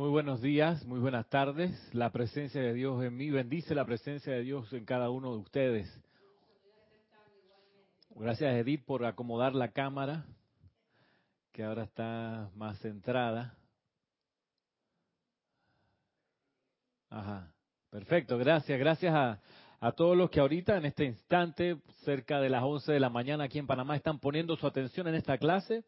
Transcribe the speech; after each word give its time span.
Muy 0.00 0.08
buenos 0.08 0.40
días, 0.40 0.82
muy 0.86 0.98
buenas 0.98 1.28
tardes. 1.28 1.78
La 1.92 2.08
presencia 2.08 2.62
de 2.62 2.72
Dios 2.72 3.04
en 3.04 3.14
mí 3.14 3.30
bendice 3.30 3.74
la 3.74 3.84
presencia 3.84 4.32
de 4.32 4.40
Dios 4.40 4.72
en 4.72 4.86
cada 4.86 5.10
uno 5.10 5.32
de 5.32 5.36
ustedes. 5.36 6.02
Gracias 8.16 8.50
Edith 8.54 8.82
por 8.86 9.04
acomodar 9.04 9.54
la 9.54 9.72
cámara, 9.72 10.24
que 11.52 11.64
ahora 11.64 11.82
está 11.82 12.48
más 12.54 12.78
centrada. 12.78 13.58
Ajá, 17.10 17.52
perfecto, 17.90 18.38
gracias, 18.38 18.78
gracias 18.78 19.14
a, 19.14 19.38
a 19.80 19.92
todos 19.92 20.16
los 20.16 20.30
que 20.30 20.40
ahorita 20.40 20.78
en 20.78 20.86
este 20.86 21.04
instante, 21.04 21.76
cerca 22.06 22.40
de 22.40 22.48
las 22.48 22.62
11 22.62 22.90
de 22.90 23.00
la 23.00 23.10
mañana 23.10 23.44
aquí 23.44 23.58
en 23.58 23.66
Panamá, 23.66 23.96
están 23.96 24.18
poniendo 24.18 24.56
su 24.56 24.66
atención 24.66 25.08
en 25.08 25.16
esta 25.16 25.36
clase 25.36 25.84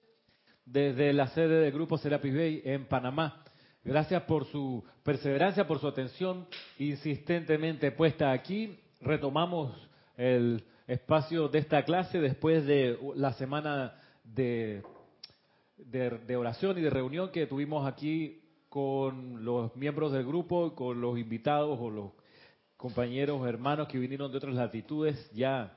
desde 0.67 1.15
la 1.15 1.29
sede 1.29 1.63
del 1.63 1.73
Grupo 1.73 1.97
Serapis 1.97 2.35
Bay 2.35 2.61
en 2.67 2.85
Panamá. 2.85 3.42
Gracias 3.85 4.23
por 4.23 4.45
su 4.47 4.85
perseverancia, 5.03 5.67
por 5.67 5.81
su 5.81 5.89
atención 5.89 6.47
insistentemente 6.79 7.91
puesta 7.91 8.31
aquí. 8.31 8.79
Retomamos 9.01 9.77
el 10.17 10.63
espacio 10.87 11.49
de 11.49 11.59
esta 11.59 11.85
clase 11.85 12.21
después 12.21 12.65
de 12.65 12.97
la 13.17 13.33
semana 13.33 13.95
de, 14.23 14.85
de, 15.79 16.37
oración 16.37 16.79
y 16.79 16.83
de 16.83 16.91
reunión 16.91 17.33
que 17.33 17.49
tuvimos 17.49 17.85
aquí 17.85 18.41
con 18.69 19.45
los 19.45 19.75
miembros 19.75 20.13
del 20.13 20.25
grupo, 20.25 20.77
con 20.77 21.01
los 21.01 21.19
invitados 21.19 21.77
o 21.81 21.91
los 21.91 22.13
compañeros, 22.77 23.45
hermanos 23.49 23.89
que 23.89 23.99
vinieron 23.99 24.31
de 24.31 24.39
otras 24.39 24.55
latitudes. 24.55 25.29
Ya, 25.33 25.77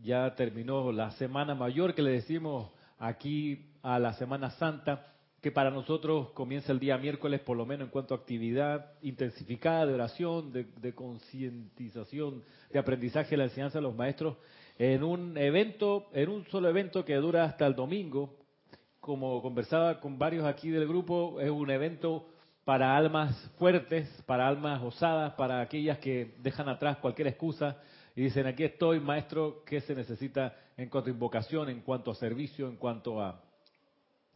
ya 0.00 0.34
terminó 0.36 0.90
la 0.90 1.10
semana 1.12 1.54
mayor 1.54 1.94
que 1.94 2.00
le 2.00 2.12
decimos 2.12 2.70
aquí 2.98 3.74
a 3.82 3.98
la 3.98 4.14
Semana 4.14 4.52
Santa 4.52 5.12
que 5.46 5.52
para 5.52 5.70
nosotros 5.70 6.30
comienza 6.30 6.72
el 6.72 6.80
día 6.80 6.98
miércoles, 6.98 7.38
por 7.38 7.56
lo 7.56 7.64
menos 7.64 7.86
en 7.86 7.92
cuanto 7.92 8.14
a 8.14 8.16
actividad 8.16 8.94
intensificada 9.00 9.86
de 9.86 9.94
oración, 9.94 10.52
de, 10.52 10.92
concientización, 10.92 12.42
de 12.72 12.78
aprendizaje 12.80 13.30
de 13.30 13.36
la 13.36 13.44
enseñanza 13.44 13.78
de 13.78 13.82
los 13.82 13.94
maestros, 13.94 14.38
en 14.76 15.04
un 15.04 15.38
evento, 15.38 16.08
en 16.12 16.30
un 16.30 16.44
solo 16.46 16.68
evento 16.68 17.04
que 17.04 17.14
dura 17.14 17.44
hasta 17.44 17.64
el 17.64 17.76
domingo, 17.76 18.34
como 18.98 19.40
conversaba 19.40 20.00
con 20.00 20.18
varios 20.18 20.44
aquí 20.44 20.70
del 20.70 20.88
grupo, 20.88 21.40
es 21.40 21.48
un 21.48 21.70
evento 21.70 22.26
para 22.64 22.96
almas 22.96 23.32
fuertes, 23.56 24.08
para 24.26 24.48
almas 24.48 24.82
osadas, 24.82 25.34
para 25.34 25.60
aquellas 25.60 25.98
que 25.98 26.34
dejan 26.38 26.68
atrás 26.68 26.96
cualquier 26.96 27.28
excusa 27.28 27.80
y 28.16 28.22
dicen, 28.22 28.48
aquí 28.48 28.64
estoy, 28.64 28.98
maestro, 28.98 29.62
¿qué 29.64 29.80
se 29.80 29.94
necesita 29.94 30.56
en 30.76 30.88
cuanto 30.88 31.08
a 31.08 31.12
invocación, 31.12 31.68
en 31.68 31.82
cuanto 31.82 32.10
a 32.10 32.16
servicio, 32.16 32.66
en 32.66 32.74
cuanto 32.74 33.22
a 33.22 33.45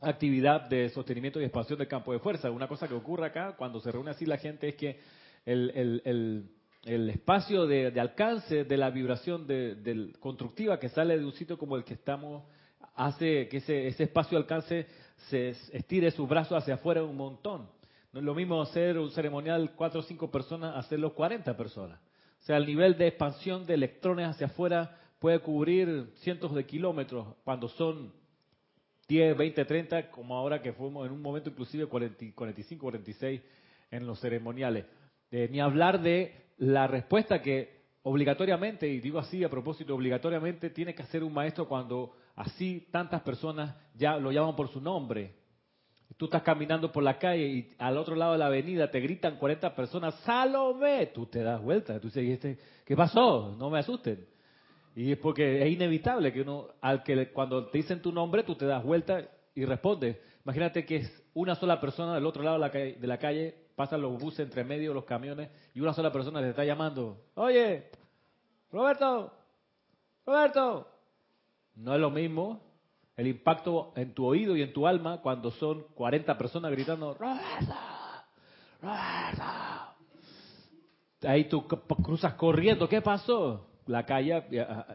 actividad 0.00 0.68
de 0.68 0.88
sostenimiento 0.88 1.40
y 1.40 1.44
expansión 1.44 1.78
del 1.78 1.88
campo 1.88 2.12
de 2.12 2.18
fuerza. 2.18 2.50
Una 2.50 2.68
cosa 2.68 2.88
que 2.88 2.94
ocurre 2.94 3.26
acá 3.26 3.54
cuando 3.56 3.80
se 3.80 3.92
reúne 3.92 4.10
así 4.10 4.26
la 4.26 4.38
gente 4.38 4.68
es 4.68 4.74
que 4.76 5.00
el, 5.44 6.48
espacio 6.84 7.66
de, 7.66 7.98
alcance 8.00 8.64
de 8.64 8.76
la 8.76 8.90
vibración 8.90 9.46
de, 9.46 10.12
constructiva 10.18 10.78
que 10.78 10.88
sale 10.88 11.18
de 11.18 11.24
un 11.24 11.32
sitio 11.32 11.58
como 11.58 11.76
el 11.76 11.84
que 11.84 11.94
estamos 11.94 12.44
hace 12.94 13.48
que 13.48 13.58
ese, 13.58 13.88
espacio 13.88 14.38
de 14.38 14.42
alcance 14.42 14.86
se 15.28 15.50
estire 15.72 16.10
sus 16.10 16.28
brazos 16.28 16.58
hacia 16.58 16.74
afuera 16.74 17.04
un 17.04 17.16
montón. 17.16 17.68
No 18.12 18.20
es 18.20 18.26
lo 18.26 18.34
mismo 18.34 18.60
hacer 18.60 18.98
un 18.98 19.10
ceremonial 19.10 19.72
cuatro 19.76 20.00
o 20.00 20.02
cinco 20.02 20.30
personas, 20.30 20.76
hacerlo 20.76 21.14
40 21.14 21.56
personas. 21.56 22.00
O 22.40 22.42
sea, 22.42 22.56
el 22.56 22.66
nivel 22.66 22.96
de 22.96 23.08
expansión 23.08 23.66
de 23.66 23.74
electrones 23.74 24.28
hacia 24.28 24.46
afuera 24.46 24.98
puede 25.18 25.38
cubrir 25.40 26.10
cientos 26.16 26.54
de 26.54 26.64
kilómetros 26.64 27.36
cuando 27.44 27.68
son 27.68 28.12
10, 29.10 29.36
20, 29.36 29.64
30, 29.64 30.10
como 30.12 30.36
ahora 30.36 30.62
que 30.62 30.72
fuimos 30.72 31.04
en 31.04 31.12
un 31.12 31.20
momento 31.20 31.50
inclusive 31.50 31.86
40, 31.86 32.26
45, 32.32 32.80
46 32.80 33.40
en 33.90 34.06
los 34.06 34.20
ceremoniales. 34.20 34.86
Eh, 35.32 35.48
ni 35.50 35.58
hablar 35.58 36.00
de 36.00 36.32
la 36.58 36.86
respuesta 36.86 37.42
que 37.42 37.80
obligatoriamente, 38.04 38.86
y 38.86 39.00
digo 39.00 39.18
así 39.18 39.42
a 39.42 39.50
propósito, 39.50 39.96
obligatoriamente 39.96 40.70
tiene 40.70 40.94
que 40.94 41.02
hacer 41.02 41.24
un 41.24 41.34
maestro 41.34 41.66
cuando 41.66 42.12
así 42.36 42.86
tantas 42.92 43.22
personas 43.22 43.74
ya 43.94 44.16
lo 44.16 44.30
llaman 44.30 44.54
por 44.54 44.68
su 44.68 44.80
nombre. 44.80 45.34
Tú 46.16 46.26
estás 46.26 46.42
caminando 46.42 46.92
por 46.92 47.02
la 47.02 47.18
calle 47.18 47.48
y 47.48 47.74
al 47.78 47.98
otro 47.98 48.14
lado 48.14 48.32
de 48.32 48.38
la 48.38 48.46
avenida 48.46 48.92
te 48.92 49.00
gritan 49.00 49.38
40 49.38 49.74
personas, 49.74 50.14
Salome, 50.20 51.06
tú 51.06 51.26
te 51.26 51.42
das 51.42 51.60
vuelta, 51.60 51.98
tú 51.98 52.10
dices, 52.10 52.58
¿qué 52.86 52.94
pasó? 52.94 53.56
No 53.58 53.70
me 53.70 53.80
asusten. 53.80 54.24
Y 54.94 55.12
es 55.12 55.18
porque 55.18 55.62
es 55.62 55.72
inevitable 55.72 56.32
que 56.32 56.42
uno, 56.42 56.68
al 56.80 57.02
que 57.02 57.30
cuando 57.32 57.66
te 57.66 57.78
dicen 57.78 58.02
tu 58.02 58.12
nombre, 58.12 58.42
tú 58.42 58.54
te 58.54 58.66
das 58.66 58.82
vuelta 58.82 59.22
y 59.54 59.64
respondes. 59.64 60.16
Imagínate 60.44 60.84
que 60.84 60.96
es 60.96 61.22
una 61.34 61.54
sola 61.54 61.80
persona 61.80 62.14
del 62.14 62.26
otro 62.26 62.42
lado 62.42 62.56
de 62.56 62.60
la 62.60 62.70
calle, 62.70 62.94
de 62.94 63.06
la 63.06 63.18
calle 63.18 63.54
pasan 63.76 64.02
los 64.02 64.18
buses 64.18 64.40
entre 64.40 64.64
medio, 64.64 64.92
los 64.92 65.04
camiones, 65.04 65.48
y 65.74 65.80
una 65.80 65.94
sola 65.94 66.12
persona 66.12 66.40
te 66.40 66.50
está 66.50 66.64
llamando. 66.64 67.16
Oye, 67.34 67.90
Roberto, 68.70 69.32
Roberto. 70.26 70.86
No 71.76 71.94
es 71.94 72.00
lo 72.00 72.10
mismo 72.10 72.60
el 73.16 73.26
impacto 73.26 73.92
en 73.96 74.12
tu 74.12 74.26
oído 74.26 74.56
y 74.56 74.62
en 74.62 74.72
tu 74.72 74.86
alma 74.86 75.20
cuando 75.22 75.50
son 75.52 75.84
40 75.94 76.36
personas 76.36 76.70
gritando, 76.72 77.14
Roberto, 77.14 77.74
Roberto. 78.82 79.44
Ahí 81.22 81.44
tú 81.44 81.66
cruzas 81.66 82.34
corriendo, 82.34 82.88
¿qué 82.88 83.00
pasó? 83.00 83.69
La 83.90 84.06
calle, 84.06 84.44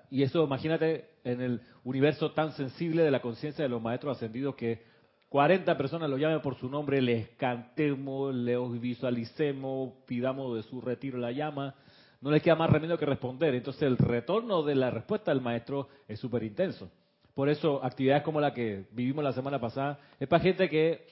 y 0.10 0.24
eso 0.24 0.44
imagínate 0.46 1.10
en 1.24 1.42
el 1.42 1.62
universo 1.84 2.32
tan 2.32 2.54
sensible 2.54 3.04
de 3.04 3.12
la 3.12 3.22
conciencia 3.22 3.64
de 3.64 3.70
los 3.70 3.82
maestros 3.82 4.18
ascendidos 4.18 4.56
que 4.56 4.84
40 5.30 5.78
personas 5.78 6.10
lo 6.10 6.18
llamen 6.18 6.42
por 6.42 6.56
su 6.56 6.70
nombre, 6.70 7.02
les 7.02 7.30
cantemos, 7.32 8.34
les 8.34 8.58
visualicemos, 8.80 9.94
pidamos 10.06 10.56
de 10.56 10.64
su 10.64 10.80
retiro 10.80 11.18
la 11.18 11.32
llama, 11.32 11.76
no 12.22 12.32
les 12.32 12.42
queda 12.42 12.56
más 12.56 12.70
remedio 12.70 12.98
que 12.98 13.06
responder. 13.06 13.54
Entonces 13.54 13.84
el 13.84 13.98
retorno 13.98 14.64
de 14.64 14.76
la 14.76 14.90
respuesta 14.92 15.32
del 15.32 15.42
maestro 15.42 15.90
es 16.08 16.20
súper 16.20 16.44
intenso. 16.44 16.90
Por 17.34 17.50
eso 17.50 17.84
actividades 17.84 18.24
como 18.24 18.40
la 18.40 18.54
que 18.54 18.86
vivimos 18.92 19.24
la 19.24 19.34
semana 19.34 19.60
pasada 19.60 20.00
es 20.20 20.28
para 20.28 20.42
gente 20.42 20.70
que 20.70 21.06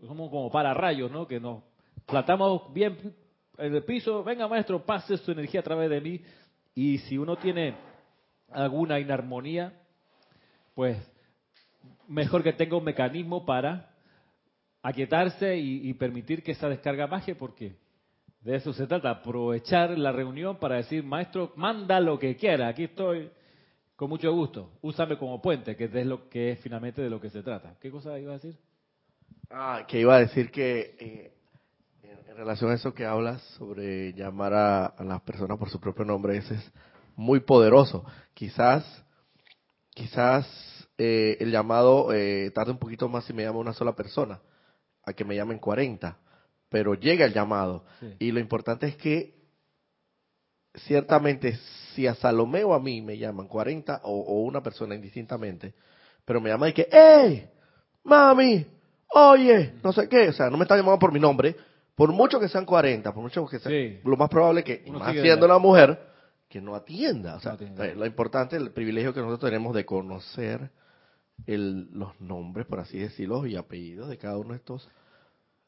somos 0.00 0.30
como 0.30 0.50
para 0.50 0.72
rayos, 0.72 1.10
¿no? 1.10 1.26
Que 1.26 1.38
nos 1.38 1.62
platamos 2.06 2.72
bien 2.72 2.96
en 3.58 3.74
el 3.74 3.82
piso, 3.84 4.24
venga 4.24 4.48
maestro, 4.48 4.84
pase 4.84 5.18
su 5.18 5.32
energía 5.32 5.60
a 5.60 5.64
través 5.64 5.90
de 5.90 6.00
mí, 6.00 6.20
y 6.76 6.98
si 6.98 7.16
uno 7.16 7.36
tiene 7.36 7.74
alguna 8.52 9.00
inarmonía, 9.00 9.72
pues 10.74 10.98
mejor 12.06 12.42
que 12.42 12.52
tenga 12.52 12.76
un 12.76 12.84
mecanismo 12.84 13.46
para 13.46 13.90
aquietarse 14.82 15.56
y, 15.56 15.92
permitir 15.94 16.42
que 16.42 16.52
esa 16.52 16.68
descarga 16.68 17.06
baje, 17.06 17.34
porque 17.34 17.76
de 18.42 18.56
eso 18.56 18.74
se 18.74 18.86
trata, 18.86 19.10
aprovechar 19.10 19.98
la 19.98 20.12
reunión 20.12 20.58
para 20.58 20.76
decir, 20.76 21.02
maestro, 21.02 21.52
manda 21.56 21.98
lo 21.98 22.18
que 22.18 22.36
quiera, 22.36 22.68
aquí 22.68 22.84
estoy 22.84 23.30
con 23.96 24.10
mucho 24.10 24.30
gusto, 24.32 24.70
úsame 24.82 25.16
como 25.16 25.40
puente, 25.40 25.76
que 25.76 25.84
es 25.84 26.06
lo 26.06 26.28
que 26.28 26.52
es 26.52 26.60
finalmente 26.60 27.00
de 27.00 27.08
lo 27.08 27.18
que 27.18 27.30
se 27.30 27.42
trata. 27.42 27.74
¿Qué 27.80 27.90
cosa 27.90 28.18
iba 28.18 28.32
a 28.32 28.38
decir? 28.38 28.54
Ah, 29.50 29.86
que 29.88 30.00
iba 30.00 30.14
a 30.14 30.20
decir 30.20 30.50
que 30.50 30.94
eh, 31.00 31.35
en 32.28 32.36
relación 32.36 32.70
a 32.70 32.74
eso 32.74 32.92
que 32.92 33.06
hablas 33.06 33.40
sobre 33.56 34.12
llamar 34.12 34.52
a, 34.54 34.94
las 35.00 35.22
personas 35.22 35.58
por 35.58 35.70
su 35.70 35.80
propio 35.80 36.04
nombre, 36.04 36.36
ese 36.36 36.54
es 36.54 36.72
muy 37.14 37.40
poderoso. 37.40 38.04
Quizás, 38.34 38.84
quizás 39.94 40.46
eh, 40.98 41.36
el 41.40 41.50
llamado 41.50 42.12
eh, 42.12 42.50
tarde 42.52 42.72
un 42.72 42.78
poquito 42.78 43.08
más 43.08 43.24
si 43.24 43.32
me 43.32 43.44
llama 43.44 43.60
una 43.60 43.72
sola 43.72 43.94
persona, 43.94 44.40
a 45.04 45.12
que 45.12 45.24
me 45.24 45.36
llamen 45.36 45.58
40, 45.58 46.16
pero 46.68 46.94
llega 46.94 47.24
el 47.24 47.32
llamado. 47.32 47.84
Y 48.18 48.32
lo 48.32 48.40
importante 48.40 48.86
es 48.88 48.96
que 48.96 49.34
ciertamente 50.74 51.58
si 51.94 52.06
a 52.06 52.14
Salomé 52.16 52.64
o 52.64 52.74
a 52.74 52.80
mí 52.80 53.00
me 53.00 53.16
llaman 53.16 53.46
40 53.46 54.00
o, 54.02 54.42
una 54.42 54.62
persona 54.62 54.94
indistintamente, 54.94 55.74
pero 56.24 56.40
me 56.40 56.50
llaman 56.50 56.70
y 56.70 56.72
que, 56.72 56.88
¡Ey! 56.90 57.48
¡Mami! 58.02 58.66
Oye, 59.14 59.74
no 59.82 59.92
sé 59.92 60.08
qué, 60.08 60.28
o 60.28 60.32
sea, 60.32 60.50
no 60.50 60.56
me 60.58 60.64
está 60.64 60.76
llamando 60.76 60.98
por 60.98 61.12
mi 61.12 61.20
nombre, 61.20 61.56
por 61.96 62.12
mucho 62.12 62.38
que 62.38 62.48
sean 62.48 62.66
40, 62.66 63.12
por 63.12 63.22
mucho 63.22 63.46
que 63.46 63.58
sean, 63.58 64.00
lo 64.04 64.16
más 64.18 64.28
probable 64.28 64.62
que, 64.62 64.84
más 64.92 65.12
siendo 65.12 65.48
la 65.48 65.58
mujer, 65.58 65.98
que 66.46 66.60
no 66.60 66.74
atienda. 66.74 67.36
O 67.36 67.40
sea, 67.40 67.56
eh, 67.58 67.94
lo 67.96 68.04
importante, 68.04 68.56
el 68.56 68.70
privilegio 68.70 69.14
que 69.14 69.20
nosotros 69.20 69.50
tenemos 69.50 69.74
de 69.74 69.86
conocer 69.86 70.70
el, 71.46 71.88
los 71.92 72.20
nombres, 72.20 72.66
por 72.66 72.80
así 72.80 72.98
decirlo, 72.98 73.46
y 73.46 73.56
apellidos 73.56 74.10
de 74.10 74.18
cada 74.18 74.36
uno 74.36 74.50
de 74.50 74.56
estos. 74.56 74.88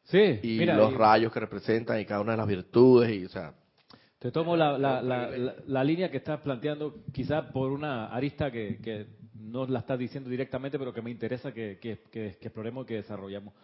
Sí, 0.05 0.39
y 0.43 0.65
los 0.67 0.95
rayos 0.95 1.33
que 1.33 1.41
representan 1.41 1.99
y 1.99 2.05
cada 2.05 2.21
una 2.21 2.33
de 2.33 2.39
las 2.39 2.47
virtudes, 2.47 3.11
y 3.11 3.25
o 3.25 3.29
sea. 3.31 3.55
Te 4.19 4.31
tomo 4.31 4.55
la, 4.55 4.77
la, 4.77 5.01
la, 5.01 5.85
línea 5.85 6.11
que 6.11 6.17
estás 6.19 6.41
planteando, 6.41 7.05
quizás 7.13 7.53
por 7.53 7.71
una 7.71 8.09
arista 8.09 8.51
que, 8.51 8.81
que 8.83 9.07
no 9.35 9.65
la 9.67 9.79
estás 9.79 9.99
diciendo 9.99 10.29
directamente, 10.29 10.79
pero 10.79 10.93
que 10.93 11.03
me 11.03 11.11
interesa 11.11 11.53
que, 11.53 11.79
que, 11.81 12.01
que, 12.11 12.37
que 12.39 12.49
exploremos 12.49 12.85
y 12.85 12.89
que 12.89 12.95
desarrollamos, 12.97 13.55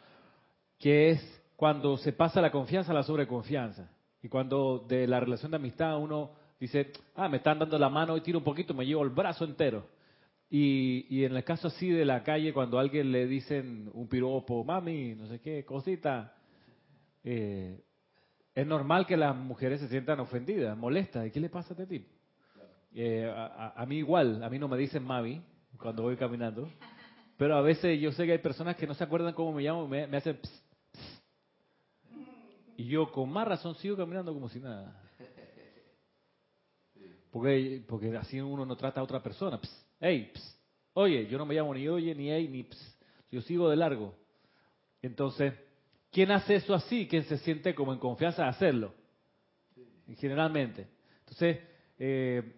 que 0.78 1.10
es 1.10 1.43
cuando 1.56 1.96
se 1.96 2.12
pasa 2.12 2.40
la 2.40 2.50
confianza 2.50 2.92
a 2.92 2.94
la 2.94 3.02
sobreconfianza. 3.02 3.90
Y 4.22 4.28
cuando 4.28 4.84
de 4.88 5.06
la 5.06 5.20
relación 5.20 5.50
de 5.50 5.56
amistad 5.56 5.98
uno 5.98 6.32
dice, 6.58 6.92
ah, 7.14 7.28
me 7.28 7.38
están 7.38 7.58
dando 7.58 7.78
la 7.78 7.88
mano 7.88 8.16
y 8.16 8.20
tiro 8.22 8.38
un 8.38 8.44
poquito, 8.44 8.74
me 8.74 8.86
llevo 8.86 9.02
el 9.02 9.10
brazo 9.10 9.44
entero. 9.44 9.86
Y, 10.50 11.06
y 11.10 11.24
en 11.24 11.36
el 11.36 11.44
caso 11.44 11.68
así 11.68 11.88
de 11.88 12.04
la 12.04 12.22
calle, 12.22 12.52
cuando 12.52 12.78
a 12.78 12.80
alguien 12.80 13.10
le 13.12 13.26
dicen 13.26 13.90
un 13.92 14.08
piropo, 14.08 14.64
mami, 14.64 15.14
no 15.14 15.26
sé 15.26 15.40
qué, 15.40 15.64
cosita, 15.64 16.34
eh, 17.24 17.80
es 18.54 18.66
normal 18.66 19.06
que 19.06 19.16
las 19.16 19.34
mujeres 19.34 19.80
se 19.80 19.88
sientan 19.88 20.20
ofendidas, 20.20 20.76
molestas. 20.76 21.26
¿Y 21.26 21.30
qué 21.30 21.40
le 21.40 21.48
pasa 21.48 21.70
a 21.70 21.72
este 21.72 21.86
tipo? 21.86 22.08
Eh, 22.94 23.28
a, 23.34 23.74
a, 23.76 23.86
mí 23.86 23.96
igual, 23.96 24.42
a 24.44 24.48
mí 24.48 24.58
no 24.58 24.68
me 24.68 24.78
dicen 24.78 25.04
mami 25.04 25.42
cuando 25.76 26.04
voy 26.04 26.16
caminando, 26.16 26.68
pero 27.36 27.56
a 27.56 27.60
veces 27.60 28.00
yo 28.00 28.12
sé 28.12 28.24
que 28.24 28.32
hay 28.32 28.38
personas 28.38 28.76
que 28.76 28.86
no 28.86 28.94
se 28.94 29.02
acuerdan 29.02 29.34
cómo 29.34 29.52
me 29.52 29.62
llamo, 29.62 29.88
me, 29.88 30.06
me 30.06 30.16
hacen 30.18 30.36
pss, 30.36 30.50
pss. 30.50 30.63
Y 32.76 32.86
yo 32.86 33.10
con 33.12 33.30
más 33.30 33.46
razón 33.46 33.74
sigo 33.76 33.96
caminando 33.96 34.32
como 34.32 34.48
si 34.48 34.60
nada. 34.60 35.00
Porque, 37.30 37.82
porque 37.88 38.16
así 38.16 38.40
uno 38.40 38.64
no 38.64 38.76
trata 38.76 39.00
a 39.00 39.02
otra 39.02 39.20
persona. 39.20 39.60
Pss, 39.60 39.86
hey, 40.00 40.30
oye, 40.92 41.26
yo 41.26 41.36
no 41.36 41.44
me 41.44 41.56
llamo 41.56 41.74
ni 41.74 41.88
oye, 41.88 42.14
ni 42.14 42.30
hey, 42.30 42.46
ni 42.46 42.62
pss. 42.62 42.96
yo 43.30 43.42
sigo 43.42 43.68
de 43.68 43.74
largo. 43.74 44.14
Entonces, 45.02 45.52
¿quién 46.12 46.30
hace 46.30 46.54
eso 46.54 46.74
así? 46.74 47.08
¿Quién 47.08 47.24
se 47.24 47.38
siente 47.38 47.74
como 47.74 47.92
en 47.92 47.98
confianza 47.98 48.44
de 48.44 48.48
hacerlo? 48.50 48.94
Generalmente. 50.16 50.86
Entonces, 51.20 51.58
eh, 51.98 52.54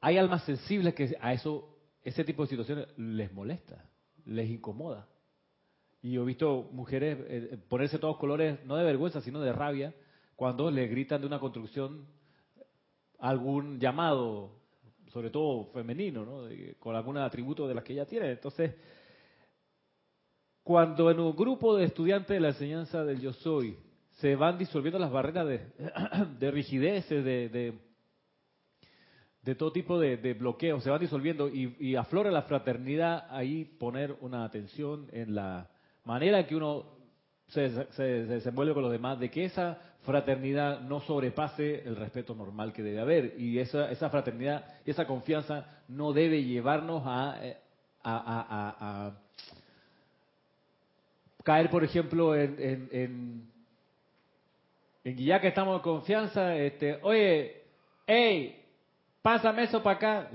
hay 0.00 0.18
almas 0.18 0.42
sensibles 0.44 0.94
que 0.94 1.16
a 1.20 1.32
eso, 1.32 1.68
ese 2.02 2.24
tipo 2.24 2.42
de 2.42 2.48
situaciones 2.48 2.88
les 2.98 3.32
molesta, 3.32 3.84
les 4.26 4.50
incomoda. 4.50 5.06
Y 6.02 6.12
yo 6.12 6.22
he 6.22 6.26
visto 6.26 6.68
mujeres 6.72 7.18
eh, 7.28 7.58
ponerse 7.68 7.98
todos 7.98 8.18
colores, 8.18 8.64
no 8.64 8.76
de 8.76 8.84
vergüenza, 8.84 9.20
sino 9.20 9.40
de 9.40 9.52
rabia, 9.52 9.94
cuando 10.36 10.70
le 10.70 10.86
gritan 10.86 11.20
de 11.20 11.26
una 11.26 11.40
construcción 11.40 12.06
algún 13.18 13.80
llamado, 13.80 14.52
sobre 15.12 15.30
todo 15.30 15.66
femenino, 15.72 16.24
¿no? 16.24 16.44
De, 16.44 16.76
con 16.78 16.94
algún 16.94 17.18
atributo 17.18 17.66
de 17.66 17.74
las 17.74 17.82
que 17.82 17.94
ella 17.94 18.06
tiene. 18.06 18.30
Entonces, 18.30 18.74
cuando 20.62 21.10
en 21.10 21.18
un 21.18 21.34
grupo 21.34 21.76
de 21.76 21.84
estudiantes 21.84 22.28
de 22.28 22.40
la 22.40 22.48
enseñanza 22.48 23.04
del 23.04 23.20
yo 23.20 23.32
soy 23.32 23.76
se 24.20 24.36
van 24.36 24.58
disolviendo 24.58 24.98
las 24.98 25.10
barreras 25.10 25.46
de, 25.46 25.60
de 26.38 26.50
rigideces, 26.50 27.24
de, 27.24 27.48
de, 27.48 27.78
de, 29.42 29.54
todo 29.54 29.72
tipo 29.72 29.98
de, 29.98 30.16
de 30.16 30.34
bloqueos, 30.34 30.82
se 30.82 30.90
van 30.90 31.00
disolviendo 31.00 31.48
y, 31.48 31.76
y, 31.80 31.94
aflora 31.94 32.30
la 32.30 32.42
fraternidad, 32.42 33.26
ahí 33.30 33.64
poner 33.64 34.16
una 34.20 34.44
atención 34.44 35.08
en 35.12 35.34
la 35.34 35.70
manera 36.08 36.46
que 36.46 36.56
uno 36.56 36.86
se, 37.48 37.68
se, 37.70 37.92
se 37.92 38.02
desenvuelve 38.02 38.72
con 38.72 38.82
los 38.82 38.92
demás, 38.92 39.20
de 39.20 39.30
que 39.30 39.44
esa 39.44 39.78
fraternidad 40.00 40.80
no 40.80 41.00
sobrepase 41.00 41.82
el 41.86 41.94
respeto 41.94 42.34
normal 42.34 42.72
que 42.72 42.82
debe 42.82 43.00
haber. 43.00 43.34
Y 43.38 43.58
esa, 43.58 43.90
esa 43.90 44.08
fraternidad 44.08 44.64
esa 44.86 45.06
confianza 45.06 45.66
no 45.88 46.14
debe 46.14 46.42
llevarnos 46.42 47.02
a, 47.04 47.38
eh, 47.42 47.58
a, 48.02 49.12
caer, 51.44 51.68
por 51.68 51.84
ejemplo, 51.84 52.34
en, 52.34 52.56
en, 52.58 52.88
en, 52.90 53.50
en, 55.04 55.16
ya 55.18 55.40
que 55.40 55.48
estamos 55.48 55.76
en 55.76 55.82
confianza, 55.82 56.56
este, 56.56 56.98
oye, 57.02 57.64
hey, 58.06 58.64
pásame 59.20 59.64
eso 59.64 59.82
para 59.82 59.96
acá. 59.96 60.30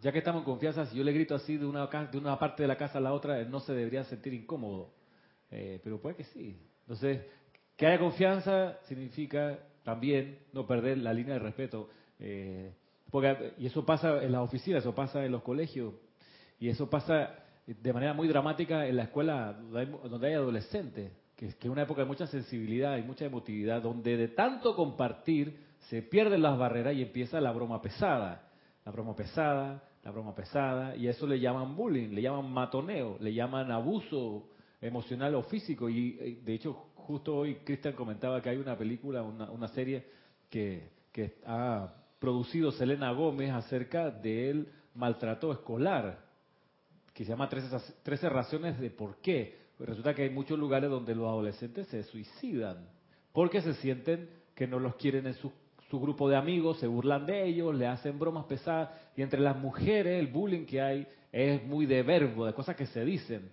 Ya 0.00 0.12
que 0.12 0.18
estamos 0.18 0.40
en 0.40 0.44
confianza, 0.46 0.86
si 0.86 0.96
yo 0.96 1.04
le 1.04 1.12
grito 1.12 1.34
así 1.34 1.58
de 1.58 1.66
una, 1.66 1.86
de 1.86 2.18
una 2.18 2.38
parte 2.38 2.62
de 2.62 2.68
la 2.68 2.76
casa 2.76 2.98
a 2.98 3.00
la 3.02 3.12
otra, 3.12 3.44
no 3.44 3.60
se 3.60 3.74
debería 3.74 4.04
sentir 4.04 4.32
incómodo. 4.32 4.92
Eh, 5.50 5.80
pero 5.84 6.00
puede 6.00 6.16
que 6.16 6.24
sí. 6.24 6.58
Entonces, 6.82 7.22
que 7.76 7.86
haya 7.86 7.98
confianza 7.98 8.78
significa 8.84 9.58
también 9.82 10.38
no 10.52 10.66
perder 10.66 10.98
la 10.98 11.12
línea 11.12 11.34
de 11.34 11.40
respeto. 11.40 11.90
Eh, 12.18 12.72
porque, 13.10 13.54
y 13.58 13.66
eso 13.66 13.84
pasa 13.84 14.22
en 14.22 14.32
las 14.32 14.40
oficinas, 14.40 14.82
eso 14.82 14.94
pasa 14.94 15.24
en 15.24 15.32
los 15.32 15.42
colegios, 15.42 15.94
y 16.58 16.68
eso 16.68 16.88
pasa 16.88 17.34
de 17.66 17.92
manera 17.92 18.14
muy 18.14 18.28
dramática 18.28 18.86
en 18.86 18.96
la 18.96 19.04
escuela 19.04 19.52
donde 19.52 19.80
hay, 19.80 19.86
donde 19.86 20.26
hay 20.28 20.34
adolescentes, 20.34 21.12
que, 21.36 21.48
que 21.54 21.68
es 21.68 21.72
una 21.72 21.82
época 21.82 22.02
de 22.02 22.06
mucha 22.06 22.26
sensibilidad 22.26 22.96
y 22.96 23.02
mucha 23.02 23.24
emotividad, 23.24 23.82
donde 23.82 24.16
de 24.16 24.28
tanto 24.28 24.74
compartir 24.74 25.58
se 25.88 26.02
pierden 26.02 26.42
las 26.42 26.58
barreras 26.58 26.94
y 26.94 27.02
empieza 27.02 27.40
la 27.40 27.52
broma 27.52 27.82
pesada. 27.82 28.46
La 28.84 28.92
broma 28.92 29.14
pesada, 29.14 29.82
la 30.02 30.10
broma 30.10 30.34
pesada, 30.34 30.96
y 30.96 31.06
a 31.06 31.10
eso 31.10 31.26
le 31.26 31.38
llaman 31.38 31.76
bullying, 31.76 32.08
le 32.14 32.22
llaman 32.22 32.50
matoneo, 32.50 33.18
le 33.20 33.34
llaman 33.34 33.70
abuso 33.70 34.48
emocional 34.80 35.34
o 35.34 35.42
físico. 35.42 35.88
Y 35.88 36.40
de 36.42 36.54
hecho, 36.54 36.72
justo 36.94 37.36
hoy 37.36 37.56
Cristian 37.56 37.94
comentaba 37.94 38.40
que 38.40 38.48
hay 38.48 38.56
una 38.56 38.76
película, 38.76 39.22
una, 39.22 39.50
una 39.50 39.68
serie 39.68 40.06
que, 40.48 40.90
que, 41.12 41.36
ha 41.46 41.94
producido 42.18 42.72
Selena 42.72 43.12
Gómez 43.12 43.50
acerca 43.50 44.10
del 44.10 44.68
maltrato 44.94 45.52
escolar, 45.52 46.24
que 47.14 47.24
se 47.24 47.30
llama 47.30 47.48
13, 47.48 47.94
13 48.02 48.28
razones 48.28 48.78
de 48.78 48.90
por 48.90 49.16
qué. 49.16 49.58
Resulta 49.78 50.14
que 50.14 50.22
hay 50.22 50.30
muchos 50.30 50.58
lugares 50.58 50.90
donde 50.90 51.14
los 51.14 51.26
adolescentes 51.26 51.86
se 51.88 52.02
suicidan 52.04 52.86
porque 53.32 53.60
se 53.60 53.74
sienten 53.74 54.28
que 54.54 54.66
no 54.66 54.78
los 54.78 54.96
quieren 54.96 55.26
en 55.26 55.34
su, 55.34 55.52
su 55.90 55.98
grupo 56.00 56.28
de 56.28 56.36
amigos, 56.36 56.78
se 56.78 56.86
burlan 56.86 57.26
de 57.26 57.44
ellos, 57.44 57.74
le 57.74 57.86
hacen 57.86 58.18
bromas 58.18 58.44
pesadas 58.44 58.90
y 59.16 59.22
entre 59.22 59.40
las 59.40 59.56
mujeres 59.56 60.20
el 60.20 60.28
bullying 60.28 60.64
que 60.64 60.80
hay 60.80 61.06
es 61.32 61.64
muy 61.64 61.86
de 61.86 62.02
verbo, 62.02 62.46
de 62.46 62.52
cosas 62.52 62.76
que 62.76 62.86
se 62.86 63.04
dicen. 63.04 63.50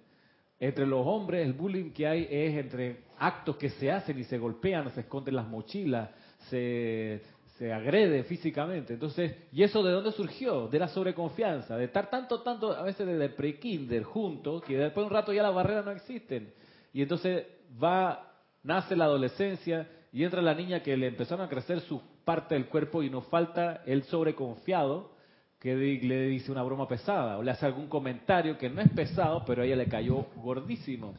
Entre 0.60 0.86
los 0.86 1.06
hombres 1.06 1.46
el 1.46 1.54
bullying 1.54 1.92
que 1.92 2.08
hay 2.08 2.28
es 2.30 2.58
entre 2.58 2.98
actos 3.18 3.58
que 3.58 3.70
se 3.72 3.92
hacen 3.92 4.20
y 4.20 4.24
se 4.24 4.38
golpean, 4.38 4.92
se 4.92 5.02
esconden 5.02 5.36
las 5.36 5.48
mochilas, 5.48 6.10
se, 6.50 7.22
se 7.58 7.74
agrede 7.74 8.24
físicamente. 8.24 8.94
Entonces, 8.94 9.36
¿y 9.52 9.64
eso 9.64 9.82
de 9.82 9.92
dónde 9.92 10.12
surgió? 10.12 10.68
De 10.68 10.78
la 10.78 10.88
sobreconfianza, 10.90 11.76
de 11.76 11.86
estar 11.86 12.10
tanto, 12.10 12.42
tanto, 12.42 12.72
a 12.72 12.84
veces 12.84 13.08
desde 13.08 13.30
pre-kinder 13.30 14.04
juntos, 14.04 14.64
que 14.64 14.78
después 14.78 15.04
de 15.04 15.08
un 15.08 15.14
rato 15.14 15.34
ya 15.34 15.42
las 15.42 15.56
barreras 15.56 15.86
no 15.86 15.92
existen. 15.92 16.54
Y 16.94 17.02
entonces 17.02 17.46
va, 17.82 18.32
nace 18.64 18.96
la 18.96 19.06
adolescencia 19.06 19.88
y 20.12 20.24
entra 20.24 20.42
la 20.42 20.54
niña 20.54 20.82
que 20.82 20.96
le 20.96 21.08
empezaron 21.08 21.46
a 21.46 21.50
crecer 21.50 21.82
su 21.82 22.02
parte 22.28 22.56
del 22.56 22.66
cuerpo 22.66 23.04
y 23.04 23.10
nos 23.10 23.26
falta 23.28 23.84
el 23.86 24.04
sobreconfiado 24.04 25.16
que 25.62 25.74
le 25.74 26.28
dice 26.28 26.52
una 26.52 26.62
broma 26.62 26.86
pesada 26.86 27.38
o 27.38 27.42
le 27.42 27.52
hace 27.52 27.66
algún 27.66 27.88
comentario 27.88 28.58
que 28.58 28.70
no 28.70 28.82
es 28.82 28.90
pesado, 28.90 29.46
pero 29.46 29.62
a 29.62 29.66
ella 29.66 29.78
le 29.78 29.88
cayó 29.88 30.26
gordísimo. 30.36 31.16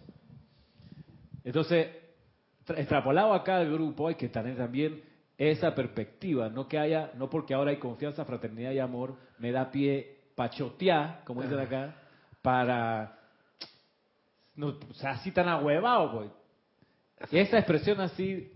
Entonces, 1.44 1.88
extrapolado 2.68 3.32
acá 3.32 3.56
al 3.56 3.72
grupo, 3.72 4.08
hay 4.08 4.16
que 4.16 4.28
tener 4.28 4.58
también 4.58 5.02
esa 5.38 5.74
perspectiva, 5.74 6.50
no 6.50 6.68
que 6.68 6.78
haya, 6.78 7.10
no 7.14 7.30
porque 7.30 7.54
ahora 7.54 7.70
hay 7.70 7.78
confianza, 7.78 8.26
fraternidad 8.26 8.72
y 8.72 8.78
amor, 8.78 9.16
me 9.38 9.50
da 9.50 9.70
pie 9.70 10.18
pachotear, 10.34 11.22
como 11.24 11.40
dicen 11.40 11.58
acá, 11.58 11.96
para, 12.42 13.18
no, 14.56 14.76
o 14.90 14.94
sea, 14.94 15.12
así 15.12 15.32
tan 15.32 15.48
ahuevado, 15.48 16.12
pues. 16.12 16.30
Y 17.32 17.38
esa 17.38 17.56
expresión 17.56 17.98
así, 17.98 18.52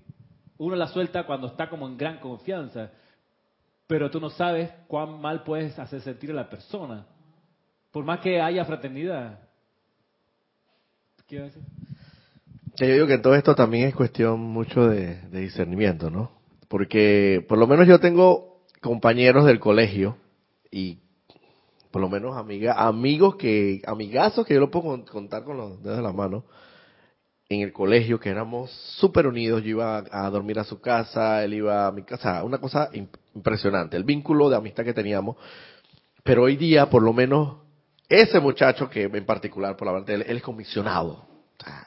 uno 0.59 0.77
la 0.77 0.89
suelta 0.89 1.25
cuando 1.25 1.49
está 1.49 1.69
como 1.69 1.87
en 1.87 1.97
gran 1.97 2.19
confianza, 2.19 2.91
pero 3.87 4.11
tú 4.11 4.21
no 4.21 4.31
sabes 4.31 4.71
cuán 4.87 5.21
mal 5.21 5.43
puedes 5.43 5.79
hacer 5.79 6.01
sentir 6.01 6.31
a 6.31 6.35
la 6.35 6.49
persona, 6.49 7.07
por 7.91 8.05
más 8.05 8.21
que 8.21 8.41
haya 8.41 8.65
fraternidad. 8.65 9.41
¿Qué 11.27 11.41
decir? 11.41 11.63
Yo 12.77 12.87
digo 12.87 13.07
que 13.07 13.19
todo 13.19 13.35
esto 13.35 13.55
también 13.55 13.89
es 13.89 13.95
cuestión 13.95 14.41
mucho 14.41 14.87
de, 14.89 15.21
de, 15.29 15.41
discernimiento, 15.41 16.11
¿no? 16.11 16.31
Porque 16.69 17.45
por 17.47 17.59
lo 17.59 17.67
menos 17.67 17.87
yo 17.87 18.01
tengo 18.01 18.63
compañeros 18.81 19.45
del 19.45 19.61
colegio 19.61 20.17
y 20.71 20.99
por 21.93 22.01
lo 22.01 22.09
menos 22.09 22.37
amiga, 22.37 22.73
amigos 22.73 23.37
que, 23.37 23.83
amigazos 23.87 24.47
que 24.47 24.55
yo 24.55 24.61
lo 24.61 24.71
puedo 24.71 25.05
contar 25.05 25.45
con 25.45 25.59
los 25.59 25.83
dedos 25.83 25.99
de 25.99 26.03
la 26.03 26.13
mano, 26.13 26.45
en 27.55 27.63
el 27.63 27.73
colegio 27.73 28.19
que 28.19 28.31
éramos 28.31 28.71
súper 28.99 29.27
unidos, 29.27 29.63
yo 29.63 29.71
iba 29.71 30.05
a, 30.11 30.31
dormir 30.31 30.59
a 30.59 30.65
su 30.65 30.81
casa, 30.81 31.43
él 31.45 31.55
iba 31.55 31.87
a 31.87 31.93
mi 31.93 32.03
casa, 32.03 32.43
una 32.45 32.59
cosa 32.59 32.91
impresionante, 33.35 33.97
el 33.97 34.05
vínculo 34.05 34.49
de 34.51 34.57
amistad 34.57 34.85
que 34.85 34.95
teníamos, 34.95 35.37
pero 36.23 36.45
hoy 36.45 36.57
día 36.57 36.89
por 36.89 37.03
lo 37.03 37.13
menos 37.13 37.57
ese 38.09 38.41
muchacho 38.41 38.91
que 38.91 39.05
en 39.05 39.27
particular, 39.27 39.77
por 39.77 39.87
la 39.87 39.93
verdad, 39.93 40.11
él, 40.11 40.25
él 40.27 40.37
es 40.37 40.43
comisionado, 40.43 41.27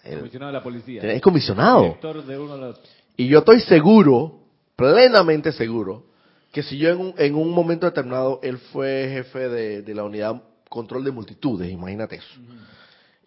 comisionado 0.04 0.52
de 0.52 0.58
la 0.58 0.64
policía. 0.64 1.02
Es 1.02 1.22
comisionado. 1.22 1.98
De 2.26 2.40
uno 2.40 2.56
de 2.56 2.62
los... 2.62 2.82
Y 3.18 3.28
yo 3.28 3.40
estoy 3.40 3.60
seguro, 3.62 4.40
plenamente 4.76 5.52
seguro, 5.52 6.06
que 6.52 6.64
si 6.64 6.78
yo 6.78 6.90
en 6.90 7.00
un, 7.00 7.14
en 7.18 7.36
un 7.36 7.52
momento 7.52 7.86
determinado, 7.86 8.40
él 8.42 8.58
fue 8.58 9.10
jefe 9.10 9.50
de, 9.50 9.82
de, 9.82 9.96
la 9.96 10.04
unidad 10.04 10.42
control 10.70 11.04
de 11.04 11.12
multitudes, 11.12 11.70
imagínate 11.72 12.16
eso. 12.16 12.40
Uh 12.40 12.44
-huh. 12.44 12.76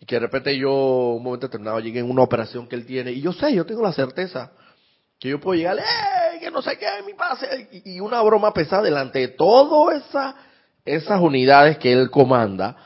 Y 0.00 0.06
que 0.06 0.16
de 0.16 0.20
repente 0.20 0.56
yo, 0.56 1.14
un 1.16 1.22
momento 1.22 1.46
determinado, 1.46 1.80
llegué 1.80 2.00
en 2.00 2.10
una 2.10 2.22
operación 2.22 2.68
que 2.68 2.76
él 2.76 2.86
tiene, 2.86 3.12
y 3.12 3.20
yo 3.20 3.32
sé, 3.32 3.52
yo 3.54 3.66
tengo 3.66 3.82
la 3.82 3.92
certeza 3.92 4.52
que 5.18 5.30
yo 5.30 5.40
puedo 5.40 5.58
llegar, 5.58 5.78
¡eh! 5.78 6.38
Que 6.38 6.50
no 6.50 6.62
sé 6.62 6.78
qué, 6.78 6.86
mi 7.04 7.14
pase, 7.14 7.68
y, 7.72 7.96
y 7.96 8.00
una 8.00 8.22
broma 8.22 8.52
pesada 8.52 8.82
delante 8.82 9.18
de 9.18 9.28
todas 9.28 10.04
esa, 10.04 10.36
esas 10.84 11.20
unidades 11.20 11.78
que 11.78 11.92
él 11.92 12.10
comanda 12.10 12.76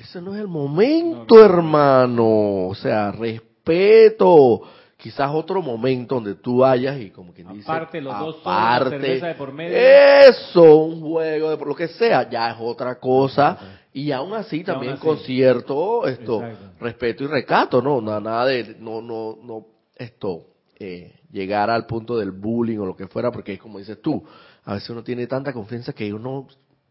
ese 0.00 0.22
no 0.22 0.34
es 0.34 0.40
el 0.40 0.48
momento, 0.48 1.34
no, 1.34 1.40
no. 1.40 1.44
hermano. 1.44 2.68
O 2.68 2.74
sea, 2.74 3.12
respeto. 3.12 4.62
Quizás 4.96 5.30
otro 5.32 5.62
momento 5.62 6.16
donde 6.16 6.34
tú 6.34 6.58
vayas 6.58 6.98
y 7.00 7.10
como 7.10 7.32
quien 7.32 7.50
dice, 7.54 7.70
aparte 7.70 8.02
los 8.02 8.18
dos 8.18 8.36
cerveza 8.42 9.28
de 9.28 9.34
por 9.34 9.52
medio. 9.52 9.74
Eso, 9.76 10.62
un 10.62 11.00
juego 11.00 11.50
de 11.50 11.56
por 11.56 11.68
lo 11.68 11.74
que 11.74 11.88
sea, 11.88 12.28
ya 12.28 12.50
es 12.50 12.56
otra 12.60 12.98
cosa. 12.98 13.79
Y 13.92 14.12
aún 14.12 14.34
así 14.34 14.62
también 14.62 14.92
aún 14.92 14.98
así. 14.98 15.06
con 15.06 15.18
cierto 15.18 16.06
esto, 16.06 16.42
Exacto. 16.42 16.84
respeto 16.84 17.24
y 17.24 17.26
recato, 17.26 17.82
¿no? 17.82 18.00
Nada, 18.00 18.46
de, 18.46 18.76
no, 18.78 19.02
no, 19.02 19.38
no, 19.42 19.66
esto 19.96 20.46
eh, 20.78 21.12
llegar 21.30 21.70
al 21.70 21.86
punto 21.86 22.16
del 22.16 22.30
bullying 22.30 22.78
o 22.78 22.86
lo 22.86 22.96
que 22.96 23.06
fuera, 23.06 23.30
porque 23.30 23.58
como 23.58 23.78
dices 23.78 24.00
tú, 24.00 24.24
a 24.64 24.74
veces 24.74 24.90
uno 24.90 25.02
tiene 25.02 25.26
tanta 25.26 25.52
confianza 25.52 25.92
que 25.92 26.12
uno 26.12 26.46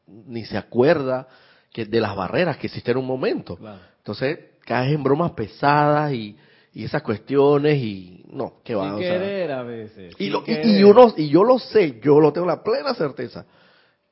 ni 0.07 0.45
se 0.45 0.57
acuerda 0.57 1.27
que 1.71 1.85
de 1.85 2.01
las 2.01 2.15
barreras 2.15 2.57
que 2.57 2.67
existen 2.67 2.93
en 2.93 2.97
un 2.99 3.07
momento. 3.07 3.57
Entonces 3.97 4.39
caes 4.65 4.93
en 4.93 5.03
bromas 5.03 5.31
pesadas 5.31 6.13
y, 6.13 6.35
y 6.73 6.83
esas 6.83 7.01
cuestiones 7.01 7.77
y 7.77 8.25
no, 8.31 8.55
que 8.63 8.75
va. 8.75 8.89
Sin 8.89 8.99
querer 8.99 9.51
a 9.51 9.63
veces. 9.63 10.15
Y, 10.19 10.27
y, 10.27 10.83
uno, 10.83 11.13
y 11.17 11.29
yo 11.29 11.43
lo 11.43 11.59
sé, 11.59 11.99
yo 12.01 12.19
lo 12.19 12.31
tengo 12.31 12.47
la 12.47 12.63
plena 12.63 12.93
certeza, 12.93 13.45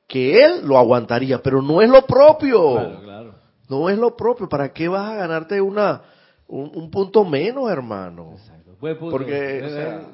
que 0.08 0.42
él 0.42 0.66
lo 0.66 0.78
aguantaría, 0.78 1.40
pero 1.40 1.62
no 1.62 1.80
es 1.82 1.88
lo 1.88 2.04
propio. 2.06 2.72
Claro, 2.72 3.00
claro. 3.02 3.34
No 3.68 3.90
es 3.90 3.98
lo 3.98 4.16
propio. 4.16 4.48
¿Para 4.48 4.72
qué 4.72 4.88
vas 4.88 5.12
a 5.12 5.14
ganarte 5.14 5.60
una 5.60 6.02
un, 6.48 6.90
punto 6.90 7.24
menos, 7.24 7.70
hermano? 7.70 8.32
Exacto. 8.32 8.74
punto. 8.80 9.10
Porque, 9.10 9.62
o 9.62 9.68
sea... 9.68 10.08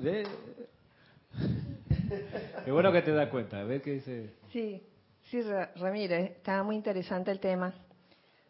Qué 2.65 2.73
bueno 2.73 2.93
que 2.93 3.03
te 3.03 3.13
das 3.13 3.29
cuenta. 3.29 3.61
A 3.61 3.65
ver 3.65 3.81
qué 3.81 3.93
dice. 3.93 4.35
Sí, 4.53 4.83
sí, 5.31 5.41
Ramírez, 5.77 6.33
está 6.33 6.63
muy 6.63 6.75
interesante 6.77 7.31
el 7.31 7.39
tema 7.39 7.73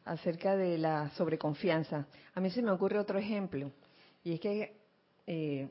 acerca 0.04 0.56
de 0.56 0.78
la 0.78 1.10
sobreconfianza. 1.10 2.06
A 2.34 2.40
mí 2.40 2.50
se 2.50 2.62
me 2.62 2.70
ocurre 2.70 2.98
otro 2.98 3.18
ejemplo, 3.18 3.70
y 4.22 4.34
es 4.34 4.40
que 4.40 4.76
eh, 5.26 5.68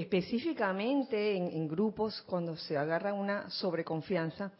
específicamente 0.00 1.36
en, 1.36 1.68
grupos, 1.68 2.22
cuando 2.22 2.56
se 2.56 2.76
agarra 2.76 3.12
una 3.12 3.50
sobreconfianza, 3.50 4.50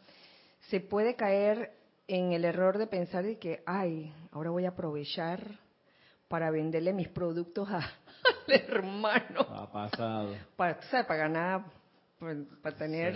se 0.69 0.79
puede 0.79 1.15
caer 1.15 1.71
en 2.07 2.31
el 2.31 2.45
error 2.45 2.77
de 2.77 2.87
pensar 2.87 3.23
de 3.23 3.37
que, 3.39 3.63
ay, 3.65 4.13
ahora 4.31 4.51
voy 4.51 4.65
a 4.65 4.69
aprovechar 4.69 5.59
para 6.27 6.51
venderle 6.51 6.93
mis 6.93 7.09
productos 7.09 7.67
al 7.71 7.83
hermano. 8.47 9.41
Ha 9.49 9.71
pasado. 9.71 10.35
Para, 10.55 10.79
para 10.91 11.15
ganar, 11.15 11.65
para, 12.61 12.75
tener 12.75 13.15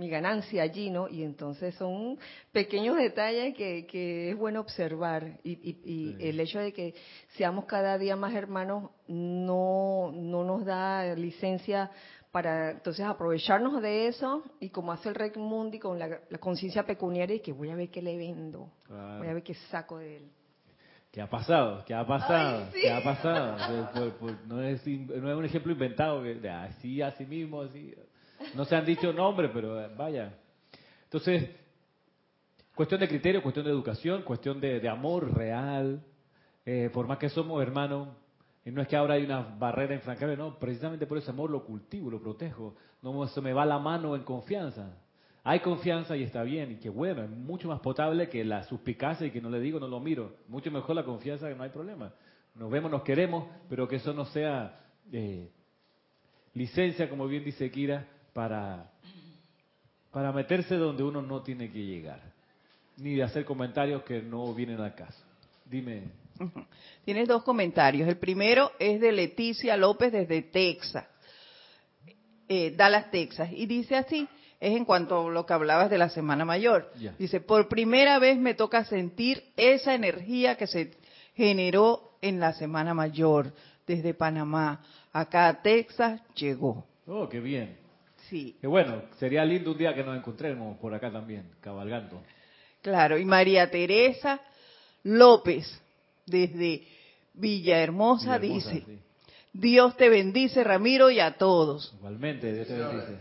mi 0.00 0.08
ganancia 0.08 0.62
allí, 0.62 0.88
¿no? 0.88 1.08
Y 1.08 1.22
entonces 1.22 1.74
son 1.74 2.18
pequeños 2.52 2.96
detalles 2.96 3.54
que, 3.54 3.86
que 3.86 4.30
es 4.30 4.36
bueno 4.36 4.60
observar 4.60 5.38
y, 5.44 5.76
y, 5.84 6.16
el 6.18 6.40
hecho 6.40 6.58
de 6.58 6.72
que 6.72 6.94
seamos 7.36 7.66
cada 7.66 7.98
día 7.98 8.16
más 8.16 8.34
hermanos 8.34 8.90
no, 9.08 10.10
no 10.14 10.42
nos 10.42 10.64
da 10.64 11.14
licencia 11.14 11.90
para 12.32 12.70
entonces 12.70 13.04
aprovecharnos 13.04 13.82
de 13.82 14.06
eso 14.06 14.42
y 14.58 14.70
como 14.70 14.90
hace 14.90 15.10
el 15.10 15.14
Rey 15.14 15.32
Mundi 15.36 15.78
con 15.78 15.98
la, 15.98 16.18
conciencia 16.40 16.84
pecuniaria 16.84 17.36
y 17.36 17.40
que 17.40 17.52
voy 17.52 17.68
a 17.68 17.74
ver 17.74 17.90
qué 17.90 18.00
le 18.00 18.16
vendo, 18.16 18.72
voy 18.88 19.28
a 19.28 19.34
ver 19.34 19.42
qué 19.42 19.52
saco 19.52 19.98
de 19.98 20.16
él. 20.16 20.30
¿Qué 21.12 21.20
ha 21.20 21.28
pasado? 21.28 21.84
¿Qué 21.84 21.92
ha 21.92 22.06
pasado? 22.06 22.70
¿Qué 22.72 22.90
ha 22.90 23.02
pasado? 23.02 23.56
no, 24.46 24.62
es, 24.62 24.86
no 24.86 25.30
es 25.30 25.36
un 25.36 25.44
ejemplo 25.44 25.72
inventado, 25.72 26.22
que 26.22 26.48
así, 26.48 27.02
así 27.02 27.26
mismo, 27.26 27.60
así. 27.60 27.94
No 28.54 28.64
se 28.64 28.76
han 28.76 28.84
dicho 28.84 29.12
nombres, 29.12 29.50
pero 29.52 29.80
eh, 29.80 29.90
vaya. 29.96 30.34
Entonces, 31.04 31.50
cuestión 32.74 33.00
de 33.00 33.08
criterio, 33.08 33.42
cuestión 33.42 33.64
de 33.64 33.70
educación, 33.70 34.22
cuestión 34.22 34.60
de, 34.60 34.88
amor 34.88 35.36
real. 35.36 36.02
Eh, 36.64 36.90
por 36.92 37.06
más 37.06 37.18
que 37.18 37.28
somos 37.28 37.62
hermanos, 37.62 38.08
y 38.64 38.70
no 38.70 38.82
es 38.82 38.88
que 38.88 38.96
ahora 38.96 39.14
hay 39.14 39.24
una 39.24 39.40
barrera 39.40 39.94
infranqueable, 39.94 40.36
no, 40.36 40.58
precisamente 40.58 41.06
por 41.06 41.18
ese 41.18 41.30
amor 41.30 41.50
lo 41.50 41.64
cultivo, 41.64 42.10
lo 42.10 42.20
protejo. 42.20 42.74
No 43.02 43.26
se 43.26 43.40
me 43.40 43.52
va 43.52 43.64
la 43.64 43.78
mano 43.78 44.14
en 44.14 44.22
confianza. 44.22 44.96
Hay 45.42 45.60
confianza 45.60 46.16
y 46.16 46.22
está 46.22 46.42
bien, 46.42 46.72
y 46.72 46.76
qué 46.76 46.90
bueno, 46.90 47.24
es 47.24 47.30
mucho 47.30 47.68
más 47.68 47.80
potable 47.80 48.28
que 48.28 48.44
la 48.44 48.62
suspicacia 48.64 49.26
y 49.26 49.30
que 49.30 49.40
no 49.40 49.48
le 49.48 49.58
digo, 49.58 49.80
no 49.80 49.88
lo 49.88 49.98
miro. 49.98 50.34
Mucho 50.48 50.70
mejor 50.70 50.96
la 50.96 51.04
confianza 51.04 51.48
que 51.48 51.54
no 51.54 51.62
hay 51.62 51.70
problema. 51.70 52.12
Nos 52.54 52.70
vemos, 52.70 52.90
nos 52.90 53.02
queremos, 53.02 53.48
pero 53.68 53.88
que 53.88 53.96
eso 53.96 54.12
no 54.12 54.26
sea 54.26 54.80
eh, 55.10 55.50
licencia, 56.52 57.08
como 57.08 57.26
bien 57.26 57.42
dice 57.42 57.70
Kira, 57.70 58.06
para, 58.32 58.90
para 60.10 60.32
meterse 60.32 60.76
donde 60.76 61.02
uno 61.02 61.22
no 61.22 61.42
tiene 61.42 61.70
que 61.70 61.84
llegar, 61.84 62.20
ni 62.96 63.14
de 63.14 63.22
hacer 63.22 63.44
comentarios 63.44 64.02
que 64.02 64.22
no 64.22 64.52
vienen 64.54 64.80
al 64.80 64.94
caso. 64.94 65.22
Dime. 65.64 66.02
Tienes 67.04 67.28
dos 67.28 67.42
comentarios. 67.42 68.08
El 68.08 68.16
primero 68.16 68.72
es 68.78 69.00
de 69.00 69.12
Leticia 69.12 69.76
López 69.76 70.12
desde 70.12 70.42
Texas, 70.42 71.04
eh, 72.48 72.74
Dallas, 72.76 73.10
Texas, 73.10 73.50
y 73.52 73.66
dice 73.66 73.96
así, 73.96 74.26
es 74.58 74.76
en 74.76 74.84
cuanto 74.84 75.26
a 75.26 75.30
lo 75.30 75.46
que 75.46 75.52
hablabas 75.52 75.90
de 75.90 75.98
la 75.98 76.10
Semana 76.10 76.44
Mayor. 76.44 76.92
Dice, 77.18 77.40
por 77.40 77.68
primera 77.68 78.18
vez 78.18 78.38
me 78.38 78.54
toca 78.54 78.84
sentir 78.84 79.42
esa 79.56 79.94
energía 79.94 80.56
que 80.56 80.66
se 80.66 80.92
generó 81.34 82.12
en 82.20 82.40
la 82.40 82.52
Semana 82.52 82.92
Mayor 82.92 83.52
desde 83.86 84.12
Panamá. 84.12 84.82
Acá 85.12 85.48
a 85.48 85.62
Texas 85.62 86.20
llegó. 86.34 86.84
Oh, 87.06 87.28
qué 87.28 87.40
bien. 87.40 87.76
Sí. 88.30 88.56
Que 88.60 88.68
bueno, 88.68 89.02
sería 89.18 89.44
lindo 89.44 89.72
un 89.72 89.78
día 89.78 89.92
que 89.92 90.04
nos 90.04 90.16
encontremos 90.16 90.78
por 90.78 90.94
acá 90.94 91.10
también, 91.10 91.50
cabalgando. 91.60 92.22
Claro, 92.80 93.18
y 93.18 93.24
María 93.24 93.68
Teresa 93.68 94.40
López, 95.02 95.66
desde 96.26 96.86
Villahermosa, 97.34 98.38
dice, 98.38 98.84
Dios 99.52 99.96
te 99.96 100.08
bendice, 100.08 100.62
Ramiro, 100.62 101.10
y 101.10 101.18
a 101.18 101.36
todos. 101.36 101.92
Igualmente, 101.98 102.54
Dios 102.54 102.68
te 102.68 102.78
bendice. 102.78 103.18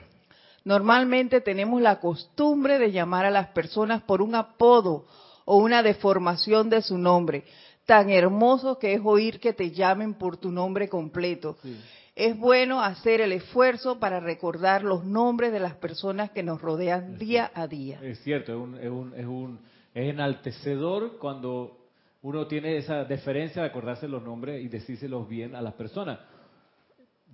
Normalmente 0.63 1.41
tenemos 1.41 1.81
la 1.81 1.99
costumbre 1.99 2.77
de 2.77 2.91
llamar 2.91 3.25
a 3.25 3.31
las 3.31 3.47
personas 3.47 4.03
por 4.03 4.21
un 4.21 4.35
apodo 4.35 5.07
o 5.45 5.57
una 5.57 5.81
deformación 5.81 6.69
de 6.69 6.83
su 6.83 6.99
nombre. 6.99 7.45
Tan 7.87 8.11
hermoso 8.11 8.77
que 8.77 8.93
es 8.93 9.01
oír 9.03 9.39
que 9.39 9.53
te 9.53 9.71
llamen 9.71 10.13
por 10.13 10.37
tu 10.37 10.51
nombre 10.51 10.87
completo. 10.87 11.57
Sí 11.63 11.75
es 12.19 12.37
bueno 12.37 12.81
hacer 12.81 13.21
el 13.21 13.31
esfuerzo 13.31 13.97
para 13.97 14.19
recordar 14.19 14.83
los 14.83 15.05
nombres 15.05 15.53
de 15.53 15.61
las 15.61 15.75
personas 15.75 16.31
que 16.31 16.43
nos 16.43 16.61
rodean 16.61 17.17
día 17.17 17.49
a 17.55 17.65
día. 17.65 17.97
Es 18.03 18.19
cierto, 18.23 18.51
es 18.51 18.57
un, 18.59 18.75
es 18.75 18.89
un, 18.89 19.13
es 19.15 19.25
un 19.25 19.59
es 19.93 20.09
enaltecedor 20.09 21.17
cuando 21.17 21.77
uno 22.21 22.45
tiene 22.45 22.75
esa 22.75 23.05
deferencia 23.05 23.61
de 23.61 23.69
acordarse 23.69 24.09
los 24.09 24.21
nombres 24.21 24.61
y 24.61 24.67
decírselos 24.67 25.29
bien 25.29 25.55
a 25.55 25.61
las 25.61 25.75
personas. 25.75 26.19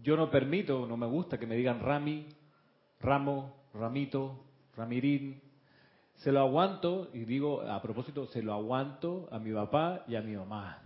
Yo 0.04 0.16
no 0.16 0.30
permito, 0.30 0.86
no 0.86 0.98
me 0.98 1.08
gusta 1.08 1.40
que 1.40 1.48
me 1.48 1.56
digan 1.56 1.80
Rami, 1.80 2.28
Ramo, 3.00 3.56
Ramito, 3.74 4.40
Ramirín. 4.78 5.42
Se 6.18 6.32
lo 6.32 6.42
aguanto, 6.42 7.10
y 7.12 7.26
digo 7.26 7.62
a 7.62 7.82
propósito, 7.82 8.28
se 8.28 8.44
lo 8.44 8.54
aguanto 8.54 9.28
a 9.32 9.40
mi 9.40 9.52
papá 9.52 10.04
y 10.08 10.16
a 10.16 10.22
mi 10.22 10.36
mamá. 10.36 10.84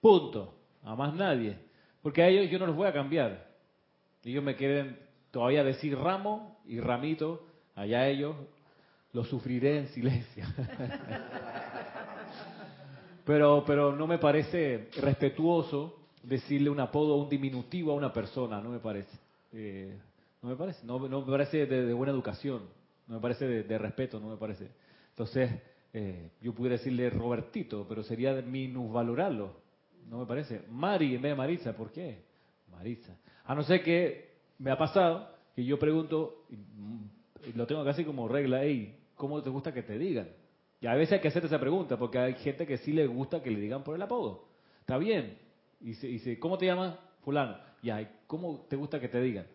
Punto. 0.00 0.54
A 0.82 0.96
más 0.96 1.14
nadie. 1.14 1.67
Porque 2.02 2.22
a 2.22 2.28
ellos 2.28 2.50
yo 2.50 2.58
no 2.58 2.66
los 2.66 2.76
voy 2.76 2.86
a 2.86 2.92
cambiar. 2.92 3.46
Ellos 4.24 4.42
me 4.42 4.56
quieren 4.56 4.98
todavía 5.30 5.64
decir 5.64 5.96
ramo 5.96 6.58
y 6.66 6.80
ramito, 6.80 7.46
allá 7.74 8.08
ellos 8.08 8.36
lo 9.12 9.24
sufriré 9.24 9.78
en 9.78 9.88
silencio. 9.88 10.44
pero, 13.24 13.64
pero 13.66 13.94
no 13.94 14.06
me 14.06 14.18
parece 14.18 14.88
respetuoso 15.00 15.98
decirle 16.22 16.70
un 16.70 16.80
apodo 16.80 17.14
o 17.14 17.22
un 17.22 17.28
diminutivo 17.28 17.92
a 17.92 17.94
una 17.94 18.12
persona, 18.12 18.60
no 18.60 18.70
me 18.70 18.78
parece. 18.78 19.16
Eh, 19.52 19.96
no 20.42 20.50
me 20.50 20.56
parece, 20.56 20.86
no, 20.86 20.98
me 20.98 21.26
parece 21.26 21.66
de, 21.66 21.92
buena 21.92 22.12
educación, 22.12 22.62
no 23.06 23.16
me 23.16 23.20
parece 23.20 23.46
de, 23.46 23.78
respeto, 23.78 24.20
no 24.20 24.28
me 24.28 24.36
parece. 24.36 24.68
Entonces, 25.10 25.50
eh, 25.92 26.30
yo 26.40 26.52
pudiera 26.52 26.76
decirle 26.76 27.10
Robertito, 27.10 27.86
pero 27.88 28.02
sería 28.02 28.34
minusvalorarlo. 28.34 29.67
No 30.08 30.18
me 30.18 30.26
parece. 30.26 30.62
Mari 30.70 31.14
en 31.14 31.22
vez 31.22 31.32
de 31.32 31.36
Marisa, 31.36 31.72
¿por 31.76 31.90
qué? 31.90 32.22
Marisa. 32.70 33.16
A 33.44 33.54
no 33.54 33.62
ser 33.62 33.82
que 33.82 34.28
me 34.58 34.70
ha 34.70 34.78
pasado 34.78 35.28
que 35.54 35.64
yo 35.64 35.78
pregunto, 35.78 36.44
y 37.46 37.56
lo 37.56 37.66
tengo 37.66 37.84
casi 37.84 38.04
como 38.04 38.28
regla, 38.28 38.62
hey, 38.62 38.96
¿cómo 39.16 39.42
te 39.42 39.50
gusta 39.50 39.72
que 39.72 39.82
te 39.82 39.98
digan? 39.98 40.28
Y 40.80 40.86
a 40.86 40.94
veces 40.94 41.14
hay 41.14 41.20
que 41.20 41.28
hacerte 41.28 41.48
esa 41.48 41.58
pregunta, 41.58 41.98
porque 41.98 42.18
hay 42.18 42.34
gente 42.34 42.66
que 42.66 42.78
sí 42.78 42.92
le 42.92 43.06
gusta 43.06 43.42
que 43.42 43.50
le 43.50 43.58
digan 43.60 43.82
por 43.82 43.96
el 43.96 44.02
apodo. 44.02 44.44
Está 44.80 44.96
bien. 44.98 45.36
Y 45.80 45.94
dice, 45.94 46.38
¿cómo 46.38 46.56
te 46.58 46.66
llamas? 46.66 46.96
Fulano. 47.24 47.56
Ya, 47.82 48.08
¿cómo 48.26 48.66
te 48.68 48.76
gusta 48.76 49.00
que 49.00 49.08
te 49.08 49.20
digan? 49.20 49.46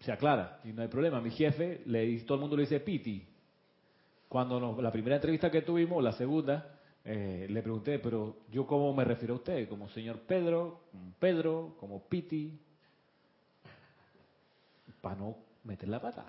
Se 0.00 0.12
aclara, 0.12 0.60
y 0.64 0.72
no 0.72 0.82
hay 0.82 0.88
problema. 0.88 1.20
Mi 1.20 1.30
jefe, 1.30 1.82
le, 1.86 2.20
todo 2.20 2.34
el 2.34 2.40
mundo 2.40 2.56
le 2.56 2.62
dice 2.62 2.80
Piti. 2.80 3.24
Cuando 4.28 4.82
la 4.82 4.90
primera 4.90 5.16
entrevista 5.16 5.50
que 5.50 5.62
tuvimos, 5.62 6.02
la 6.02 6.12
segunda, 6.12 6.75
eh, 7.08 7.46
le 7.48 7.62
pregunté, 7.62 8.00
pero 8.00 8.38
yo 8.50 8.66
cómo 8.66 8.92
me 8.92 9.04
refiero 9.04 9.34
a 9.34 9.36
usted, 9.36 9.68
como 9.68 9.88
señor 9.90 10.22
Pedro, 10.26 10.80
como 10.90 11.12
Pedro, 11.20 11.76
como 11.78 12.02
Piti, 12.08 12.58
para 15.00 15.14
no 15.14 15.36
meter 15.62 15.88
la 15.88 16.00
pata. 16.00 16.24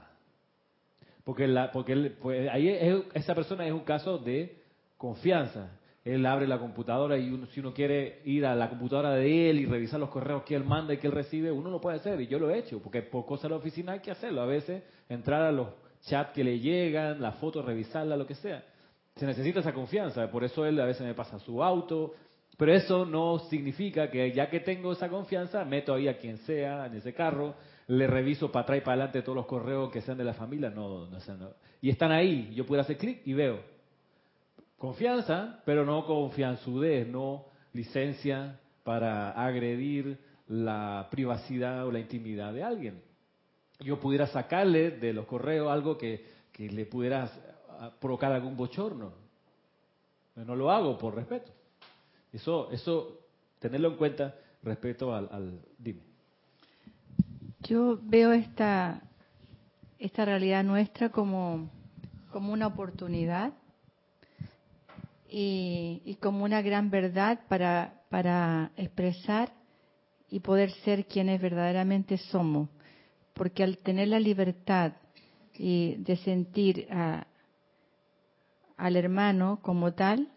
Porque, 1.23 1.47
la, 1.47 1.71
porque 1.71 2.11
pues, 2.21 2.47
ahí 2.51 2.69
esa 3.15 3.33
persona 3.33 3.65
es 3.65 3.73
un 3.73 3.85
caso 3.85 4.19
de 4.19 4.61
confianza. 4.97 5.79
Él 6.05 6.23
abre 6.27 6.47
la 6.47 6.59
computadora 6.59 7.17
y 7.17 7.43
si 7.53 7.59
uno 7.59 7.73
quiere 7.73 8.21
ir 8.25 8.45
a 8.45 8.53
la 8.53 8.69
computadora 8.69 9.15
de 9.15 9.49
él 9.49 9.59
y 9.59 9.65
revisar 9.65 9.99
los 9.99 10.09
correos 10.09 10.43
que 10.43 10.53
él 10.53 10.63
manda 10.63 10.93
y 10.93 10.97
que 10.97 11.07
él 11.07 11.13
recibe, 11.13 11.51
uno 11.51 11.71
lo 11.71 11.81
puede 11.81 11.97
hacer 11.97 12.21
y 12.21 12.27
yo 12.27 12.37
lo 12.37 12.51
he 12.51 12.59
hecho, 12.59 12.79
porque 12.83 13.01
por 13.01 13.25
cosas 13.25 13.43
de 13.43 13.49
la 13.49 13.55
oficina 13.55 13.93
hay 13.93 13.99
que 13.99 14.11
hacerlo. 14.11 14.41
A 14.41 14.45
veces 14.45 14.83
entrar 15.09 15.41
a 15.41 15.51
los 15.51 15.69
chats 16.01 16.33
que 16.33 16.43
le 16.43 16.59
llegan, 16.59 17.19
las 17.19 17.35
fotos, 17.37 17.65
revisarlas, 17.65 18.19
lo 18.19 18.27
que 18.27 18.35
sea 18.35 18.63
se 19.17 19.25
necesita 19.25 19.59
esa 19.59 19.73
confianza. 19.73 20.29
Por 20.29 20.43
eso 20.43 20.65
él 20.65 20.79
a 20.79 20.85
veces 20.85 21.05
me 21.05 21.13
pasa 21.13 21.39
su 21.39 21.63
auto, 21.63 22.13
Pero 22.57 22.73
eso 22.73 23.05
no 23.05 23.37
significa 23.49 24.09
que 24.09 24.31
ya 24.31 24.49
que 24.49 24.59
tengo 24.61 24.91
esa 24.91 25.09
confianza, 25.09 25.63
meto 25.63 25.93
ahí 25.93 26.07
a 26.07 26.17
quien 26.17 26.37
sea 26.39 26.87
en 26.87 26.95
ese 26.95 27.13
carro, 27.13 27.53
le 27.87 28.07
reviso 28.07 28.51
para 28.51 28.63
atrás 28.63 28.77
y 28.79 28.81
para 28.81 28.93
adelante 28.93 29.21
todos 29.21 29.35
los 29.35 29.45
correos 29.45 29.91
que 29.91 30.01
sean 30.01 30.17
de 30.17 30.23
la 30.23 30.33
familia. 30.33 30.71
No, 30.71 31.07
no. 31.07 31.17
Y 31.81 31.89
están 31.91 32.11
ahí, 32.11 32.51
yo 32.55 32.65
puedo 32.65 32.81
hacer 32.81 32.97
clic 32.97 33.21
y 33.25 33.33
veo. 33.33 33.59
Confianza, 34.77 35.61
pero 35.65 35.85
no 35.85 36.05
confianzudez, 36.05 37.07
no 37.07 37.45
licencia 37.73 38.59
para 38.83 39.31
agredir 39.31 40.17
la 40.47 41.07
privacidad 41.11 41.85
o 41.85 41.91
la 41.91 41.99
intimidad 41.99 42.53
de 42.53 42.63
alguien. 42.63 43.01
Yo 43.79 43.99
pudiera 43.99 44.25
sacarle 44.27 44.91
de 44.91 45.13
los 45.13 45.25
correos 45.25 45.71
algo 45.71 45.97
que, 45.97 46.25
que 46.51 46.69
le 46.69 46.85
pudiera 46.85 47.29
provocar 47.99 48.31
algún 48.31 48.55
bochorno. 48.55 49.11
No 50.35 50.55
lo 50.55 50.71
hago 50.71 50.97
por 50.97 51.15
respeto. 51.15 51.51
Eso, 52.31 52.69
eso, 52.71 53.19
tenerlo 53.59 53.89
en 53.89 53.97
cuenta 53.97 54.35
respecto 54.63 55.13
al, 55.13 55.29
al 55.31 55.59
dime. 55.77 56.01
Yo 57.61 57.99
veo 58.03 58.31
esta, 58.33 59.01
esta 59.97 60.25
realidad 60.25 60.63
nuestra 60.63 61.09
como, 61.09 61.69
como 62.31 62.53
una 62.53 62.67
oportunidad 62.67 63.53
y, 65.29 66.01
y, 66.05 66.15
como 66.15 66.43
una 66.43 66.61
gran 66.61 66.89
verdad 66.89 67.39
para, 67.49 68.01
para 68.09 68.71
expresar 68.77 69.51
y 70.29 70.39
poder 70.39 70.71
ser 70.71 71.05
quienes 71.05 71.41
verdaderamente 71.41 72.17
somos. 72.17 72.69
Porque 73.33 73.63
al 73.63 73.77
tener 73.79 74.09
la 74.09 74.19
libertad 74.19 74.93
y 75.53 75.95
de 75.95 76.15
sentir 76.17 76.87
a, 76.91 77.25
al 78.77 78.95
hermano 78.95 79.59
como 79.61 79.93
tal, 79.93 80.29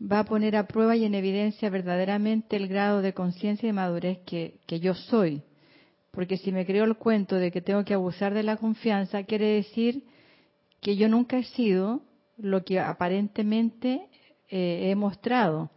va 0.00 0.20
a 0.20 0.24
poner 0.24 0.56
a 0.56 0.66
prueba 0.66 0.96
y 0.96 1.04
en 1.04 1.14
evidencia 1.14 1.70
verdaderamente 1.70 2.56
el 2.56 2.68
grado 2.68 3.02
de 3.02 3.14
conciencia 3.14 3.68
y 3.68 3.72
madurez 3.72 4.18
que, 4.26 4.60
yo 4.80 4.94
soy. 4.94 5.42
Porque 6.10 6.36
si 6.36 6.52
me 6.52 6.66
creo 6.66 6.84
el 6.84 6.96
cuento 6.96 7.36
de 7.36 7.50
que 7.50 7.62
tengo 7.62 7.84
que 7.84 7.94
abusar 7.94 8.34
de 8.34 8.42
la 8.42 8.56
confianza, 8.56 9.24
quiere 9.24 9.46
decir 9.46 10.04
que 10.80 10.96
yo 10.96 11.08
nunca 11.08 11.38
he 11.38 11.44
sido 11.44 12.02
lo 12.36 12.64
que 12.64 12.80
aparentemente 12.80 14.02
eh, 14.50 14.90
he 14.90 14.94
mostrado. 14.94 15.70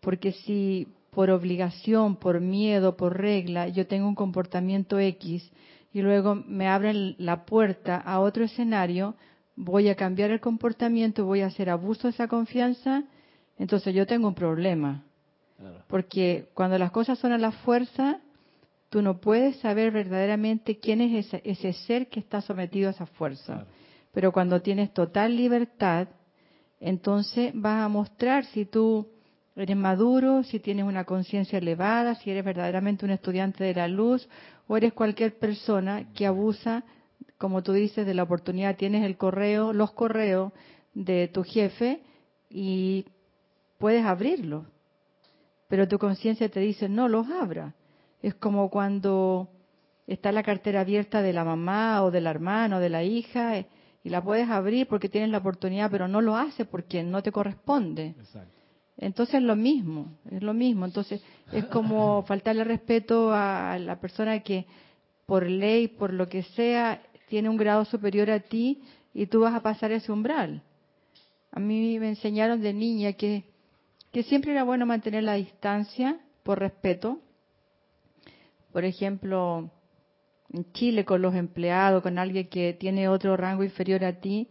Porque 0.00 0.32
si 0.32 0.88
por 1.10 1.30
obligación, 1.30 2.16
por 2.16 2.40
miedo, 2.40 2.96
por 2.96 3.18
regla, 3.18 3.68
yo 3.68 3.86
tengo 3.86 4.08
un 4.08 4.14
comportamiento 4.14 4.98
X 4.98 5.50
y 5.92 6.02
luego 6.02 6.34
me 6.34 6.68
abren 6.68 7.14
la 7.18 7.46
puerta 7.46 7.96
a 7.96 8.20
otro 8.20 8.44
escenario, 8.44 9.14
voy 9.56 9.88
a 9.88 9.96
cambiar 9.96 10.30
el 10.30 10.40
comportamiento, 10.40 11.24
voy 11.24 11.40
a 11.40 11.46
hacer 11.46 11.70
abuso 11.70 12.08
de 12.08 12.10
esa 12.10 12.28
confianza 12.28 13.04
entonces 13.58 13.94
yo 13.94 14.06
tengo 14.06 14.28
un 14.28 14.34
problema. 14.34 15.02
Porque 15.88 16.48
cuando 16.52 16.78
las 16.78 16.90
cosas 16.90 17.18
son 17.18 17.32
a 17.32 17.38
la 17.38 17.50
fuerza, 17.50 18.20
tú 18.90 19.00
no 19.00 19.20
puedes 19.20 19.56
saber 19.56 19.90
verdaderamente 19.90 20.78
quién 20.78 21.00
es 21.00 21.32
ese, 21.32 21.72
ser 21.72 22.08
que 22.08 22.20
está 22.20 22.42
sometido 22.42 22.88
a 22.88 22.92
esa 22.92 23.06
fuerza. 23.06 23.66
Pero 24.12 24.32
cuando 24.32 24.60
tienes 24.60 24.92
total 24.92 25.34
libertad, 25.34 26.08
entonces 26.78 27.52
vas 27.54 27.82
a 27.82 27.88
mostrar 27.88 28.44
si 28.44 28.66
tú 28.66 29.08
eres 29.54 29.76
maduro, 29.76 30.42
si 30.42 30.60
tienes 30.60 30.84
una 30.84 31.04
conciencia 31.04 31.58
elevada, 31.58 32.16
si 32.16 32.30
eres 32.30 32.44
verdaderamente 32.44 33.06
un 33.06 33.12
estudiante 33.12 33.64
de 33.64 33.74
la 33.74 33.88
luz 33.88 34.28
o 34.68 34.76
eres 34.76 34.92
cualquier 34.92 35.38
persona 35.38 36.12
que 36.12 36.26
abusa, 36.26 36.84
como 37.38 37.62
tú 37.62 37.72
dices, 37.72 38.06
de 38.06 38.14
la 38.14 38.22
oportunidad. 38.22 38.76
Tienes 38.76 39.04
el 39.04 39.16
correo, 39.16 39.72
los 39.72 39.92
correos 39.92 40.52
de 40.94 41.28
tu 41.28 41.42
jefe 41.44 42.00
y 42.48 43.06
puedes 43.78 44.04
abrirlo, 44.04 44.66
pero 45.68 45.88
tu 45.88 45.98
conciencia 45.98 46.48
te 46.48 46.60
dice 46.60 46.88
no 46.88 47.08
los 47.08 47.28
abra. 47.28 47.74
Es 48.22 48.34
como 48.34 48.70
cuando 48.70 49.48
está 50.06 50.32
la 50.32 50.42
cartera 50.42 50.80
abierta 50.80 51.22
de 51.22 51.32
la 51.32 51.44
mamá 51.44 52.02
o 52.02 52.10
del 52.10 52.26
hermano 52.26 52.76
o 52.76 52.80
de 52.80 52.88
la 52.88 53.02
hija 53.02 53.58
eh, 53.58 53.66
y 54.02 54.08
la 54.08 54.22
puedes 54.22 54.48
abrir 54.48 54.86
porque 54.86 55.08
tienes 55.08 55.30
la 55.30 55.38
oportunidad, 55.38 55.90
pero 55.90 56.08
no 56.08 56.20
lo 56.20 56.36
hace 56.36 56.64
porque 56.64 57.02
no 57.02 57.22
te 57.22 57.32
corresponde. 57.32 58.14
Entonces 58.96 59.36
es 59.36 59.42
lo 59.42 59.56
mismo, 59.56 60.16
es 60.30 60.42
lo 60.42 60.54
mismo. 60.54 60.86
Entonces 60.86 61.22
es 61.52 61.64
como 61.66 62.22
faltarle 62.26 62.64
respeto 62.64 63.32
a 63.32 63.78
la 63.78 64.00
persona 64.00 64.40
que 64.40 64.66
por 65.26 65.44
ley, 65.44 65.88
por 65.88 66.12
lo 66.12 66.28
que 66.28 66.44
sea, 66.44 67.02
tiene 67.28 67.48
un 67.48 67.56
grado 67.56 67.84
superior 67.84 68.30
a 68.30 68.40
ti 68.40 68.82
y 69.12 69.26
tú 69.26 69.40
vas 69.40 69.54
a 69.54 69.62
pasar 69.62 69.92
ese 69.92 70.12
umbral. 70.12 70.62
A 71.50 71.60
mí 71.60 71.98
me 71.98 72.08
enseñaron 72.08 72.60
de 72.60 72.72
niña 72.72 73.12
que 73.14 73.44
que 74.16 74.22
siempre 74.22 74.52
era 74.52 74.64
bueno 74.64 74.86
mantener 74.86 75.24
la 75.24 75.34
distancia 75.34 76.18
por 76.42 76.58
respeto. 76.58 77.20
Por 78.72 78.86
ejemplo, 78.86 79.70
en 80.50 80.72
Chile 80.72 81.04
con 81.04 81.20
los 81.20 81.34
empleados, 81.34 82.02
con 82.02 82.18
alguien 82.18 82.48
que 82.48 82.72
tiene 82.72 83.10
otro 83.10 83.36
rango 83.36 83.62
inferior 83.62 84.02
a 84.06 84.18
ti, 84.18 84.48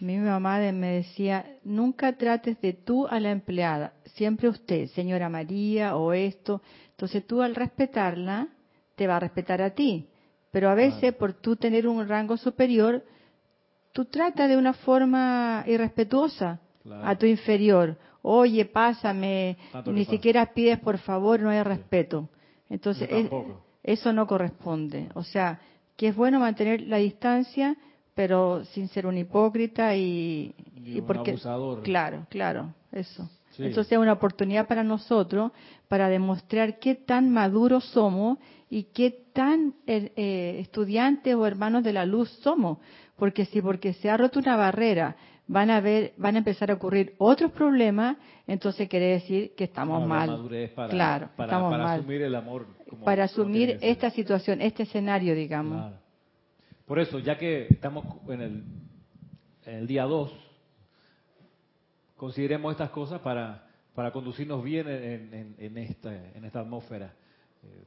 mi 0.00 0.16
mamá 0.18 0.58
me 0.72 0.88
decía, 0.88 1.46
nunca 1.62 2.16
trates 2.16 2.60
de 2.60 2.72
tú 2.72 3.06
a 3.06 3.20
la 3.20 3.30
empleada, 3.30 3.92
siempre 4.16 4.48
usted, 4.48 4.88
señora 4.88 5.28
María 5.28 5.94
o 5.94 6.12
esto. 6.12 6.60
Entonces 6.90 7.24
tú 7.28 7.42
al 7.42 7.54
respetarla, 7.54 8.48
te 8.96 9.06
va 9.06 9.18
a 9.18 9.20
respetar 9.20 9.62
a 9.62 9.70
ti. 9.70 10.08
Pero 10.56 10.70
a 10.70 10.74
veces 10.74 11.12
por 11.12 11.34
tú 11.34 11.54
tener 11.54 11.86
un 11.86 12.08
rango 12.08 12.38
superior, 12.38 13.04
tú 13.92 14.06
tratas 14.06 14.48
de 14.48 14.56
una 14.56 14.72
forma 14.72 15.62
irrespetuosa 15.66 16.60
a 17.02 17.14
tu 17.14 17.26
inferior 17.26 17.98
oye, 18.22 18.64
pásame, 18.64 19.58
ni 19.84 20.06
siquiera 20.06 20.46
pides 20.46 20.78
por 20.80 20.96
favor, 20.96 21.40
no 21.40 21.50
hay 21.50 21.62
respeto. 21.62 22.30
Entonces, 22.70 23.06
eso 23.82 24.12
no 24.14 24.26
corresponde. 24.26 25.10
O 25.12 25.22
sea, 25.22 25.60
que 25.94 26.08
es 26.08 26.16
bueno 26.16 26.40
mantener 26.40 26.80
la 26.80 26.96
distancia, 26.96 27.76
pero 28.14 28.64
sin 28.64 28.88
ser 28.88 29.06
un 29.06 29.18
hipócrita 29.18 29.94
y, 29.94 30.54
y, 30.74 31.02
porque 31.02 31.32
abusador. 31.32 31.82
claro, 31.82 32.26
claro, 32.30 32.72
eso. 32.92 33.28
Entonces 33.58 33.92
es 33.92 33.98
una 33.98 34.14
oportunidad 34.14 34.66
para 34.66 34.82
nosotros 34.82 35.52
para 35.86 36.08
demostrar 36.08 36.78
qué 36.78 36.94
tan 36.94 37.30
maduros 37.30 37.84
somos 37.84 38.38
y 38.70 38.84
qué 38.84 39.25
tan 39.36 39.74
eh, 39.86 40.12
eh, 40.16 40.56
estudiantes 40.60 41.34
o 41.34 41.46
hermanos 41.46 41.84
de 41.84 41.92
la 41.92 42.06
luz 42.06 42.30
somos, 42.42 42.78
porque 43.16 43.44
si 43.44 43.60
porque 43.60 43.92
se 43.92 44.08
ha 44.08 44.16
roto 44.16 44.38
una 44.38 44.56
barrera 44.56 45.14
van 45.46 45.70
a 45.70 45.80
ver, 45.80 46.14
van 46.16 46.36
a 46.36 46.38
empezar 46.38 46.70
a 46.70 46.74
ocurrir 46.74 47.14
otros 47.18 47.52
problemas, 47.52 48.16
entonces 48.46 48.88
quiere 48.88 49.08
decir 49.08 49.54
que 49.54 49.64
estamos 49.64 50.06
mal. 50.08 50.48
Para, 50.74 50.88
claro, 50.88 51.28
para, 51.36 51.48
estamos 51.52 51.70
para 51.70 51.84
mal. 51.84 52.00
asumir 52.00 52.22
el 52.22 52.34
amor. 52.34 52.66
para 53.04 53.24
asumir 53.24 53.78
esta 53.82 54.10
situación, 54.10 54.62
este 54.62 54.84
escenario, 54.84 55.34
digamos. 55.34 55.92
Por 56.86 56.98
eso, 56.98 57.18
ya 57.18 57.36
que 57.36 57.66
estamos 57.68 58.06
en 58.28 58.40
el, 58.40 58.64
en 59.66 59.74
el 59.74 59.86
día 59.86 60.04
2, 60.04 60.32
consideremos 62.16 62.72
estas 62.72 62.90
cosas 62.90 63.20
para, 63.20 63.68
para 63.94 64.12
conducirnos 64.12 64.64
bien 64.64 64.88
en, 64.88 65.54
en, 65.58 65.78
esta, 65.78 66.32
en 66.32 66.44
esta 66.44 66.60
atmósfera. 66.60 67.12
Eh, 67.62 67.84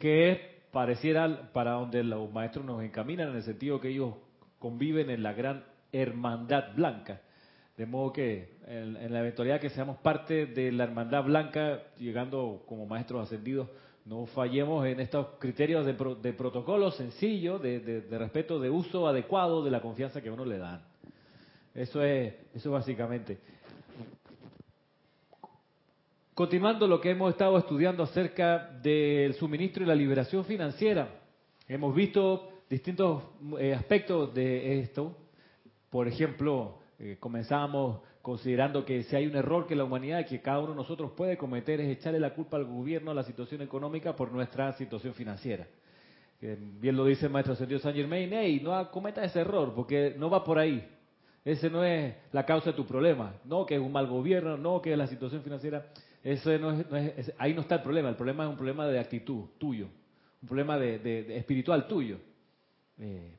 que 0.00 0.32
es, 0.32 0.38
pareciera, 0.72 1.52
para 1.52 1.72
donde 1.72 2.02
los 2.02 2.32
maestros 2.32 2.64
nos 2.64 2.82
encaminan, 2.82 3.28
en 3.28 3.36
el 3.36 3.42
sentido 3.42 3.80
que 3.80 3.90
ellos 3.90 4.14
conviven 4.58 5.10
en 5.10 5.22
la 5.22 5.34
gran 5.34 5.62
hermandad 5.92 6.74
blanca. 6.74 7.20
De 7.76 7.86
modo 7.86 8.12
que 8.12 8.56
en, 8.66 9.12
la 9.12 9.20
eventualidad 9.20 9.60
que 9.60 9.68
seamos 9.70 9.98
parte 9.98 10.46
de 10.46 10.72
la 10.72 10.84
hermandad 10.84 11.24
blanca, 11.24 11.82
llegando 11.98 12.62
como 12.66 12.86
maestros 12.86 13.22
ascendidos, 13.22 13.68
no 14.06 14.24
fallemos 14.26 14.86
en 14.86 15.00
estos 15.00 15.26
criterios 15.38 15.84
de, 15.84 16.32
protocolo 16.32 16.90
sencillo, 16.90 17.58
de, 17.58 18.06
respeto, 18.10 18.58
de 18.58 18.70
uso 18.70 19.06
adecuado 19.06 19.62
de 19.62 19.70
la 19.70 19.82
confianza 19.82 20.22
que 20.22 20.30
uno 20.30 20.46
le 20.46 20.58
da. 20.58 20.82
Eso 21.74 22.02
es, 22.02 22.34
eso 22.54 22.70
básicamente. 22.70 23.38
Continuando 26.40 26.86
lo 26.86 27.02
que 27.02 27.10
hemos 27.10 27.32
estado 27.32 27.58
estudiando 27.58 28.02
acerca 28.02 28.70
del 28.82 29.34
suministro 29.34 29.82
y 29.82 29.86
la 29.86 29.94
liberación 29.94 30.42
financiera, 30.46 31.20
hemos 31.68 31.94
visto 31.94 32.62
distintos 32.66 33.24
eh, 33.58 33.74
aspectos 33.74 34.32
de 34.32 34.80
esto, 34.80 35.14
por 35.90 36.08
ejemplo, 36.08 36.78
eh, 36.98 37.18
comenzamos 37.20 38.00
considerando 38.22 38.86
que 38.86 39.02
si 39.02 39.14
hay 39.14 39.26
un 39.26 39.36
error 39.36 39.66
que 39.66 39.76
la 39.76 39.84
humanidad, 39.84 40.24
que 40.24 40.40
cada 40.40 40.60
uno 40.60 40.70
de 40.70 40.76
nosotros 40.76 41.12
puede 41.14 41.36
cometer, 41.36 41.78
es 41.78 41.98
echarle 41.98 42.18
la 42.18 42.32
culpa 42.32 42.56
al 42.56 42.64
gobierno, 42.64 43.10
a 43.10 43.14
la 43.14 43.24
situación 43.24 43.60
económica, 43.60 44.16
por 44.16 44.32
nuestra 44.32 44.72
situación 44.78 45.12
financiera. 45.12 45.66
bien 46.40 46.96
lo 46.96 47.04
dice 47.04 47.26
el 47.26 47.32
maestro 47.32 47.52
Ascendido 47.52 47.80
San 47.80 47.92
Germain, 47.92 48.30
hey, 48.32 48.62
no 48.64 48.90
cometa 48.90 49.22
ese 49.22 49.40
error, 49.40 49.74
porque 49.74 50.14
no 50.16 50.30
va 50.30 50.42
por 50.42 50.58
ahí. 50.58 50.88
Ese 51.44 51.68
no 51.68 51.84
es 51.84 52.14
la 52.32 52.46
causa 52.46 52.70
de 52.70 52.76
tu 52.76 52.86
problema. 52.86 53.34
No 53.44 53.66
que 53.66 53.74
es 53.74 53.80
un 53.80 53.92
mal 53.92 54.06
gobierno, 54.06 54.56
no 54.56 54.80
que 54.80 54.92
es 54.92 54.96
la 54.96 55.06
situación 55.06 55.42
financiera. 55.42 55.84
Ese 56.22 56.58
no 56.58 56.72
es, 56.72 57.32
ahí 57.38 57.54
no 57.54 57.62
está 57.62 57.76
el 57.76 57.82
problema. 57.82 58.08
El 58.08 58.16
problema 58.16 58.44
es 58.44 58.50
un 58.50 58.56
problema 58.56 58.86
de 58.86 58.98
actitud 58.98 59.46
tuyo, 59.58 59.88
un 60.42 60.48
problema 60.48 60.78
de, 60.78 61.36
espiritual 61.36 61.86
tuyo. 61.86 62.18
Eh, 62.98 63.36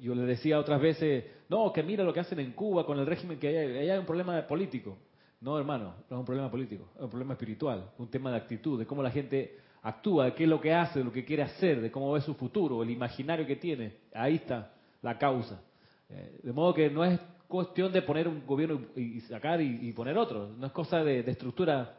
yo 0.00 0.14
le 0.14 0.22
decía 0.22 0.58
otras 0.58 0.80
veces, 0.80 1.24
no, 1.48 1.72
que 1.72 1.82
mira 1.82 2.04
lo 2.04 2.12
que 2.12 2.20
hacen 2.20 2.40
en 2.40 2.52
Cuba 2.52 2.84
con 2.84 2.98
el 2.98 3.06
régimen 3.06 3.38
que 3.38 3.48
hay, 3.48 3.88
hay 3.88 3.98
un 3.98 4.06
problema 4.06 4.46
político. 4.46 4.98
No, 5.40 5.58
hermano, 5.58 5.94
no 6.10 6.16
es 6.16 6.20
un 6.20 6.24
problema 6.24 6.50
político, 6.50 6.88
es 6.96 7.02
un 7.02 7.10
problema 7.10 7.34
espiritual, 7.34 7.90
un 7.98 8.08
tema 8.10 8.30
de 8.30 8.36
actitud, 8.36 8.78
de 8.78 8.86
cómo 8.86 9.02
la 9.02 9.10
gente 9.10 9.58
actúa, 9.82 10.24
de 10.26 10.34
qué 10.34 10.44
es 10.44 10.48
lo 10.48 10.60
que 10.60 10.72
hace, 10.72 10.98
de 10.98 11.04
lo 11.04 11.12
que 11.12 11.24
quiere 11.24 11.42
hacer, 11.42 11.80
de 11.80 11.90
cómo 11.90 12.12
ve 12.12 12.20
su 12.20 12.34
futuro, 12.34 12.82
el 12.82 12.90
imaginario 12.90 13.46
que 13.46 13.56
tiene. 13.56 13.92
Ahí 14.14 14.36
está 14.36 14.72
la 15.02 15.18
causa. 15.18 15.60
Eh, 16.08 16.40
de 16.42 16.52
modo 16.52 16.74
que 16.74 16.90
no 16.90 17.04
es 17.04 17.20
cuestión 17.46 17.92
de 17.92 18.02
poner 18.02 18.26
un 18.26 18.44
gobierno 18.46 18.80
y 18.96 19.20
sacar 19.20 19.60
y, 19.60 19.92
poner 19.92 20.18
otro, 20.18 20.48
no 20.48 20.66
es 20.66 20.72
cosa 20.72 21.04
de, 21.04 21.20
estructura 21.20 21.94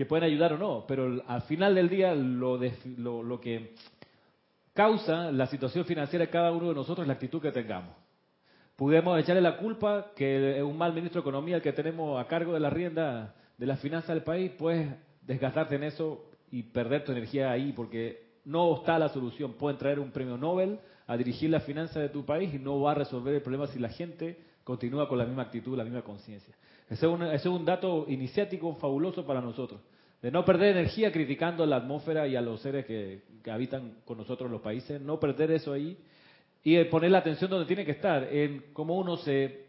que 0.00 0.06
pueden 0.06 0.24
ayudar 0.24 0.54
o 0.54 0.56
no, 0.56 0.86
pero 0.88 1.22
al 1.26 1.42
final 1.42 1.74
del 1.74 1.90
día 1.90 2.14
lo, 2.14 2.58
lo, 2.96 3.22
lo 3.22 3.38
que 3.38 3.74
causa 4.72 5.30
la 5.30 5.46
situación 5.46 5.84
financiera 5.84 6.24
de 6.24 6.30
cada 6.30 6.52
uno 6.52 6.70
de 6.70 6.74
nosotros 6.74 7.04
es 7.04 7.06
la 7.06 7.12
actitud 7.12 7.42
que 7.42 7.52
tengamos. 7.52 7.94
Pudimos 8.76 9.20
echarle 9.20 9.42
la 9.42 9.58
culpa 9.58 10.12
que 10.16 10.56
es 10.56 10.62
un 10.62 10.78
mal 10.78 10.94
ministro 10.94 11.20
de 11.20 11.28
Economía 11.28 11.56
el 11.56 11.60
que 11.60 11.74
tenemos 11.74 12.18
a 12.18 12.26
cargo 12.26 12.54
de 12.54 12.60
la 12.60 12.70
rienda 12.70 13.34
de 13.58 13.66
las 13.66 13.78
finanzas 13.78 14.14
del 14.14 14.22
país, 14.22 14.52
puedes 14.52 14.88
desgastarte 15.20 15.74
en 15.74 15.82
eso 15.82 16.24
y 16.50 16.62
perder 16.62 17.04
tu 17.04 17.12
energía 17.12 17.50
ahí, 17.50 17.74
porque 17.74 18.38
no 18.46 18.76
está 18.76 18.98
la 18.98 19.10
solución. 19.10 19.52
Pueden 19.52 19.76
traer 19.76 20.00
un 20.00 20.12
premio 20.12 20.38
Nobel 20.38 20.78
a 21.08 21.18
dirigir 21.18 21.50
las 21.50 21.64
finanzas 21.64 21.96
de 21.96 22.08
tu 22.08 22.24
país 22.24 22.54
y 22.54 22.58
no 22.58 22.80
va 22.80 22.92
a 22.92 22.94
resolver 22.94 23.34
el 23.34 23.42
problema 23.42 23.66
si 23.66 23.78
la 23.78 23.90
gente 23.90 24.38
continúa 24.64 25.06
con 25.10 25.18
la 25.18 25.26
misma 25.26 25.42
actitud, 25.42 25.76
la 25.76 25.84
misma 25.84 26.00
conciencia. 26.00 26.54
Ese, 26.90 27.06
es 27.32 27.46
un 27.46 27.64
dato 27.64 28.04
iniciático 28.08 28.74
fabuloso 28.74 29.24
para 29.24 29.40
nosotros, 29.40 29.80
de 30.22 30.30
no 30.30 30.44
perder 30.44 30.76
energía 30.76 31.12
criticando 31.12 31.64
la 31.66 31.76
atmósfera 31.76 32.26
y 32.26 32.36
a 32.36 32.40
los 32.40 32.60
seres 32.60 32.84
que, 32.86 33.22
que 33.42 33.50
habitan 33.50 33.98
con 34.04 34.18
nosotros 34.18 34.50
los 34.50 34.60
países, 34.60 35.00
no 35.00 35.18
perder 35.18 35.50
eso 35.50 35.72
ahí 35.72 35.96
y 36.62 36.82
poner 36.84 37.10
la 37.10 37.18
atención 37.18 37.50
donde 37.50 37.66
tiene 37.66 37.84
que 37.84 37.92
estar, 37.92 38.24
en 38.24 38.64
cómo 38.72 38.96
uno 38.96 39.16
se 39.16 39.66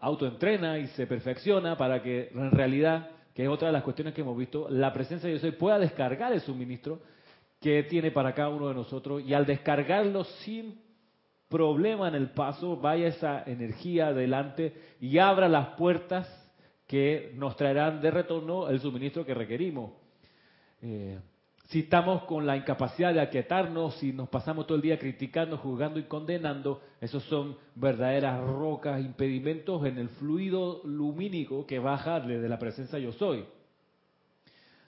autoentrena 0.00 0.78
y 0.78 0.86
se 0.88 1.06
perfecciona 1.06 1.76
para 1.76 2.02
que 2.02 2.28
en 2.34 2.50
realidad 2.50 3.10
que 3.34 3.44
es 3.44 3.48
otra 3.48 3.68
de 3.68 3.72
las 3.72 3.84
cuestiones 3.84 4.14
que 4.14 4.22
hemos 4.22 4.36
visto, 4.36 4.66
la 4.68 4.92
presencia 4.92 5.30
de 5.30 5.38
Dios 5.38 5.54
pueda 5.54 5.78
descargar 5.78 6.32
el 6.32 6.40
suministro 6.40 7.00
que 7.60 7.84
tiene 7.84 8.10
para 8.10 8.34
cada 8.34 8.48
uno 8.48 8.66
de 8.66 8.74
nosotros 8.74 9.22
y 9.24 9.32
al 9.32 9.46
descargarlo 9.46 10.24
sin 10.24 10.80
problema 11.48 12.08
en 12.08 12.16
el 12.16 12.30
paso, 12.30 12.76
vaya 12.76 13.06
esa 13.06 13.44
energía 13.46 14.08
adelante 14.08 14.74
y 15.00 15.18
abra 15.18 15.48
las 15.48 15.68
puertas 15.76 16.28
que 16.88 17.32
nos 17.36 17.54
traerán 17.54 18.00
de 18.00 18.10
retorno 18.10 18.68
el 18.68 18.80
suministro 18.80 19.24
que 19.24 19.34
requerimos. 19.34 19.92
Eh, 20.80 21.18
si 21.66 21.80
estamos 21.80 22.24
con 22.24 22.46
la 22.46 22.56
incapacidad 22.56 23.12
de 23.12 23.20
aquietarnos, 23.20 23.94
si 23.96 24.10
nos 24.14 24.30
pasamos 24.30 24.66
todo 24.66 24.76
el 24.76 24.82
día 24.82 24.98
criticando, 24.98 25.58
juzgando 25.58 26.00
y 26.00 26.04
condenando, 26.04 26.80
esos 26.98 27.22
son 27.24 27.58
verdaderas 27.74 28.40
rocas, 28.42 29.02
impedimentos 29.02 29.84
en 29.84 29.98
el 29.98 30.08
fluido 30.08 30.80
lumínico 30.84 31.66
que 31.66 31.78
baja 31.78 32.20
desde 32.20 32.48
la 32.48 32.58
presencia 32.58 32.98
yo 32.98 33.12
soy. 33.12 33.44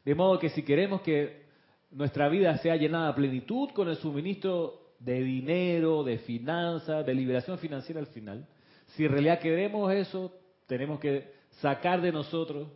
De 0.02 0.14
modo 0.14 0.38
que 0.38 0.48
si 0.48 0.62
queremos 0.62 1.02
que 1.02 1.42
nuestra 1.90 2.30
vida 2.30 2.56
sea 2.58 2.76
llenada 2.76 3.10
a 3.10 3.14
plenitud 3.14 3.68
con 3.74 3.90
el 3.90 3.96
suministro 3.96 4.94
de 5.00 5.22
dinero, 5.22 6.02
de 6.02 6.16
finanzas, 6.16 7.04
de 7.04 7.14
liberación 7.14 7.58
financiera 7.58 8.00
al 8.00 8.06
final, 8.06 8.46
si 8.86 9.04
en 9.04 9.12
realidad 9.12 9.38
queremos 9.38 9.92
eso, 9.92 10.32
tenemos 10.66 10.98
que 10.98 11.39
sacar 11.60 12.00
de 12.00 12.12
nosotros 12.12 12.68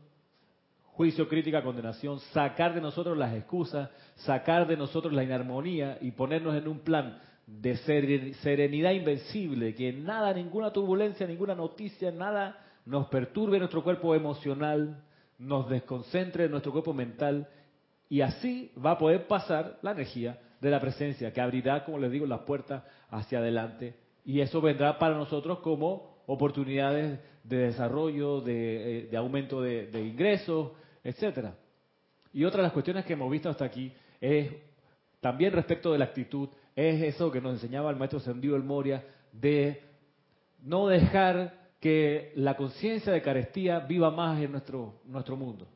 juicio, 0.95 1.29
crítica, 1.29 1.63
condenación, 1.63 2.21
sacar 2.33 2.73
de 2.75 2.81
nosotros 2.81 3.19
las 3.19 3.35
excusas, 3.35 3.91
sacar 4.15 4.67
de 4.67 4.77
nosotros 4.77 5.13
la 5.13 5.25
inarmonía 5.25 5.99
y 6.01 6.13
ponernos 6.13 6.55
en 6.55 6.69
un 6.69 6.81
plan 6.81 7.19
de 7.47 7.77
serenidad 8.43 8.93
invencible, 8.93 9.75
que 9.75 9.93
nada, 9.93 10.33
ninguna 10.33 10.73
turbulencia, 10.73 11.27
ninguna 11.27 11.55
noticia, 11.55 12.11
nada 12.13 12.59
nos 12.87 13.09
perturbe 13.09 13.59
nuestro 13.59 13.83
cuerpo 13.83 14.15
emocional, 14.15 15.03
nos 15.39 15.69
desconcentre 15.69 16.49
nuestro 16.49 16.71
cuerpo 16.71 16.95
mental 16.95 17.49
y 18.09 18.21
así 18.21 18.71
va 18.85 18.93
a 18.93 18.99
poder 18.99 19.27
pasar 19.27 19.79
la 19.83 19.93
energía 19.93 20.39
de 20.61 20.71
la 20.71 20.81
presencia 20.81 21.33
que 21.33 21.41
abrirá, 21.41 21.85
como 21.85 21.99
les 21.99 22.13
digo, 22.13 22.25
las 22.25 22.41
puertas 22.41 22.85
hacia 23.11 23.39
adelante. 23.39 23.97
Y 24.25 24.41
eso 24.41 24.61
vendrá 24.61 24.99
para 24.99 25.17
nosotros 25.17 25.59
como 25.59 26.23
oportunidades 26.27 27.19
de 27.45 27.59
desarrollo, 27.59 28.41
de, 28.41 29.09
eh, 29.11 29.17
aumento 29.17 29.63
de 29.63 30.05
ingresos, 30.05 30.73
etcétera. 31.05 31.55
Y 32.33 32.45
otra 32.45 32.59
de 32.59 32.65
las 32.65 32.73
cuestiones 32.73 33.05
que 33.05 33.13
hemos 33.13 33.31
visto 33.31 33.49
hasta 33.49 33.65
aquí 33.65 33.93
es 34.21 34.51
también 35.21 35.53
respecto 35.53 35.93
de 35.93 35.99
la 35.99 36.07
actitud, 36.07 36.49
es 36.75 37.01
eso 37.03 37.31
que 37.31 37.41
nos 37.41 37.55
enseñaba 37.55 37.91
el 37.91 37.97
maestro 37.97 38.19
Sendido 38.19 38.57
el 38.57 38.65
Moria, 38.65 39.05
de 39.33 39.81
no 40.63 40.89
dejar 40.89 41.71
que 41.81 42.33
la 42.35 42.57
conciencia 42.57 43.13
de 43.13 43.23
carestía 43.23 43.79
viva 43.81 44.11
más 44.11 44.41
en 44.43 44.51
nuestro, 44.51 44.95
nuestro 45.05 45.37
mundo. 45.37 45.69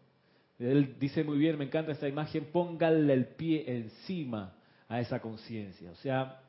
Él 0.59 0.97
dice 0.99 1.23
muy 1.23 1.39
bien, 1.39 1.57
me 1.57 1.67
encanta 1.67 1.93
esa 1.93 2.09
imagen, 2.09 2.47
póngale 2.47 3.13
el 3.13 3.27
pie 3.27 3.65
encima 3.69 4.55
a 4.89 5.01
esa 5.01 5.21
conciencia. 5.21 5.91
O 5.93 5.97
sea, 5.97 6.41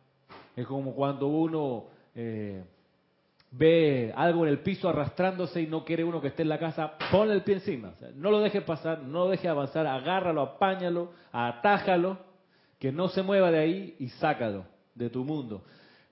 es 0.55 0.65
como 0.65 0.95
cuando 0.95 1.27
uno 1.27 1.85
eh, 2.15 2.63
ve 3.51 4.13
algo 4.15 4.45
en 4.45 4.51
el 4.51 4.59
piso 4.59 4.89
arrastrándose 4.89 5.61
y 5.61 5.67
no 5.67 5.83
quiere 5.83 6.03
uno 6.03 6.21
que 6.21 6.27
esté 6.27 6.43
en 6.43 6.49
la 6.49 6.59
casa, 6.59 6.93
ponle 7.11 7.33
el 7.33 7.43
pie 7.43 7.55
encima. 7.55 7.93
no 8.15 8.31
lo 8.31 8.39
deje 8.41 8.61
pasar, 8.61 9.01
no 9.01 9.25
lo 9.25 9.29
deje 9.29 9.47
avanzar, 9.47 9.87
agárralo, 9.87 10.41
apáñalo, 10.41 11.11
atájalo, 11.31 12.17
que 12.77 12.91
no 12.91 13.09
se 13.09 13.23
mueva 13.23 13.51
de 13.51 13.59
ahí 13.59 13.95
y 13.99 14.09
sácalo 14.09 14.65
de 14.95 15.09
tu 15.09 15.23
mundo. 15.23 15.63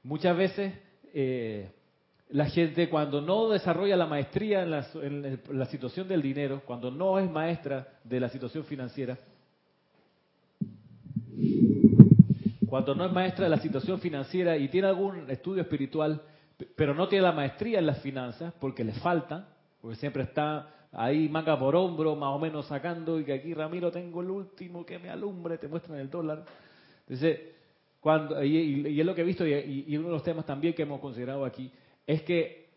Muchas 0.04 0.36
veces 0.36 0.74
eh, 1.14 1.70
la 2.30 2.46
gente 2.46 2.90
cuando 2.90 3.22
no 3.22 3.50
desarrolla 3.50 3.96
la 3.96 4.06
maestría 4.06 4.64
en 4.64 4.72
la, 4.72 4.86
en 5.02 5.42
la 5.52 5.66
situación 5.66 6.08
del 6.08 6.22
dinero, 6.22 6.62
cuando 6.66 6.92
no 6.92 7.20
es 7.20 7.30
maestra 7.30 7.88
de 8.04 8.20
la 8.20 8.30
situación 8.30 8.66
financiera, 8.66 9.18
cuando 12.68 12.96
no 12.96 13.06
es 13.06 13.12
maestra 13.14 13.46
de 13.46 13.50
la 13.50 13.60
situación 13.60 14.00
financiera 14.00 14.58
y 14.58 14.68
tiene 14.68 14.88
algún 14.88 15.30
estudio 15.30 15.62
espiritual, 15.62 16.22
pero 16.76 16.94
no 16.94 17.08
tiene 17.08 17.24
la 17.24 17.32
maestría 17.32 17.80
en 17.80 17.86
las 17.86 18.02
finanzas 18.02 18.54
porque 18.60 18.84
le 18.84 18.94
falta, 18.94 19.48
porque 19.82 19.98
siempre 19.98 20.24
está 20.24 20.74
ahí 20.92 21.30
manga 21.30 21.58
por 21.58 21.76
hombro, 21.76 22.16
más 22.16 22.30
o 22.30 22.40
menos 22.40 22.66
sacando, 22.66 23.20
y 23.20 23.24
que 23.24 23.34
aquí 23.34 23.54
Ramiro 23.54 23.92
tengo 23.92 24.22
el 24.22 24.30
último 24.30 24.86
que 24.86 24.98
me 24.98 25.10
alumbre, 25.10 25.58
te 25.58 25.68
muestran 25.68 26.00
el 26.00 26.10
dólar. 26.10 26.44
Entonces, 27.02 27.40
cuando, 28.00 28.44
y, 28.44 29.00
es 29.00 29.06
lo 29.06 29.14
que 29.14 29.22
he 29.22 29.26
visto, 29.26 29.46
y, 29.46 29.86
y, 29.88 29.98
uno 29.98 30.08
de 30.08 30.14
los 30.14 30.24
temas 30.24 30.46
también 30.46 30.74
que 30.74 30.84
hemos 30.84 31.00
considerado 31.00 31.46
aquí, 31.46 31.72
es 32.06 32.24
que 32.24 32.68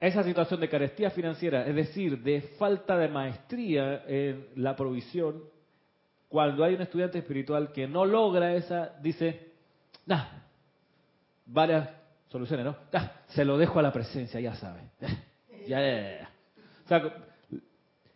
esa 0.00 0.24
situación 0.24 0.58
de 0.60 0.68
carestía 0.68 1.10
financiera, 1.10 1.66
es 1.66 1.76
decir, 1.76 2.20
de 2.22 2.40
falta 2.58 2.98
de 2.98 3.08
maestría 3.08 4.02
en 4.08 4.48
la 4.56 4.74
provisión, 4.74 5.44
cuando 6.28 6.64
hay 6.64 6.74
un 6.74 6.82
estudiante 6.82 7.18
espiritual 7.18 7.70
que 7.72 7.86
no 7.86 8.04
logra 8.04 8.54
esa, 8.54 8.96
dice, 9.00 9.52
nah, 10.06 10.24
varias 11.46 12.01
soluciones, 12.32 12.64
¿no? 12.66 12.76
se 13.28 13.44
lo 13.44 13.56
dejo 13.58 13.78
a 13.78 13.82
la 13.82 13.92
presencia, 13.92 14.40
ya 14.40 14.54
sabe. 14.54 14.80
Ya, 15.68 15.80
ya, 15.80 16.30
O 16.84 16.88
sea, 16.88 17.12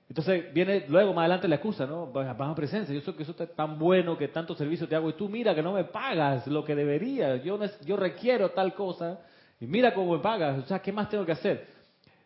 entonces 0.09 0.53
viene 0.53 0.87
luego 0.89 1.13
más 1.13 1.23
adelante 1.23 1.47
la 1.47 1.57
excusa, 1.57 1.87
¿no? 1.87 2.07
Vas 2.11 2.27
a 2.27 2.55
presencia, 2.55 2.95
yo 2.95 3.01
sé 3.01 3.15
que 3.15 3.23
eso 3.23 3.33
está 3.33 3.47
tan 3.47 3.79
bueno, 3.79 4.17
que 4.17 4.29
tanto 4.29 4.55
servicio 4.55 4.89
te 4.89 4.97
hago 4.97 5.11
y 5.11 5.13
tú 5.13 5.29
mira 5.29 5.55
que 5.55 5.63
no 5.63 5.73
me 5.73 5.85
pagas 5.85 6.47
lo 6.47 6.65
que 6.65 6.75
debería, 6.75 7.37
yo, 7.37 7.59
yo 7.85 7.97
requiero 7.97 8.51
tal 8.51 8.75
cosa 8.75 9.21
y 9.61 9.67
mira 9.67 9.95
cómo 9.95 10.17
me 10.17 10.23
pagas, 10.23 10.59
o 10.65 10.67
sea, 10.67 10.81
¿qué 10.81 10.93
más 10.93 11.09
tengo 11.09 11.25
que 11.25 11.33
hacer? 11.33 11.67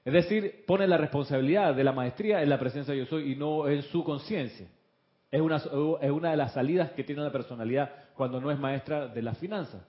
Es 0.04 0.12
decir, 0.12 0.64
pone 0.66 0.86
la 0.86 0.96
responsabilidad 0.96 1.74
de 1.74 1.84
la 1.84 1.92
maestría 1.92 2.42
en 2.42 2.48
la 2.48 2.58
presencia 2.58 2.94
de 2.94 3.00
yo 3.00 3.06
soy 3.06 3.32
y 3.32 3.36
no 3.36 3.68
en 3.68 3.82
su 3.82 4.02
conciencia. 4.02 4.66
Es 5.30 5.40
una, 5.40 5.56
es 5.56 6.10
una 6.10 6.30
de 6.30 6.36
las 6.36 6.52
salidas 6.52 6.90
que 6.92 7.04
tiene 7.04 7.22
la 7.22 7.30
personalidad 7.30 7.90
cuando 8.14 8.40
no 8.40 8.50
es 8.50 8.58
maestra 8.58 9.08
de 9.08 9.22
las 9.22 9.38
finanzas. 9.38 9.82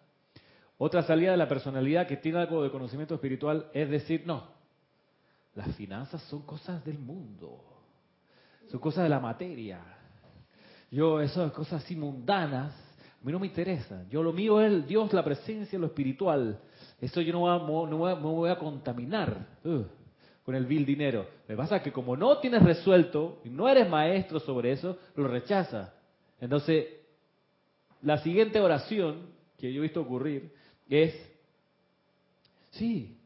Otra 0.84 1.04
salida 1.04 1.30
de 1.30 1.38
la 1.38 1.48
personalidad 1.48 2.08
que 2.08 2.18
tiene 2.18 2.40
algo 2.40 2.64
de 2.64 2.72
conocimiento 2.72 3.14
espiritual 3.14 3.68
es 3.72 3.88
decir, 3.88 4.24
no, 4.26 4.46
las 5.54 5.76
finanzas 5.76 6.24
son 6.24 6.42
cosas 6.42 6.84
del 6.84 6.98
mundo, 6.98 7.64
son 8.68 8.80
cosas 8.80 9.04
de 9.04 9.10
la 9.10 9.20
materia. 9.20 9.80
Yo, 10.90 11.22
esas 11.22 11.52
cosas 11.52 11.84
así 11.84 11.96
mundanas, 11.96 12.74
a 12.74 13.24
mí 13.24 13.32
no 13.32 13.40
me 13.40 13.46
interesa. 13.46 14.06
Yo 14.10 14.24
lo 14.24 14.34
mío 14.34 14.60
es 14.60 14.88
Dios, 14.88 15.14
la 15.14 15.24
presencia, 15.24 15.78
lo 15.78 15.86
espiritual. 15.86 16.60
Eso 17.00 17.22
yo 17.22 17.32
no, 17.32 17.86
no, 17.86 18.16
me 18.16 18.16
voy 18.16 18.50
a 18.50 18.58
contaminar 18.58 19.38
uh, 19.64 19.84
con 20.44 20.56
el 20.56 20.66
vil 20.66 20.84
dinero. 20.84 21.28
Me 21.48 21.56
pasa 21.56 21.84
que 21.84 21.92
como 21.92 22.18
no 22.18 22.40
tienes 22.40 22.64
resuelto 22.64 23.40
y 23.46 23.50
no 23.50 23.70
eres 23.70 23.88
maestro 23.88 24.40
sobre 24.40 24.72
eso, 24.72 24.98
lo 25.16 25.28
rechazas. 25.28 25.94
Entonces, 26.40 26.88
la 28.02 28.18
siguiente 28.18 28.60
oración 28.60 29.28
que 29.60 29.72
yo 29.72 29.78
he 29.78 29.84
visto 29.84 30.02
ocurrir 30.02 30.60
es, 30.92 31.16
sí, 32.72 33.18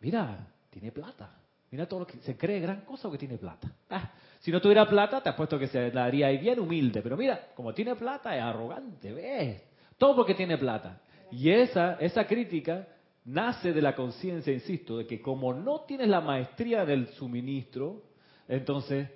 mira, 0.00 0.48
tiene 0.70 0.90
plata. 0.90 1.36
Mira 1.70 1.86
todo 1.86 2.00
lo 2.00 2.06
que 2.06 2.18
se 2.18 2.36
cree 2.36 2.58
gran 2.58 2.80
cosa 2.80 3.06
o 3.06 3.12
que 3.12 3.18
tiene 3.18 3.38
plata. 3.38 3.70
Ah, 3.90 4.12
si 4.40 4.50
no 4.50 4.60
tuviera 4.60 4.88
plata, 4.88 5.22
te 5.22 5.28
apuesto 5.28 5.58
que 5.58 5.68
se 5.68 5.90
daría 5.90 6.26
ahí 6.26 6.38
bien 6.38 6.58
humilde. 6.58 7.02
Pero 7.02 7.16
mira, 7.16 7.48
como 7.54 7.72
tiene 7.72 7.94
plata, 7.94 8.34
es 8.34 8.42
arrogante, 8.42 9.12
¿ves? 9.12 9.62
Todo 9.98 10.16
porque 10.16 10.34
tiene 10.34 10.58
plata. 10.58 11.00
Y 11.30 11.50
esa, 11.50 11.94
esa 12.00 12.26
crítica 12.26 12.88
nace 13.24 13.72
de 13.72 13.82
la 13.82 13.94
conciencia, 13.94 14.52
insisto, 14.52 14.98
de 14.98 15.06
que 15.06 15.20
como 15.20 15.52
no 15.52 15.82
tienes 15.82 16.08
la 16.08 16.20
maestría 16.20 16.84
del 16.84 17.08
suministro, 17.08 18.02
entonces 18.48 19.08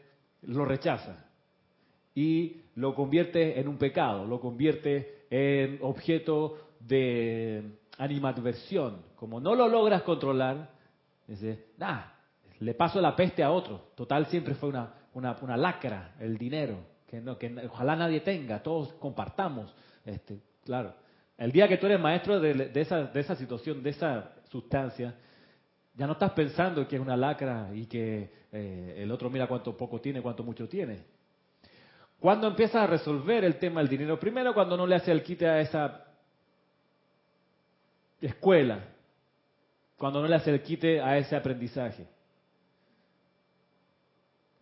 lo 0.42 0.64
rechaza 0.64 1.24
y 2.14 2.60
lo 2.76 2.94
convierte 2.94 3.58
en 3.58 3.66
un 3.66 3.78
pecado, 3.78 4.24
lo 4.26 4.40
convierte 4.40 5.24
en 5.30 5.78
objeto 5.82 6.63
de 6.86 7.78
animadversión. 7.98 9.02
Como 9.16 9.40
no 9.40 9.54
lo 9.54 9.68
logras 9.68 10.02
controlar, 10.02 10.70
dice, 11.26 11.66
nah, 11.78 12.02
le 12.60 12.74
paso 12.74 13.00
la 13.00 13.16
peste 13.16 13.42
a 13.42 13.50
otro. 13.50 13.92
Total, 13.94 14.26
siempre 14.26 14.54
fue 14.54 14.68
una, 14.68 14.92
una, 15.14 15.36
una 15.40 15.56
lacra 15.56 16.14
el 16.20 16.36
dinero, 16.36 16.78
que, 17.06 17.20
no, 17.20 17.38
que 17.38 17.54
ojalá 17.66 17.96
nadie 17.96 18.20
tenga, 18.20 18.62
todos 18.62 18.92
compartamos. 18.94 19.74
Este, 20.04 20.38
claro, 20.64 20.94
el 21.38 21.50
día 21.50 21.68
que 21.68 21.78
tú 21.78 21.86
eres 21.86 22.00
maestro 22.00 22.40
de, 22.40 22.70
esa, 22.74 23.04
de 23.04 23.20
esa 23.20 23.34
situación, 23.34 23.82
de 23.82 23.90
esa 23.90 24.32
sustancia, 24.50 25.14
ya 25.96 26.06
no 26.06 26.12
estás 26.14 26.32
pensando 26.32 26.86
que 26.86 26.96
es 26.96 27.02
una 27.02 27.16
lacra 27.16 27.70
y 27.72 27.86
que 27.86 28.30
eh, 28.52 28.94
el 28.98 29.10
otro 29.10 29.30
mira 29.30 29.46
cuánto 29.46 29.76
poco 29.76 30.00
tiene, 30.00 30.22
cuánto 30.22 30.42
mucho 30.42 30.68
tiene. 30.68 31.04
Cuando 32.18 32.46
empiezas 32.46 32.76
a 32.76 32.86
resolver 32.86 33.44
el 33.44 33.58
tema 33.58 33.80
del 33.80 33.88
dinero, 33.88 34.18
primero 34.18 34.54
cuando 34.54 34.76
no 34.76 34.86
le 34.86 34.96
hace 34.96 35.12
el 35.12 35.22
quite 35.22 35.46
a 35.46 35.60
esa 35.60 36.04
escuela, 38.26 38.80
cuando 39.96 40.20
no 40.20 40.28
le 40.28 40.36
hace 40.36 40.50
el 40.50 40.62
quite 40.62 41.00
a 41.00 41.16
ese 41.18 41.36
aprendizaje. 41.36 42.06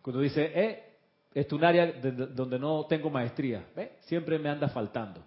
Cuando 0.01 0.21
dice, 0.21 0.51
eh, 0.53 0.83
es 1.33 1.51
un 1.51 1.63
área 1.63 1.91
donde 1.91 2.59
no 2.59 2.85
tengo 2.85 3.09
maestría, 3.09 3.65
siempre 4.01 4.37
me 4.37 4.49
anda 4.49 4.67
faltando. 4.69 5.23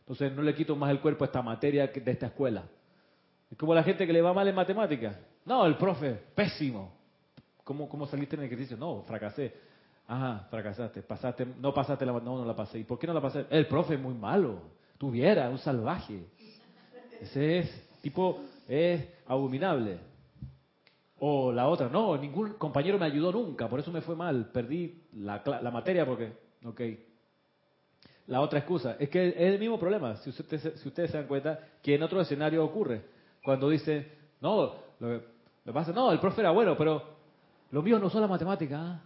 Entonces 0.00 0.32
no 0.32 0.42
le 0.42 0.54
quito 0.54 0.74
más 0.76 0.90
el 0.90 1.00
cuerpo 1.00 1.24
a 1.24 1.26
esta 1.26 1.42
materia 1.42 1.86
de 1.86 2.10
esta 2.10 2.26
escuela. 2.26 2.64
Es 3.50 3.58
como 3.58 3.74
la 3.74 3.82
gente 3.82 4.06
que 4.06 4.12
le 4.12 4.22
va 4.22 4.32
mal 4.32 4.46
en 4.46 4.54
matemáticas. 4.54 5.16
No, 5.44 5.66
el 5.66 5.76
profe, 5.76 6.12
pésimo. 6.34 6.92
¿Cómo, 7.64 7.88
cómo 7.88 8.06
saliste 8.06 8.36
en 8.36 8.42
el 8.42 8.46
ejercicio? 8.46 8.76
No, 8.76 9.02
fracasé. 9.02 9.52
Ajá, 10.06 10.46
fracasaste. 10.50 11.02
Pasaste, 11.02 11.46
no 11.58 11.72
pasaste 11.72 12.04
la... 12.04 12.12
No, 12.12 12.38
no 12.38 12.44
la 12.44 12.54
pasé. 12.54 12.78
¿Y 12.78 12.84
por 12.84 12.98
qué 12.98 13.06
no 13.06 13.14
la 13.14 13.20
pasé? 13.20 13.46
El 13.50 13.66
profe 13.66 13.94
es 13.94 14.00
muy 14.00 14.14
malo. 14.14 14.60
Tuviera, 14.98 15.48
un 15.48 15.58
salvaje. 15.58 16.26
Ese 17.20 17.58
es, 17.58 18.00
tipo, 18.02 18.40
es 18.68 19.06
abominable. 19.26 19.98
O 21.18 21.52
la 21.52 21.68
otra, 21.68 21.88
no, 21.88 22.16
ningún 22.16 22.54
compañero 22.54 22.98
me 22.98 23.06
ayudó 23.06 23.30
nunca, 23.30 23.68
por 23.68 23.80
eso 23.80 23.90
me 23.90 24.00
fue 24.00 24.16
mal. 24.16 24.50
Perdí 24.52 25.02
la, 25.12 25.42
la 25.62 25.70
materia 25.70 26.06
porque... 26.06 26.50
Ok, 26.64 26.80
la 28.30 28.40
otra 28.40 28.60
excusa. 28.60 28.96
Es 28.98 29.10
que 29.10 29.28
es 29.28 29.34
el 29.36 29.58
mismo 29.58 29.78
problema, 29.78 30.16
si, 30.16 30.30
usted, 30.30 30.76
si 30.76 30.88
ustedes 30.88 31.10
se 31.10 31.18
dan 31.18 31.26
cuenta, 31.26 31.58
que 31.82 31.96
en 31.96 32.02
otro 32.02 32.20
escenario 32.20 32.64
ocurre. 32.64 33.02
Cuando 33.42 33.68
dice, 33.68 34.06
no, 34.40 34.74
lo, 35.00 35.20
que 35.64 35.72
pasa, 35.72 35.92
no, 35.92 36.12
el 36.12 36.20
profe 36.20 36.40
era 36.40 36.52
bueno, 36.52 36.76
pero 36.78 37.02
los 37.72 37.82
míos 37.82 38.00
no 38.00 38.08
son 38.08 38.20
la 38.22 38.28
matemática, 38.28 38.80
¿ah? 38.80 39.00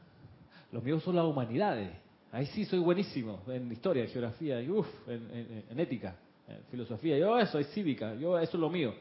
los 0.73 0.83
míos 0.83 1.03
son 1.03 1.17
las 1.17 1.25
humanidades. 1.25 1.91
Ahí 2.33 2.47
sí 2.47 2.67
soy 2.67 2.81
buenísimo, 2.81 3.41
en 3.49 3.73
historia, 3.73 4.07
geografía, 4.09 4.61
y 4.61 4.69
uf, 4.69 4.87
en, 5.09 5.81
ética, 5.81 6.17
en 6.19 6.24
filosofía. 6.71 7.19
Yo 7.19 7.39
eso 7.39 7.59
es 7.59 7.69
cívica, 7.73 8.15
yo 8.15 8.39
eso 8.39 8.57
es 8.57 8.61
lo 8.61 8.71
mío. 8.71 8.95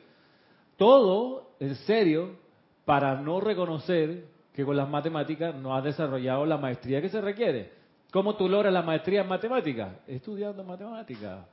Todo, 0.78 1.52
en 1.60 1.76
serio, 1.76 2.38
para 2.86 3.16
no 3.16 3.40
reconocer 3.40 4.26
que 4.54 4.64
con 4.64 4.78
las 4.78 4.90
matemáticas 4.90 5.56
no 5.56 5.76
has 5.76 5.84
desarrollado 5.84 6.46
la 6.46 6.58
maestría 6.58 7.02
que 7.02 7.10
se 7.10 7.22
requiere. 7.22 7.72
¿Cómo 8.12 8.36
tú 8.36 8.48
logras 8.48 8.72
la 8.72 8.84
maestría 8.84 9.22
en 9.22 9.28
matemáticas? 9.28 9.96
Estudiando 10.08 10.64
matemáticas. 10.64 11.46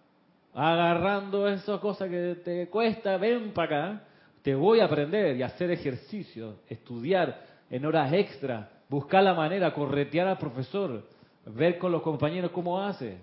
Agarrando 0.52 1.48
esas 1.48 1.80
cosas 1.80 2.10
que 2.10 2.36
te 2.44 2.68
cuesta, 2.68 3.16
ven 3.16 3.52
para 3.52 3.66
acá, 3.88 4.04
te 4.42 4.54
voy 4.54 4.80
a 4.80 4.86
aprender 4.86 5.36
y 5.36 5.42
hacer 5.42 5.70
ejercicio, 5.70 6.56
estudiar 6.68 7.42
en 7.70 7.86
horas 7.86 8.12
extra, 8.12 8.68
buscar 8.88 9.22
la 9.22 9.32
manera, 9.32 9.72
corretear 9.72 10.26
al 10.26 10.38
profesor, 10.38 11.04
ver 11.46 11.78
con 11.78 11.92
los 11.92 12.02
compañeros 12.02 12.50
cómo 12.50 12.80
hace. 12.80 13.18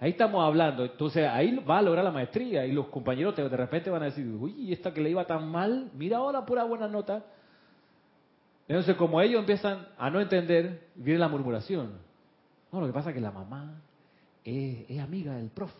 Ahí 0.00 0.10
estamos 0.10 0.44
hablando. 0.44 0.84
Entonces 0.84 1.26
ahí 1.26 1.56
va 1.56 1.78
a 1.78 1.82
lograr 1.82 2.04
la 2.04 2.12
maestría 2.12 2.64
y 2.64 2.72
los 2.72 2.86
compañeros 2.86 3.34
de 3.36 3.48
repente 3.48 3.90
van 3.90 4.02
a 4.02 4.06
decir, 4.06 4.26
uy, 4.26 4.72
esta 4.72 4.94
que 4.94 5.00
le 5.00 5.10
iba 5.10 5.26
tan 5.26 5.48
mal, 5.48 5.90
mira 5.94 6.18
ahora 6.18 6.46
pura 6.46 6.64
buena 6.64 6.86
nota. 6.86 7.24
Entonces 8.68 8.96
como 8.96 9.20
ellos 9.20 9.40
empiezan 9.40 9.88
a 9.98 10.10
no 10.10 10.20
entender, 10.20 10.88
viene 10.94 11.18
la 11.18 11.28
murmuración. 11.28 11.92
No, 12.70 12.80
lo 12.80 12.86
que 12.86 12.92
pasa 12.92 13.10
es 13.10 13.14
que 13.14 13.20
la 13.20 13.32
mamá 13.32 13.80
es, 14.44 14.98
amiga 15.00 15.34
del 15.34 15.48
prof. 15.50 15.72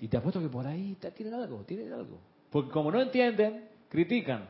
Y 0.00 0.08
te 0.08 0.16
apuesto 0.16 0.40
que 0.40 0.48
por 0.48 0.66
ahí 0.66 0.96
tienen 1.14 1.34
algo, 1.34 1.58
tienen 1.66 1.92
algo. 1.92 2.18
Porque 2.50 2.70
como 2.70 2.90
no 2.90 3.00
entienden, 3.00 3.68
critican. 3.88 4.48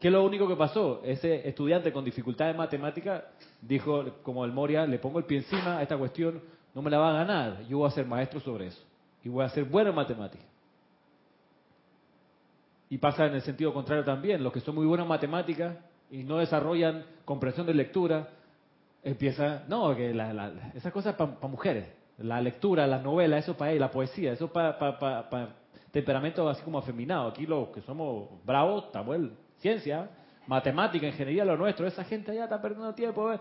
¿Qué 0.00 0.08
es 0.08 0.12
lo 0.12 0.24
único 0.24 0.46
que 0.46 0.56
pasó? 0.56 1.00
Ese 1.04 1.48
estudiante 1.48 1.92
con 1.92 2.04
dificultad 2.04 2.46
de 2.46 2.54
matemática 2.54 3.26
dijo, 3.62 4.04
como 4.22 4.44
el 4.44 4.52
Moria, 4.52 4.86
le 4.86 4.98
pongo 4.98 5.18
el 5.18 5.24
pie 5.24 5.38
encima 5.38 5.78
a 5.78 5.82
esta 5.82 5.96
cuestión, 5.96 6.42
no 6.74 6.82
me 6.82 6.90
la 6.90 6.98
va 6.98 7.10
a 7.10 7.24
ganar. 7.24 7.62
Yo 7.66 7.78
voy 7.78 7.88
a 7.88 7.90
ser 7.92 8.06
maestro 8.06 8.40
sobre 8.40 8.66
eso. 8.66 8.82
Y 9.22 9.28
voy 9.28 9.44
a 9.44 9.48
ser 9.48 9.64
bueno 9.64 9.90
en 9.90 9.96
matemática. 9.96 10.44
Y 12.90 12.98
pasa 12.98 13.26
en 13.26 13.34
el 13.34 13.42
sentido 13.42 13.72
contrario 13.72 14.04
también. 14.04 14.42
Los 14.42 14.52
que 14.52 14.60
son 14.60 14.74
muy 14.74 14.86
buenos 14.86 15.04
en 15.04 15.08
matemáticas 15.08 15.76
y 16.10 16.24
no 16.24 16.38
desarrollan 16.38 17.04
comprensión 17.24 17.66
de 17.66 17.74
lectura, 17.74 18.28
empieza, 19.02 19.64
no, 19.68 19.94
que 19.96 20.12
la, 20.12 20.32
la, 20.32 20.52
esas 20.74 20.92
cosas 20.92 21.14
para 21.14 21.30
mujeres, 21.48 21.88
la 22.18 22.40
lectura, 22.40 22.86
las 22.86 23.02
novelas, 23.02 23.44
eso 23.44 23.56
para 23.56 23.72
la 23.74 23.90
poesía, 23.90 24.32
eso 24.32 24.52
para 24.52 24.78
pa, 24.78 25.48
temperamento 25.90 26.48
así 26.48 26.62
como 26.62 26.78
afeminado. 26.78 27.28
Aquí 27.28 27.46
los 27.46 27.68
que 27.68 27.80
somos 27.82 28.28
bravos, 28.44 28.86
en 28.94 29.32
ciencia, 29.58 30.10
matemática, 30.46 31.06
ingeniería, 31.06 31.44
lo 31.44 31.56
nuestro, 31.56 31.86
esa 31.86 32.04
gente 32.04 32.32
allá 32.32 32.44
está 32.44 32.60
perdiendo 32.60 32.94
tiempo. 32.94 33.32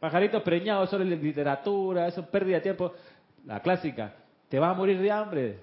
Pajaritos 0.00 0.42
preñados, 0.42 0.88
eso 0.88 1.02
es 1.02 1.06
literatura, 1.06 2.06
eso 2.06 2.20
es 2.20 2.26
pérdida 2.28 2.56
de 2.56 2.62
tiempo. 2.62 2.92
La 3.44 3.60
clásica, 3.60 4.14
te 4.48 4.58
vas 4.58 4.70
a 4.70 4.74
morir 4.74 5.00
de 5.00 5.10
hambre. 5.10 5.58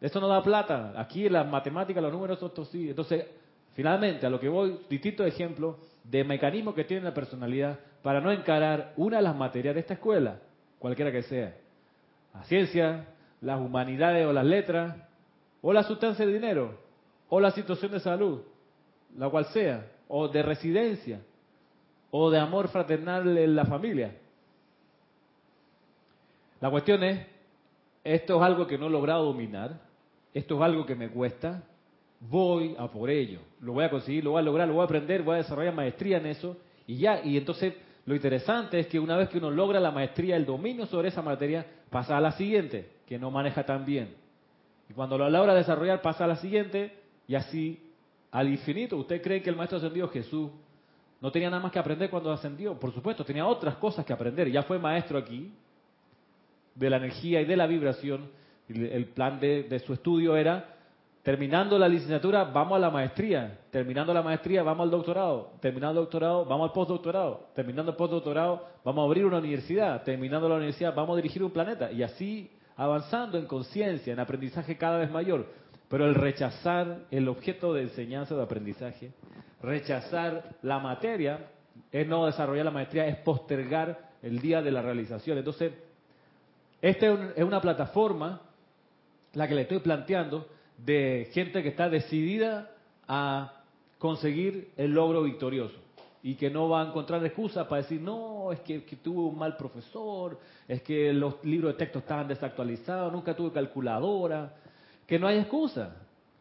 Eso 0.00 0.20
no 0.20 0.28
da 0.28 0.42
plata. 0.42 0.92
Aquí 0.96 1.28
las 1.28 1.46
matemáticas, 1.46 2.02
los 2.02 2.12
números, 2.12 2.38
son 2.38 2.66
sí. 2.66 2.90
Entonces, 2.90 3.26
finalmente, 3.74 4.26
a 4.26 4.30
lo 4.30 4.38
que 4.38 4.48
voy, 4.48 4.80
distinto 4.88 5.24
ejemplo 5.24 5.78
de 6.04 6.24
mecanismo 6.24 6.74
que 6.74 6.84
tiene 6.84 7.04
la 7.04 7.14
personalidad 7.14 7.78
para 8.02 8.20
no 8.20 8.30
encarar 8.30 8.92
una 8.96 9.16
de 9.16 9.22
las 9.24 9.36
materias 9.36 9.74
de 9.74 9.80
esta 9.80 9.94
escuela, 9.94 10.38
cualquiera 10.78 11.10
que 11.10 11.22
sea. 11.22 11.56
La 12.32 12.44
ciencia, 12.44 13.06
las 13.40 13.60
humanidades 13.60 14.26
o 14.26 14.32
las 14.32 14.44
letras, 14.44 14.96
o 15.60 15.72
la 15.72 15.82
sustancia 15.82 16.24
de 16.24 16.32
dinero, 16.32 16.78
o 17.28 17.40
la 17.40 17.50
situación 17.50 17.90
de 17.92 18.00
salud, 18.00 18.42
la 19.16 19.28
cual 19.28 19.46
sea, 19.46 19.86
o 20.06 20.28
de 20.28 20.42
residencia, 20.42 21.20
o 22.10 22.30
de 22.30 22.38
amor 22.38 22.68
fraternal 22.68 23.36
en 23.36 23.54
la 23.54 23.64
familia. 23.64 24.16
La 26.60 26.70
cuestión 26.70 27.02
es, 27.04 27.26
esto 28.04 28.36
es 28.36 28.42
algo 28.42 28.66
que 28.66 28.78
no 28.78 28.86
he 28.86 28.90
logrado 28.90 29.24
dominar, 29.24 29.80
esto 30.34 30.56
es 30.56 30.62
algo 30.62 30.86
que 30.86 30.94
me 30.94 31.10
cuesta, 31.10 31.62
voy 32.20 32.74
a 32.78 32.88
por 32.88 33.10
ello, 33.10 33.40
lo 33.60 33.74
voy 33.74 33.84
a 33.84 33.90
conseguir, 33.90 34.24
lo 34.24 34.32
voy 34.32 34.40
a 34.40 34.44
lograr, 34.44 34.66
lo 34.66 34.74
voy 34.74 34.82
a 34.82 34.86
aprender, 34.86 35.22
voy 35.22 35.34
a 35.34 35.38
desarrollar 35.38 35.74
maestría 35.74 36.18
en 36.18 36.26
eso, 36.26 36.56
y 36.86 36.96
ya, 36.96 37.20
y 37.22 37.36
entonces 37.36 37.74
lo 38.06 38.14
interesante 38.14 38.80
es 38.80 38.86
que 38.86 38.98
una 38.98 39.16
vez 39.16 39.28
que 39.28 39.38
uno 39.38 39.50
logra 39.50 39.78
la 39.78 39.90
maestría, 39.90 40.36
el 40.36 40.46
dominio 40.46 40.86
sobre 40.86 41.08
esa 41.08 41.22
materia, 41.22 41.66
pasa 41.90 42.16
a 42.16 42.20
la 42.20 42.32
siguiente, 42.32 42.88
que 43.06 43.18
no 43.18 43.30
maneja 43.30 43.64
tan 43.64 43.84
bien. 43.84 44.14
Y 44.88 44.94
cuando 44.94 45.18
lo 45.18 45.28
logra 45.28 45.54
desarrollar, 45.54 46.00
pasa 46.00 46.24
a 46.24 46.28
la 46.28 46.36
siguiente 46.36 46.96
y 47.26 47.34
así 47.34 47.78
al 48.30 48.48
infinito. 48.48 48.96
¿Usted 48.96 49.20
cree 49.20 49.42
que 49.42 49.50
el 49.50 49.56
Maestro 49.56 49.76
Ascendido 49.78 50.08
Jesús 50.08 50.50
no 51.20 51.32
tenía 51.32 51.50
nada 51.50 51.62
más 51.62 51.72
que 51.72 51.78
aprender 51.78 52.10
cuando 52.10 52.30
ascendió? 52.32 52.78
Por 52.78 52.92
supuesto, 52.92 53.24
tenía 53.24 53.46
otras 53.46 53.76
cosas 53.76 54.04
que 54.04 54.12
aprender. 54.12 54.50
Ya 54.50 54.62
fue 54.62 54.78
maestro 54.78 55.18
aquí 55.18 55.52
de 56.74 56.90
la 56.90 56.98
energía 56.98 57.40
y 57.40 57.44
de 57.44 57.56
la 57.56 57.66
vibración. 57.66 58.30
El 58.68 59.06
plan 59.06 59.40
de, 59.40 59.64
de 59.64 59.78
su 59.80 59.92
estudio 59.94 60.36
era 60.36 60.78
Terminando 61.28 61.78
la 61.78 61.88
licenciatura, 61.88 62.44
vamos 62.44 62.76
a 62.76 62.78
la 62.78 62.90
maestría. 62.90 63.58
Terminando 63.70 64.14
la 64.14 64.22
maestría, 64.22 64.62
vamos 64.62 64.84
al 64.84 64.90
doctorado. 64.90 65.50
Terminando 65.60 66.00
el 66.00 66.06
doctorado, 66.06 66.46
vamos 66.46 66.70
al 66.70 66.72
postdoctorado. 66.72 67.48
Terminando 67.54 67.90
el 67.90 67.98
postdoctorado, 67.98 68.64
vamos 68.82 69.02
a 69.02 69.04
abrir 69.04 69.26
una 69.26 69.36
universidad. 69.36 70.02
Terminando 70.04 70.48
la 70.48 70.54
universidad, 70.54 70.94
vamos 70.94 71.12
a 71.12 71.16
dirigir 71.16 71.44
un 71.44 71.50
planeta. 71.50 71.92
Y 71.92 72.02
así 72.02 72.50
avanzando 72.76 73.36
en 73.36 73.44
conciencia, 73.44 74.10
en 74.10 74.20
aprendizaje 74.20 74.78
cada 74.78 74.96
vez 74.96 75.10
mayor. 75.10 75.44
Pero 75.90 76.06
el 76.06 76.14
rechazar 76.14 77.00
el 77.10 77.28
objeto 77.28 77.74
de 77.74 77.82
enseñanza 77.82 78.34
de 78.34 78.42
aprendizaje, 78.42 79.12
rechazar 79.62 80.56
la 80.62 80.78
materia, 80.78 81.50
es 81.92 82.06
no 82.06 82.26
desarrollar 82.26 82.64
la 82.64 82.70
maestría, 82.70 83.06
es 83.06 83.16
postergar 83.18 84.10
el 84.22 84.40
día 84.40 84.62
de 84.62 84.70
la 84.70 84.82
realización. 84.82 85.38
Entonces, 85.38 85.72
esta 86.80 87.32
es 87.34 87.44
una 87.44 87.60
plataforma, 87.60 88.40
la 89.34 89.48
que 89.48 89.54
le 89.54 89.62
estoy 89.62 89.80
planteando, 89.80 90.48
de 90.76 91.28
gente 91.32 91.62
que 91.62 91.70
está 91.70 91.88
decidida 91.88 92.70
a 93.06 93.62
conseguir 93.98 94.70
el 94.76 94.92
logro 94.92 95.22
victorioso 95.22 95.76
y 96.22 96.34
que 96.34 96.50
no 96.50 96.68
va 96.68 96.82
a 96.82 96.86
encontrar 96.86 97.24
excusas 97.24 97.66
para 97.66 97.82
decir, 97.82 98.00
no, 98.00 98.52
es 98.52 98.60
que, 98.60 98.80
tuve 99.02 99.20
un 99.20 99.38
mal 99.38 99.56
profesor, 99.56 100.38
es 100.66 100.82
que 100.82 101.12
los 101.12 101.42
libros 101.44 101.72
de 101.72 101.78
texto 101.78 102.00
estaban 102.00 102.28
desactualizados, 102.28 103.12
nunca 103.12 103.34
tuve 103.34 103.52
calculadora, 103.52 104.54
que 105.06 105.18
no 105.18 105.26
hay 105.26 105.38
excusa. 105.38 105.96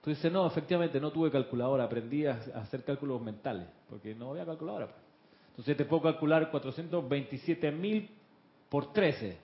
Tú 0.07 0.11
dices, 0.11 0.31
no, 0.31 0.47
efectivamente 0.47 1.01
no 1.01 1.11
tuve 1.11 1.29
calculadora, 1.29 1.83
aprendí 1.83 2.25
a 2.25 2.39
hacer 2.55 2.85
cálculos 2.85 3.21
mentales, 3.21 3.67
porque 3.89 4.15
no 4.15 4.31
había 4.31 4.45
calculadora. 4.45 4.87
Entonces 5.49 5.75
te 5.75 5.83
puedo 5.83 6.01
calcular 6.01 6.49
427 6.49 7.73
mil 7.73 8.09
por 8.69 8.93
13. 8.93 9.37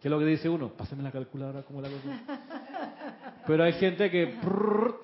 ¿Qué 0.00 0.08
es 0.08 0.10
lo 0.10 0.18
que 0.18 0.24
dice 0.24 0.48
uno? 0.48 0.68
Pásame 0.70 1.04
la 1.04 1.12
calculadora, 1.12 1.62
¿cómo 1.62 1.80
la 1.80 1.90
cosa? 1.90 3.42
Pero 3.46 3.62
hay 3.62 3.74
gente 3.74 4.10
que 4.10 4.34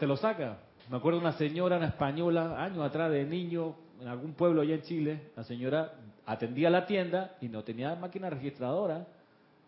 te 0.00 0.08
lo 0.08 0.16
saca. 0.16 0.58
Me 0.90 0.96
acuerdo 0.96 1.20
una 1.20 1.34
señora, 1.34 1.76
una 1.76 1.86
española, 1.86 2.60
años 2.60 2.80
atrás 2.80 3.12
de 3.12 3.24
niño, 3.26 3.76
en 4.00 4.08
algún 4.08 4.32
pueblo 4.32 4.62
allá 4.62 4.74
en 4.74 4.82
Chile, 4.82 5.30
la 5.36 5.44
señora 5.44 5.92
atendía 6.26 6.68
la 6.68 6.84
tienda 6.84 7.36
y 7.40 7.48
no 7.48 7.62
tenía 7.62 7.94
máquina 7.94 8.28
registradora 8.28 9.06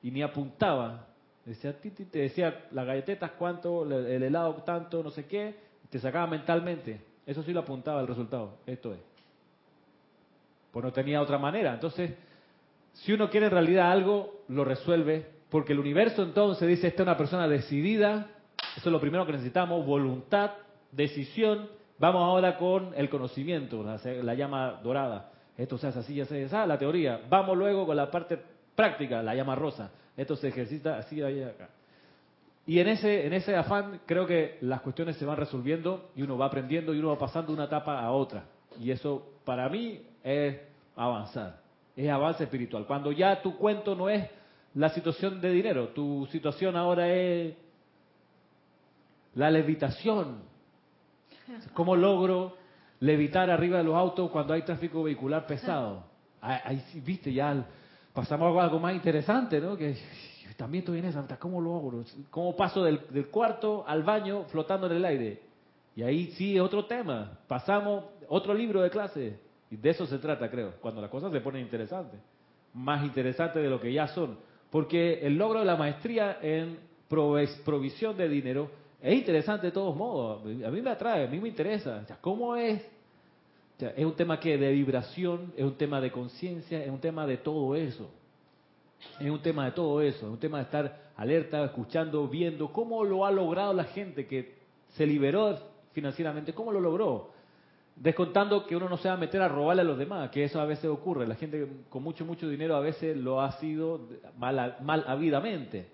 y 0.03 0.11
ni 0.11 0.21
apuntaba. 0.21 1.07
Decía, 1.49 1.75
te 1.81 2.19
decía 2.19 2.67
las 2.73 2.87
galletetas 2.87 3.31
cuánto, 3.39 3.83
el 3.85 4.23
helado 4.23 4.53
tanto, 4.65 5.03
no 5.03 5.11
sé 5.11 5.25
qué, 5.25 5.55
te 5.89 5.99
sacaba 5.99 6.27
mentalmente. 6.27 7.01
Eso 7.25 7.43
sí 7.43 7.55
lo 7.55 7.61
apuntaba 7.61 8.03
el 8.03 8.07
resultado. 8.07 8.59
Esto 8.67 8.93
es. 8.93 9.01
Pues 10.71 10.85
no 10.85 10.93
tenía 10.93 11.23
otra 11.23 11.39
manera. 11.39 11.73
Entonces, 11.73 12.13
si 12.93 13.15
uno 13.15 13.31
quiere 13.31 13.47
en 13.47 13.53
realidad 13.53 13.91
algo, 13.91 14.43
lo 14.49 14.63
resuelve, 14.63 15.27
porque 15.49 15.73
el 15.73 15.79
universo 15.79 16.23
entonces 16.23 16.69
dice, 16.69 16.89
esta 16.89 17.03
es 17.03 17.07
una 17.07 17.17
persona 17.17 17.49
decidida, 17.49 18.31
eso 18.77 18.91
es 18.91 18.93
lo 18.93 19.01
primero 19.01 19.25
que 19.25 19.33
necesitamos, 19.33 19.87
voluntad, 19.87 20.51
decisión. 20.93 21.71
Vamos 21.99 22.25
ahora 22.25 22.59
con 22.59 22.93
el 22.95 23.09
conocimiento, 23.09 23.83
la, 23.83 24.35
llama 24.35 24.81
dorada. 24.83 25.33
Esto 25.57 25.79
se 25.79 25.87
hace 25.87 26.01
así, 26.01 26.15
ya 26.15 26.27
se 26.27 26.45
hace, 26.45 26.67
la 26.67 26.79
teoría. 26.79 27.23
Vamos 27.31 27.57
luego 27.57 27.87
con 27.87 27.97
la 27.97 28.11
parte 28.11 28.39
práctica, 28.79 29.25
la 29.25 29.35
llama 29.35 29.57
rosa. 29.57 29.91
Esto 30.17 30.37
se 30.37 30.47
ejercita 30.47 30.99
así, 30.99 31.21
ahí, 31.21 31.43
acá. 31.43 31.69
Y 32.65 32.79
en 32.79 32.87
ese, 32.87 33.27
en 33.27 33.33
ese 33.33 33.57
afán 33.57 34.03
creo 34.07 34.25
que 34.25 34.57
las 34.61 34.83
cuestiones 34.83 35.17
se 35.17 35.25
van 35.25 35.37
resolviendo 35.37 36.11
y 36.15 36.23
uno 36.23 36.39
va 36.39 36.47
aprendiendo 36.47 36.95
y 36.95 37.01
uno 37.01 37.09
va 37.09 37.19
pasando 37.19 37.49
de 37.49 37.55
una 37.55 37.65
etapa 37.65 37.99
a 37.99 38.13
otra. 38.13 38.45
Y 38.81 38.93
eso 38.93 39.33
para 39.45 39.69
mí 39.69 40.01
es 40.23 40.61
avanzar, 40.95 41.59
es 41.97 42.09
avance 42.09 42.45
espiritual. 42.45 42.87
Cuando 42.87 43.11
ya 43.11 43.43
tu 43.43 43.57
cuento 43.57 43.97
no 43.97 44.09
es 44.09 44.31
la 44.75 44.91
situación 44.91 45.41
de 45.41 45.51
dinero, 45.51 45.89
tu 45.89 46.29
situación 46.31 46.77
ahora 46.77 47.09
es 47.09 47.57
la 49.35 49.51
levitación. 49.51 50.43
¿Cómo 51.75 51.97
logro 51.97 52.57
levitar 53.01 53.51
arriba 53.51 53.79
de 53.79 53.85
los 53.85 53.97
autos 53.97 54.31
cuando 54.31 54.55
hay 54.55 54.63
tráfico 54.63 55.03
vehicular 55.03 55.49
pesado? 55.49 56.05
Ahí, 56.41 56.81
viste, 57.05 57.33
ya 57.33 57.67
pasamos 58.19 58.61
algo 58.61 58.81
más 58.81 58.97
interesante, 58.97 59.61
¿no? 59.61 59.77
Que 59.77 59.95
también 60.57 60.83
estoy 60.83 60.99
en 60.99 61.05
esa, 61.05 61.25
¿cómo 61.39 61.61
lo 61.61 61.77
hago? 61.77 62.05
¿Cómo 62.31 62.57
paso 62.57 62.83
del, 62.83 63.29
cuarto 63.31 63.85
al 63.87 64.03
baño 64.03 64.43
flotando 64.49 64.89
en 64.89 64.95
el 64.95 65.05
aire? 65.05 65.43
Y 65.95 66.03
ahí 66.03 66.33
sí 66.33 66.57
es 66.57 66.61
otro 66.61 66.85
tema. 66.87 67.39
Pasamos 67.47 68.07
otro 68.29 68.55
libro 68.55 68.83
de 68.83 68.91
clase. 68.91 69.39
Y 69.71 69.77
de 69.77 69.91
eso 69.91 70.05
se 70.05 70.19
trata, 70.19 70.51
creo, 70.51 70.75
cuando 70.81 71.01
las 71.01 71.11
cosas 71.11 71.31
se 71.31 71.41
ponen 71.41 71.63
interesantes. 71.63 72.19
Más 72.75 73.05
interesantes 73.05 73.63
de 73.63 73.71
lo 73.71 73.81
que 73.81 73.93
ya 73.93 74.09
son. 74.09 74.37
Porque 74.69 75.21
el 75.25 75.39
logro 75.39 75.61
de 75.61 75.67
la 75.67 75.77
maestría 75.77 76.39
en 76.43 76.77
provisión 77.09 78.17
de 78.17 78.29
dinero 78.29 78.69
es 79.01 79.15
interesante 79.17 79.69
de 79.69 79.73
todos 79.73 79.95
modos. 79.95 80.43
A 80.43 80.71
mí 80.71 80.83
me 80.83 80.91
atrae, 80.91 81.25
a 81.25 81.31
mí 81.31 81.39
me 81.39 81.51
interesa. 81.51 82.05
¿Cómo 82.21 82.57
es? 82.57 82.85
Es 83.79 84.05
un 84.05 84.15
tema 84.15 84.41
que 84.41 84.59
de 84.59 84.73
vibración, 84.73 85.53
es 85.57 85.65
un 85.65 85.77
tema 85.77 86.01
de 86.01 86.11
conciencia, 86.11 86.83
es 86.83 86.91
un 86.91 87.01
tema 87.01 87.27
de 87.27 87.37
todo 87.37 87.77
eso. 87.77 88.11
Es 89.21 89.31
un 89.31 89.41
tema 89.41 89.67
de 89.67 89.73
todo 89.73 90.01
eso, 90.01 90.27
es 90.27 90.33
un 90.33 90.39
tema 90.39 90.59
de 90.59 90.65
estar 90.65 91.11
alerta, 91.17 91.65
escuchando, 91.65 92.27
viendo 92.27 92.73
cómo 92.73 93.05
lo 93.05 93.25
ha 93.25 93.31
logrado 93.31 93.73
la 93.73 93.85
gente 93.85 94.27
que 94.27 94.57
se 94.95 95.07
liberó 95.07 95.57
financieramente, 95.93 96.53
cómo 96.53 96.73
lo 96.73 96.81
logró. 96.81 97.31
Descontando 97.95 98.67
que 98.67 98.77
uno 98.77 98.89
no 98.89 98.97
se 98.97 99.09
va 99.09 99.15
a 99.15 99.19
meter 99.19 99.41
a 99.41 99.49
robarle 99.49 99.83
a 99.83 99.85
los 99.85 99.99
demás, 99.99 100.31
que 100.31 100.45
eso 100.45 100.61
a 100.61 100.65
veces 100.65 100.87
ocurre. 100.87 101.27
La 101.27 101.35
gente 101.37 101.69
con 101.89 102.03
mucho, 102.03 102.25
mucho 102.25 102.49
dinero 102.49 102.77
a 102.77 102.81
veces 102.81 103.17
lo 103.17 103.41
ha 103.41 103.53
sido 103.53 104.01
mal, 104.37 104.77
mal 104.83 105.05
habiamente. 105.07 105.89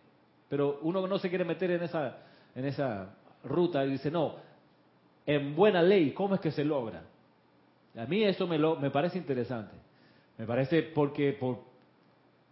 Pero 0.48 0.78
uno 0.82 1.06
no 1.06 1.18
se 1.18 1.28
quiere 1.28 1.44
meter 1.44 1.70
en 1.70 1.82
esa, 1.82 2.18
en 2.54 2.64
esa 2.64 3.14
ruta 3.44 3.84
y 3.84 3.90
dice, 3.90 4.10
no, 4.10 4.36
en 5.26 5.54
buena 5.54 5.82
ley, 5.82 6.12
¿cómo 6.12 6.34
es 6.34 6.40
que 6.40 6.50
se 6.50 6.64
logra? 6.64 7.02
A 7.96 8.06
mí 8.06 8.24
eso 8.24 8.46
me, 8.46 8.58
lo, 8.58 8.76
me 8.76 8.90
parece 8.90 9.18
interesante. 9.18 9.76
Me 10.36 10.46
parece 10.46 10.82
porque, 10.82 11.32
por, 11.32 11.60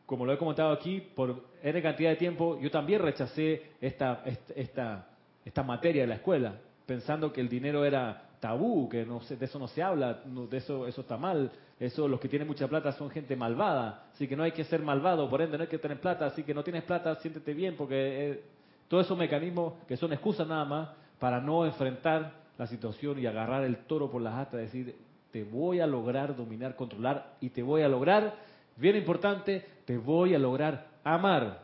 como 0.06 0.24
lo 0.24 0.32
he 0.32 0.38
comentado 0.38 0.72
aquí, 0.72 1.00
por 1.00 1.44
N 1.62 1.82
cantidad 1.82 2.10
de 2.10 2.16
tiempo, 2.16 2.58
yo 2.60 2.70
también 2.70 3.02
rechacé 3.02 3.72
esta, 3.80 4.22
esta, 4.54 5.06
esta 5.44 5.62
materia 5.62 6.02
de 6.02 6.08
la 6.08 6.14
escuela, 6.16 6.54
pensando 6.86 7.32
que 7.32 7.40
el 7.40 7.48
dinero 7.48 7.84
era 7.84 8.28
tabú, 8.42 8.88
que 8.88 9.04
no 9.06 9.20
de 9.20 9.44
eso 9.44 9.58
no 9.58 9.68
se 9.68 9.82
habla, 9.82 10.20
de 10.24 10.56
eso, 10.56 10.86
eso 10.88 11.02
está 11.02 11.16
mal, 11.16 11.52
eso 11.78 12.08
los 12.08 12.18
que 12.18 12.28
tienen 12.28 12.48
mucha 12.48 12.66
plata 12.66 12.90
son 12.92 13.08
gente 13.08 13.36
malvada, 13.36 14.06
así 14.12 14.26
que 14.26 14.36
no 14.36 14.42
hay 14.42 14.50
que 14.50 14.64
ser 14.64 14.82
malvado, 14.82 15.30
por 15.30 15.40
ende 15.42 15.56
no 15.56 15.62
hay 15.62 15.68
que 15.68 15.78
tener 15.78 16.00
plata, 16.00 16.26
así 16.26 16.42
que 16.42 16.52
no 16.52 16.64
tienes 16.64 16.82
plata, 16.82 17.14
siéntete 17.16 17.54
bien, 17.54 17.76
porque 17.76 18.30
eh, 18.30 18.42
todos 18.88 19.06
esos 19.06 19.16
mecanismos 19.16 19.74
que 19.86 19.96
son 19.96 20.12
excusas 20.12 20.48
nada 20.48 20.64
más 20.64 20.88
para 21.20 21.40
no 21.40 21.64
enfrentar 21.64 22.32
la 22.58 22.66
situación 22.66 23.20
y 23.20 23.26
agarrar 23.26 23.62
el 23.62 23.76
toro 23.84 24.10
por 24.10 24.20
las 24.20 24.34
astas, 24.34 24.60
decir, 24.60 24.96
te 25.32 25.44
voy 25.44 25.80
a 25.80 25.86
lograr 25.86 26.36
dominar, 26.36 26.76
controlar 26.76 27.36
y 27.40 27.48
te 27.48 27.62
voy 27.62 27.82
a 27.82 27.88
lograr, 27.88 28.34
bien 28.76 28.96
importante, 28.96 29.66
te 29.86 29.96
voy 29.96 30.34
a 30.34 30.38
lograr 30.38 30.86
amar. 31.02 31.62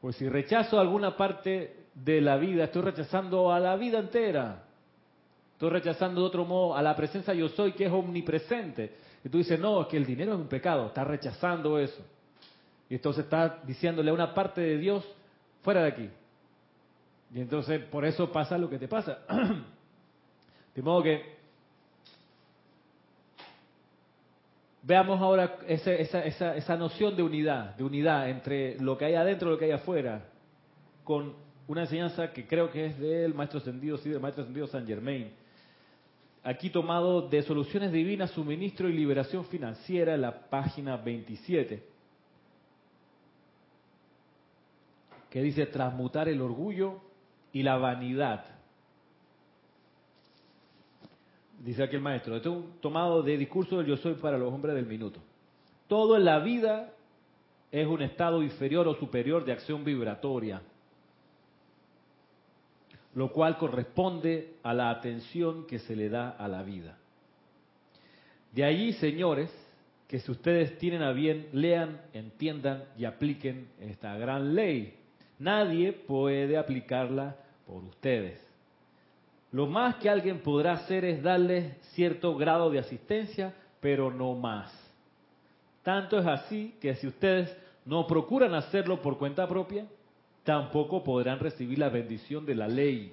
Pues 0.00 0.16
si 0.16 0.28
rechazo 0.28 0.78
alguna 0.78 1.16
parte 1.16 1.84
de 1.94 2.20
la 2.20 2.36
vida, 2.36 2.64
estoy 2.64 2.82
rechazando 2.82 3.52
a 3.52 3.60
la 3.60 3.76
vida 3.76 4.00
entera. 4.00 4.64
Estoy 5.52 5.70
rechazando 5.70 6.20
de 6.20 6.26
otro 6.26 6.44
modo 6.44 6.76
a 6.76 6.82
la 6.82 6.96
presencia 6.96 7.32
yo 7.32 7.48
soy 7.50 7.72
que 7.72 7.86
es 7.86 7.92
omnipresente. 7.92 8.96
Y 9.24 9.28
tú 9.28 9.38
dices, 9.38 9.58
no, 9.58 9.82
es 9.82 9.86
que 9.86 9.96
el 9.96 10.04
dinero 10.04 10.34
es 10.34 10.40
un 10.40 10.48
pecado, 10.48 10.86
estás 10.86 11.06
rechazando 11.06 11.78
eso. 11.78 12.02
Y 12.90 12.96
entonces 12.96 13.24
estás 13.24 13.64
diciéndole 13.64 14.10
a 14.10 14.14
una 14.14 14.34
parte 14.34 14.60
de 14.60 14.76
Dios, 14.76 15.04
fuera 15.62 15.82
de 15.82 15.88
aquí. 15.88 16.10
Y 17.32 17.40
entonces 17.40 17.80
por 17.84 18.04
eso 18.04 18.30
pasa 18.30 18.58
lo 18.58 18.68
que 18.68 18.78
te 18.78 18.88
pasa. 18.88 19.20
de 20.74 20.82
modo 20.82 21.02
que 21.04 21.33
veamos 24.84 25.20
ahora 25.20 25.58
esa, 25.66 25.92
esa, 25.92 26.54
esa, 26.54 26.76
noción 26.76 27.16
de 27.16 27.22
unidad, 27.22 27.74
de 27.76 27.84
unidad 27.84 28.28
entre 28.28 28.78
lo 28.80 28.96
que 28.96 29.06
hay 29.06 29.14
adentro 29.14 29.48
y 29.48 29.52
lo 29.52 29.58
que 29.58 29.64
hay 29.64 29.70
afuera, 29.72 30.28
con 31.02 31.34
una 31.66 31.82
enseñanza 31.82 32.32
que 32.32 32.46
creo 32.46 32.70
que 32.70 32.86
es 32.86 32.98
del 32.98 33.34
maestro 33.34 33.58
ascendido, 33.58 33.96
sí, 33.98 34.10
del 34.10 34.20
maestro 34.20 34.42
ascendido 34.42 34.66
San 34.66 34.86
Germain. 34.86 35.30
Aquí 36.42 36.68
tomado 36.68 37.28
de 37.28 37.42
Soluciones 37.42 37.90
Divinas, 37.90 38.30
Suministro 38.30 38.88
y 38.88 38.92
Liberación 38.92 39.46
Financiera, 39.46 40.16
la 40.16 40.48
página 40.50 40.96
27. 40.98 41.94
que 45.34 45.42
dice 45.42 45.66
transmutar 45.66 46.28
el 46.28 46.40
orgullo 46.40 47.00
y 47.52 47.64
la 47.64 47.76
vanidad. 47.76 48.53
Dice 51.64 51.82
aquí 51.82 51.96
el 51.96 52.02
maestro, 52.02 52.36
esto 52.36 52.50
es 52.50 52.56
un 52.56 52.80
tomado 52.80 53.22
de 53.22 53.38
discurso 53.38 53.78
del 53.78 53.86
yo 53.86 53.96
soy 53.96 54.14
para 54.14 54.36
los 54.36 54.52
hombres 54.52 54.74
del 54.74 54.86
minuto. 54.86 55.20
Todo 55.88 56.16
en 56.16 56.24
la 56.24 56.38
vida 56.40 56.92
es 57.72 57.86
un 57.86 58.02
estado 58.02 58.42
inferior 58.42 58.86
o 58.86 58.94
superior 58.94 59.44
de 59.44 59.52
acción 59.52 59.82
vibratoria, 59.82 60.60
lo 63.14 63.32
cual 63.32 63.56
corresponde 63.56 64.54
a 64.62 64.74
la 64.74 64.90
atención 64.90 65.66
que 65.66 65.78
se 65.78 65.96
le 65.96 66.08
da 66.08 66.30
a 66.30 66.48
la 66.48 66.62
vida. 66.62 66.98
De 68.52 68.64
allí, 68.64 68.92
señores, 68.92 69.50
que 70.06 70.18
si 70.18 70.30
ustedes 70.30 70.76
tienen 70.78 71.02
a 71.02 71.12
bien, 71.12 71.48
lean, 71.52 72.02
entiendan 72.12 72.84
y 72.98 73.06
apliquen 73.06 73.68
esta 73.80 74.16
gran 74.18 74.54
ley 74.54 74.98
Nadie 75.38 75.92
puede 75.92 76.56
aplicarla 76.56 77.36
por 77.66 77.82
ustedes. 77.84 78.40
Lo 79.54 79.68
más 79.68 79.94
que 79.98 80.10
alguien 80.10 80.40
podrá 80.40 80.72
hacer 80.72 81.04
es 81.04 81.22
darles 81.22 81.76
cierto 81.92 82.36
grado 82.36 82.70
de 82.70 82.80
asistencia, 82.80 83.54
pero 83.78 84.10
no 84.10 84.34
más. 84.34 84.68
Tanto 85.84 86.18
es 86.18 86.26
así 86.26 86.74
que 86.80 86.96
si 86.96 87.06
ustedes 87.06 87.56
no 87.84 88.04
procuran 88.08 88.52
hacerlo 88.56 89.00
por 89.00 89.16
cuenta 89.16 89.46
propia, 89.46 89.86
tampoco 90.42 91.04
podrán 91.04 91.38
recibir 91.38 91.78
la 91.78 91.88
bendición 91.88 92.44
de 92.44 92.56
la 92.56 92.66
ley. 92.66 93.12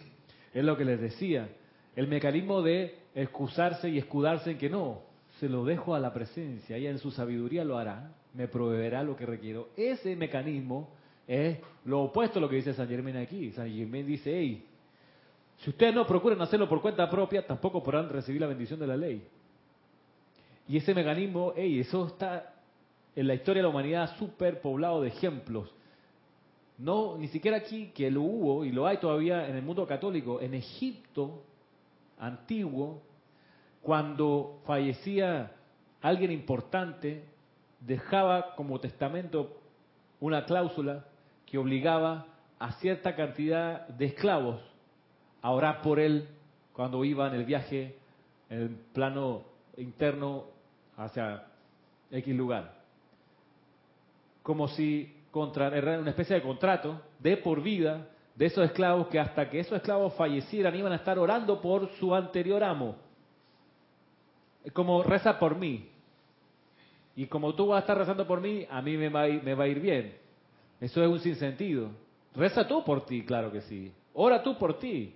Es 0.51 0.63
lo 0.63 0.75
que 0.75 0.83
les 0.83 0.99
decía. 0.99 1.47
El 1.95 2.07
mecanismo 2.07 2.63
de 2.63 2.95
excusarse 3.13 3.89
y 3.89 3.99
escudarse 3.99 4.49
en 4.49 4.57
que 4.57 4.71
no, 4.71 5.03
se 5.39 5.47
lo 5.47 5.63
dejo 5.63 5.93
a 5.93 5.99
la 5.99 6.11
presencia, 6.11 6.75
ella 6.75 6.89
en 6.89 6.97
su 6.97 7.11
sabiduría 7.11 7.63
lo 7.63 7.77
hará, 7.77 8.15
me 8.33 8.47
proveerá 8.47 9.03
lo 9.03 9.15
que 9.15 9.27
requiero. 9.27 9.69
Ese 9.77 10.15
mecanismo 10.15 10.89
es 11.27 11.59
lo 11.85 12.01
opuesto 12.01 12.39
a 12.39 12.41
lo 12.41 12.49
que 12.49 12.55
dice 12.55 12.73
San 12.73 12.87
Germán 12.87 13.17
aquí. 13.17 13.51
San 13.51 13.71
Germán 13.71 14.07
dice, 14.07 14.35
hey, 14.35 14.65
si 15.63 15.69
ustedes 15.69 15.93
no 15.93 16.07
procuran 16.07 16.41
hacerlo 16.41 16.67
por 16.67 16.81
cuenta 16.81 17.07
propia, 17.07 17.45
tampoco 17.45 17.83
podrán 17.83 18.09
recibir 18.09 18.41
la 18.41 18.47
bendición 18.47 18.79
de 18.79 18.87
la 18.87 18.97
ley. 18.97 19.23
Y 20.67 20.77
ese 20.77 20.95
mecanismo, 20.95 21.53
hey, 21.55 21.79
eso 21.79 22.07
está 22.07 22.55
en 23.15 23.27
la 23.27 23.35
historia 23.35 23.61
de 23.61 23.67
la 23.67 23.69
humanidad 23.69 24.17
súper 24.17 24.59
poblado 24.59 25.01
de 25.01 25.09
ejemplos. 25.09 25.71
No, 26.79 27.15
ni 27.15 27.27
siquiera 27.27 27.57
aquí, 27.57 27.91
que 27.93 28.09
lo 28.09 28.21
hubo 28.21 28.65
y 28.65 28.71
lo 28.71 28.87
hay 28.87 28.97
todavía 28.97 29.47
en 29.47 29.55
el 29.55 29.61
mundo 29.61 29.85
católico. 29.85 30.41
En 30.41 30.55
Egipto 30.55 31.43
antiguo, 32.17 33.03
cuando 33.83 34.61
fallecía 34.65 35.51
alguien 36.01 36.31
importante, 36.31 37.23
dejaba 37.79 38.55
como 38.55 38.79
testamento 38.79 39.61
una 40.19 40.43
cláusula 40.45 41.05
que 41.45 41.59
obligaba 41.59 42.25
a 42.57 42.71
cierta 42.79 43.15
cantidad 43.15 43.87
de 43.89 44.05
esclavos 44.05 44.70
orar 45.49 45.81
por 45.81 45.99
él 45.99 46.27
cuando 46.73 47.03
iba 47.03 47.27
en 47.27 47.33
el 47.33 47.45
viaje 47.45 47.95
en 48.49 48.61
el 48.61 48.69
plano 48.69 49.43
interno 49.77 50.45
hacia 50.97 51.45
X 52.11 52.35
lugar. 52.35 52.81
Como 54.43 54.67
si 54.67 55.15
contra, 55.31 55.69
una 55.69 56.09
especie 56.09 56.35
de 56.35 56.41
contrato 56.41 57.01
de 57.19 57.37
por 57.37 57.63
vida 57.63 58.07
de 58.35 58.45
esos 58.45 58.65
esclavos 58.65 59.07
que 59.07 59.19
hasta 59.19 59.49
que 59.49 59.59
esos 59.59 59.77
esclavos 59.77 60.13
fallecieran 60.15 60.75
iban 60.75 60.91
a 60.91 60.97
estar 60.97 61.17
orando 61.17 61.61
por 61.61 61.89
su 61.93 62.13
anterior 62.13 62.63
amo. 62.63 62.97
Como 64.73 65.01
reza 65.01 65.39
por 65.39 65.55
mí. 65.55 65.89
Y 67.15 67.27
como 67.27 67.55
tú 67.55 67.67
vas 67.67 67.77
a 67.77 67.79
estar 67.81 67.97
rezando 67.97 68.27
por 68.27 68.41
mí, 68.41 68.65
a 68.69 68.81
mí 68.81 68.97
me 68.97 69.09
va 69.09 69.21
a 69.21 69.29
ir, 69.29 69.43
me 69.43 69.53
va 69.53 69.63
a 69.63 69.67
ir 69.67 69.79
bien. 69.79 70.13
Eso 70.79 71.03
es 71.03 71.09
un 71.09 71.19
sinsentido. 71.19 71.89
Reza 72.35 72.67
tú 72.67 72.83
por 72.83 73.05
ti, 73.05 73.23
claro 73.23 73.51
que 73.51 73.61
sí. 73.61 73.93
Ora 74.13 74.43
tú 74.43 74.57
por 74.57 74.79
ti. 74.79 75.15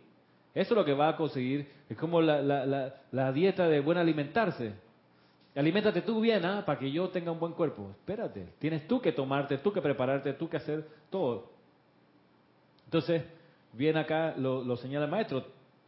Eso 0.56 0.74
es 0.74 0.78
lo 0.78 0.86
que 0.86 0.93
va 0.93 1.10
a 1.10 1.18
conseguir. 1.18 1.70
Es 1.89 1.97
como 1.97 2.22
la, 2.22 2.41
la, 2.41 2.95
la, 3.12 3.32
dieta 3.34 3.68
de 3.68 3.82
buen 3.82 3.97
alimentarse. 3.97 4.74
Aliméntate 5.53 6.01
tú 6.01 6.22
bien, 6.22 6.45
¿ah? 6.45 6.64
Para 6.66 6.80
que 6.80 6.89
yo 6.89 7.10
tenga 7.10 7.32
un 7.32 7.39
buen 7.39 7.51
cuerpo. 7.51 7.91
Espérate. 7.91 8.53
Tienes 8.58 8.88
tú 8.88 9.01
que 9.01 9.12
tomarte, 9.12 9.58
tú 9.58 9.74
que 9.74 9.82
prepararte, 9.82 10.34
tú 10.34 10.47
que 10.47 10.58
hacer 10.58 10.88
todo. 11.10 11.51
Entonces, 12.86 13.24
viene 13.74 13.99
acá, 13.99 14.34
lo, 14.38 14.64
lo 14.64 14.78
señala 14.78 15.06
el 15.06 15.12
maestro. 15.12 15.45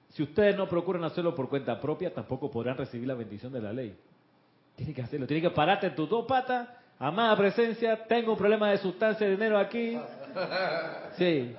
Si 0.09 0.24
ustedes 0.24 0.57
no 0.57 0.68
procuran 0.68 1.03
hacerlo 1.05 1.34
por 1.34 1.47
cuenta 1.47 1.80
propia, 1.80 2.13
tampoco 2.13 2.51
podrán 2.51 2.78
recibir 2.78 3.07
la 3.07 3.13
bendición 3.13 3.53
de 3.53 3.61
la 3.61 3.72
ley. 3.72 3.97
Tiene 4.76 4.93
que 4.93 5.01
hacerlo. 5.01 5.28
Tiene 5.28 5.41
que 5.41 5.51
pararte 5.51 5.88
en 5.88 5.95
tus 5.95 6.09
dos 6.09 6.26
patas. 6.26 6.68
Amada 6.99 7.38
presencia, 7.38 8.05
tengo 8.05 8.34
un 8.34 8.38
problema 8.38 8.72
de 8.72 8.80
sustancia 8.80 9.26
de 9.26 9.34
dinero 9.34 9.57
aquí. 9.57 9.97
Sí. 11.18 11.55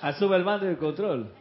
Asume 0.00 0.36
el 0.36 0.44
mando 0.44 0.66
y 0.66 0.70
el 0.70 0.78
control. 0.78 1.32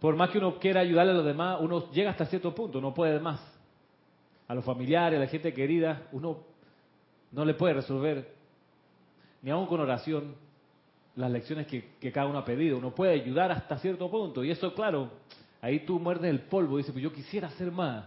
Por 0.00 0.16
más 0.16 0.30
que 0.30 0.38
uno 0.38 0.58
quiera 0.58 0.80
ayudarle 0.80 1.12
a 1.12 1.16
los 1.16 1.24
demás, 1.24 1.58
uno 1.60 1.90
llega 1.90 2.10
hasta 2.10 2.26
cierto 2.26 2.54
punto, 2.54 2.80
no 2.80 2.94
puede 2.94 3.18
más. 3.20 3.40
A 4.46 4.54
los 4.54 4.64
familiares, 4.64 5.18
a 5.18 5.20
la 5.20 5.28
gente 5.28 5.52
querida, 5.52 6.08
uno 6.12 6.38
no 7.32 7.44
le 7.44 7.54
puede 7.54 7.74
resolver, 7.74 8.32
ni 9.42 9.50
aún 9.50 9.66
con 9.66 9.80
oración, 9.80 10.34
las 11.16 11.30
lecciones 11.30 11.66
que, 11.66 11.96
que 12.00 12.12
cada 12.12 12.28
uno 12.28 12.38
ha 12.38 12.44
pedido. 12.44 12.78
Uno 12.78 12.94
puede 12.94 13.12
ayudar 13.12 13.50
hasta 13.52 13.78
cierto 13.78 14.10
punto. 14.10 14.44
Y 14.44 14.50
eso, 14.50 14.72
claro, 14.72 15.10
Ahí 15.60 15.80
tú 15.80 15.98
muerdes 15.98 16.30
el 16.30 16.40
polvo 16.40 16.78
y 16.78 16.82
dices, 16.82 16.92
pues 16.92 17.02
yo 17.02 17.12
quisiera 17.12 17.48
hacer 17.48 17.72
más. 17.72 18.04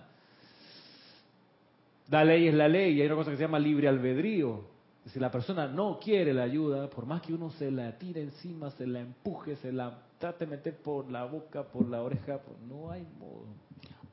La 2.09 2.23
ley 2.23 2.47
es 2.47 2.53
la 2.53 2.67
ley 2.67 2.93
y 2.93 3.01
hay 3.01 3.07
una 3.07 3.15
cosa 3.15 3.31
que 3.31 3.37
se 3.37 3.43
llama 3.43 3.59
libre 3.59 3.87
albedrío. 3.87 4.65
Si 5.05 5.19
la 5.19 5.31
persona 5.31 5.67
no 5.67 5.99
quiere 5.99 6.33
la 6.33 6.43
ayuda, 6.43 6.89
por 6.89 7.05
más 7.05 7.21
que 7.21 7.33
uno 7.33 7.49
se 7.51 7.71
la 7.71 7.97
tire 7.97 8.21
encima, 8.21 8.69
se 8.71 8.85
la 8.85 8.99
empuje, 8.99 9.55
se 9.55 9.71
la 9.71 9.97
trate 10.19 10.45
de 10.45 10.51
meter 10.51 10.77
por 10.77 11.09
la 11.11 11.25
boca, 11.25 11.63
por 11.63 11.89
la 11.89 12.01
oreja, 12.03 12.39
pues 12.39 12.57
no 12.67 12.91
hay 12.91 13.05
modo. 13.19 13.47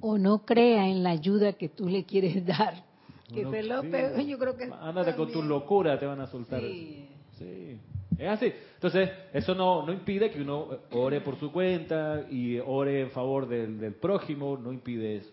O 0.00 0.16
no 0.16 0.44
crea 0.46 0.88
en 0.88 1.02
la 1.02 1.10
ayuda 1.10 1.52
que 1.52 1.68
tú 1.68 1.88
le 1.88 2.04
quieres 2.04 2.44
dar. 2.46 2.84
Que 3.32 3.44
se 3.44 3.62
lo 3.62 3.82
yo 3.84 4.38
creo 4.38 4.56
que... 4.56 4.70
Ándate 4.80 5.14
con 5.14 5.30
tu 5.30 5.42
locura, 5.42 5.98
te 5.98 6.06
van 6.06 6.20
a 6.20 6.26
soltar. 6.26 6.60
Sí. 6.60 7.06
sí. 7.38 7.78
Es 8.16 8.28
así. 8.28 8.52
Entonces, 8.74 9.10
eso 9.34 9.54
no, 9.54 9.84
no 9.84 9.92
impide 9.92 10.30
que 10.30 10.40
uno 10.40 10.68
ore 10.92 11.20
por 11.20 11.38
su 11.38 11.52
cuenta 11.52 12.26
y 12.30 12.58
ore 12.58 13.02
en 13.02 13.10
favor 13.10 13.46
del, 13.46 13.78
del 13.78 13.92
prójimo, 13.92 14.56
no 14.56 14.72
impide 14.72 15.16
eso. 15.16 15.30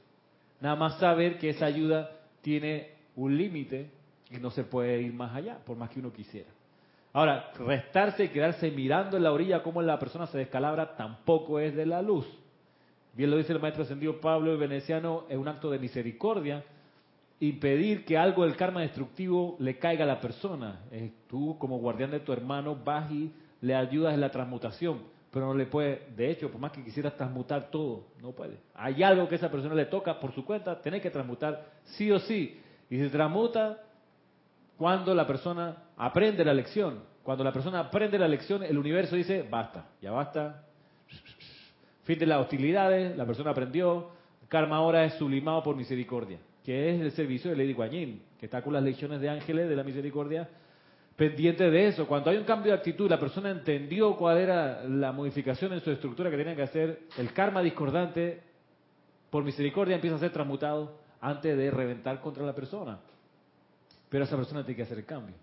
Nada 0.60 0.76
más 0.76 1.00
saber 1.00 1.38
que 1.38 1.50
esa 1.50 1.66
ayuda 1.66 2.12
tiene 2.42 2.90
un 3.16 3.38
límite 3.38 3.90
y 4.30 4.38
no 4.38 4.52
se 4.52 4.64
puede 4.64 5.02
ir 5.02 5.14
más 5.14 5.36
allá, 5.36 5.58
por 5.66 5.78
más 5.78 5.90
que 5.90 6.00
uno 6.00 6.12
quisiera. 6.12 6.50
Ahora, 7.14 7.52
restarse 7.58 8.26
y 8.26 8.30
quedarse 8.30 8.72
mirando 8.72 9.18
en 9.18 9.24
la 9.24 9.32
orilla 9.32 9.64
como 9.64 9.82
la 9.82 10.00
persona 10.00 10.28
se 10.28 10.38
descalabra 10.38 10.96
tampoco 10.98 11.60
es 11.60 11.76
de 11.76 11.86
la 11.86 12.02
luz. 12.02 12.28
Bien 13.14 13.32
lo 13.32 13.38
dice 13.38 13.54
el 13.54 13.62
maestro 13.62 13.84
ascendido 13.84 14.20
Pablo 14.20 14.52
el 14.52 14.58
Veneciano, 14.58 15.24
es 15.30 15.38
un 15.38 15.48
acto 15.48 15.70
de 15.70 15.80
misericordia 15.80 16.64
impedir 17.40 18.06
que 18.06 18.18
algo 18.18 18.44
del 18.44 18.56
karma 18.56 18.82
destructivo 18.82 19.56
le 19.60 19.78
caiga 19.78 20.04
a 20.04 20.08
la 20.08 20.22
persona. 20.22 20.82
tú, 21.28 21.58
como 21.60 21.80
guardián 21.80 22.12
de 22.12 22.20
tu 22.20 22.32
hermano, 22.34 22.78
vas 22.84 23.12
y 23.12 23.32
le 23.62 23.76
ayudas 23.76 24.14
en 24.14 24.22
la 24.22 24.32
transmutación, 24.32 25.02
pero 25.32 25.48
no 25.48 25.54
le 25.54 25.66
puede, 25.66 26.08
de 26.16 26.32
hecho, 26.32 26.50
por 26.50 26.62
más 26.62 26.72
que 26.72 26.84
quisieras 26.84 27.16
transmutar 27.16 27.70
todo, 27.70 28.06
no 28.22 28.32
puede. 28.32 28.58
Hay 28.74 29.04
algo 29.04 29.28
que 29.28 29.36
a 29.36 29.38
esa 29.38 29.52
persona 29.52 29.76
le 29.76 29.86
toca 29.86 30.20
por 30.20 30.34
su 30.34 30.46
cuenta, 30.46 30.82
tiene 30.82 31.02
que 31.02 31.10
transmutar 31.10 31.66
sí 31.84 32.12
o 32.12 32.20
sí. 32.20 32.60
Y 32.90 32.98
se 32.98 33.10
transmuta 33.10 33.82
cuando 34.78 35.14
la 35.14 35.26
persona 35.26 35.84
aprende 35.98 36.44
la 36.44 36.54
lección. 36.54 37.04
Cuando 37.24 37.44
la 37.44 37.52
persona 37.52 37.80
aprende 37.80 38.20
la 38.20 38.28
lección, 38.28 38.64
el 38.64 38.78
universo 38.78 39.16
dice, 39.16 39.48
basta, 39.50 39.88
ya 40.02 40.12
basta. 40.12 40.64
Fin 42.04 42.20
de 42.20 42.28
las 42.28 42.42
hostilidades, 42.42 43.18
la 43.18 43.26
persona 43.26 43.52
aprendió, 43.52 44.10
karma 44.48 44.78
ahora 44.78 45.06
es 45.06 45.16
sublimado 45.16 45.64
por 45.64 45.76
misericordia 45.76 46.38
que 46.66 46.96
es 46.96 47.00
el 47.00 47.12
servicio 47.12 47.52
de 47.52 47.58
Lady 47.58 47.74
Guanyin, 47.74 48.24
que 48.40 48.48
está 48.48 48.64
con 48.64 48.74
las 48.74 48.82
lecciones 48.82 49.22
de 49.22 49.30
ángeles 49.30 49.70
de 49.70 49.76
la 49.76 49.84
misericordia, 49.84 50.50
pendiente 51.16 51.70
de 51.70 51.88
eso. 51.88 52.08
Cuando 52.08 52.32
hay 52.32 52.38
un 52.38 52.44
cambio 52.44 52.72
de 52.72 52.80
actitud, 52.80 53.08
la 53.08 53.20
persona 53.20 53.52
entendió 53.52 54.16
cuál 54.16 54.40
era 54.40 54.84
la 54.84 55.12
modificación 55.12 55.74
en 55.74 55.82
su 55.82 55.92
estructura 55.92 56.32
que 56.32 56.38
tenía 56.38 56.56
que 56.56 56.64
hacer, 56.64 57.04
el 57.20 57.32
karma 57.34 57.62
discordante, 57.62 58.42
por 59.30 59.44
misericordia, 59.44 59.94
empieza 59.94 60.16
a 60.16 60.20
ser 60.20 60.32
transmutado 60.32 60.98
antes 61.22 61.56
de 61.56 61.70
reventar 61.70 62.20
contra 62.20 62.44
la 62.44 62.56
persona. 62.56 63.00
Pero 64.16 64.24
esa 64.24 64.38
persona 64.38 64.64
tiene 64.64 64.78
que 64.78 64.84
hacer 64.84 64.98
el 64.98 65.04
cambio. 65.04 65.36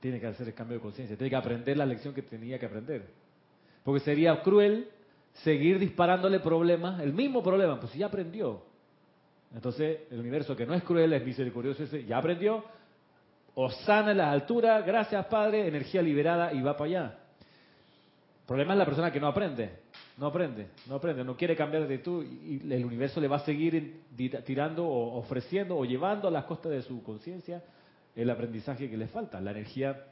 Tiene 0.00 0.18
que 0.18 0.26
hacer 0.26 0.48
el 0.48 0.54
cambio 0.54 0.78
de 0.78 0.82
conciencia. 0.82 1.16
Tiene 1.16 1.30
que 1.30 1.36
aprender 1.36 1.76
la 1.76 1.86
lección 1.86 2.12
que 2.12 2.22
tenía 2.22 2.58
que 2.58 2.66
aprender. 2.66 3.06
Porque 3.84 4.00
sería 4.00 4.42
cruel 4.42 4.88
seguir 5.34 5.78
disparándole 5.78 6.40
problemas, 6.40 7.00
el 7.00 7.12
mismo 7.12 7.44
problema, 7.44 7.78
pues 7.78 7.92
si 7.92 8.00
ya 8.00 8.06
aprendió, 8.06 8.60
entonces, 9.54 10.00
el 10.10 10.18
universo 10.18 10.56
que 10.56 10.66
no 10.66 10.74
es 10.74 10.82
cruel, 10.82 11.12
es 11.12 11.24
misericordioso, 11.24 11.84
ya 11.84 12.18
aprendió, 12.18 12.64
o 13.54 13.70
sana 13.70 14.10
en 14.10 14.16
las 14.16 14.32
alturas, 14.32 14.84
gracias 14.84 15.24
Padre, 15.26 15.68
energía 15.68 16.02
liberada 16.02 16.52
y 16.52 16.62
va 16.62 16.76
para 16.76 16.90
allá. 16.90 17.18
El 18.40 18.46
problema 18.48 18.72
es 18.72 18.78
la 18.80 18.84
persona 18.84 19.12
que 19.12 19.20
no 19.20 19.28
aprende, 19.28 19.70
no 20.18 20.26
aprende, 20.26 20.70
no 20.88 20.96
aprende, 20.96 21.22
no 21.22 21.36
quiere 21.36 21.54
cambiar 21.54 21.86
de 21.86 21.94
actitud 21.94 22.24
y 22.24 22.60
el 22.68 22.84
universo 22.84 23.20
le 23.20 23.28
va 23.28 23.36
a 23.36 23.44
seguir 23.44 24.02
tirando 24.44 24.84
o 24.84 25.18
ofreciendo 25.18 25.76
o 25.76 25.84
llevando 25.84 26.26
a 26.26 26.32
las 26.32 26.46
costas 26.46 26.72
de 26.72 26.82
su 26.82 27.00
conciencia 27.04 27.62
el 28.16 28.30
aprendizaje 28.30 28.90
que 28.90 28.96
le 28.96 29.06
falta, 29.06 29.40
la 29.40 29.50
energía 29.50 30.06